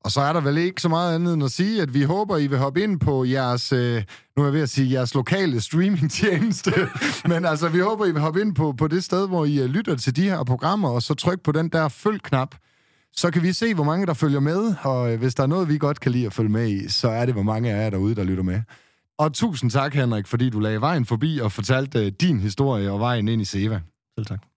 Og 0.05 0.13
så 0.13 0.21
er 0.21 0.33
der 0.33 0.41
vel 0.41 0.59
ikke 0.59 0.83
så 0.83 0.89
meget 0.89 1.15
andet 1.15 1.35
end 1.35 1.45
at 1.45 1.51
sige, 1.51 1.83
at 1.83 1.95
vi 1.95 2.03
håber, 2.03 2.37
I 2.37 2.47
vil 2.47 2.59
hoppe 2.59 2.83
ind 2.83 3.01
på 3.01 3.25
jeres, 3.25 3.73
øh, 3.73 4.03
nu 4.37 4.43
er 4.43 4.47
jeg 4.47 4.53
ved 4.53 4.63
at 4.63 4.71
sige, 4.71 4.93
jeres 4.93 5.15
lokale 5.15 5.61
streamingtjeneste. 5.61 6.73
Men 7.31 7.45
altså, 7.45 7.69
vi 7.69 7.79
håber, 7.79 8.07
I 8.07 8.13
vil 8.13 8.21
hoppe 8.21 8.41
ind 8.41 8.55
på, 8.55 8.75
på 8.79 8.89
det 8.89 9.05
sted, 9.05 9.29
hvor 9.29 9.45
I 9.45 9.59
øh, 9.59 9.67
lytter 9.67 9.97
til 9.97 10.17
de 10.17 10.23
her 10.23 10.45
programmer, 10.45 10.89
og 10.89 11.03
så 11.03 11.15
tryk 11.15 11.41
på 11.41 11.53
den 11.53 11.69
der 11.69 11.89
følg-knap. 11.89 12.55
Så 13.19 13.31
kan 13.31 13.43
vi 13.43 13.53
se, 13.53 13.75
hvor 13.75 13.85
mange 13.85 14.07
der 14.07 14.15
følger 14.15 14.41
med, 14.41 14.75
og 14.83 15.13
øh, 15.13 15.19
hvis 15.19 15.35
der 15.35 15.43
er 15.43 15.47
noget, 15.47 15.69
vi 15.69 15.79
godt 15.79 16.01
kan 16.01 16.13
lide 16.13 16.27
at 16.27 16.33
følge 16.33 16.49
med 16.49 16.69
i, 16.69 16.89
så 16.89 17.09
er 17.09 17.25
det, 17.27 17.35
hvor 17.35 17.43
mange 17.43 17.73
af 17.73 17.85
jer 17.85 17.91
derude, 17.91 18.15
der 18.15 18.25
lytter 18.25 18.43
med. 18.43 18.61
Og 19.19 19.33
tusind 19.33 19.71
tak, 19.71 19.95
Henrik, 19.95 20.27
fordi 20.27 20.51
du 20.51 20.61
lagde 20.61 20.81
vejen 20.81 21.07
forbi 21.07 21.39
og 21.39 21.53
fortalte 21.53 22.07
øh, 22.07 22.13
din 22.21 22.41
historie 22.41 22.93
og 22.93 23.01
vejen 23.01 23.29
ind 23.29 23.43
i 23.43 23.45
Seva. 23.45 23.81
Selv 24.19 24.27
tak. 24.27 24.56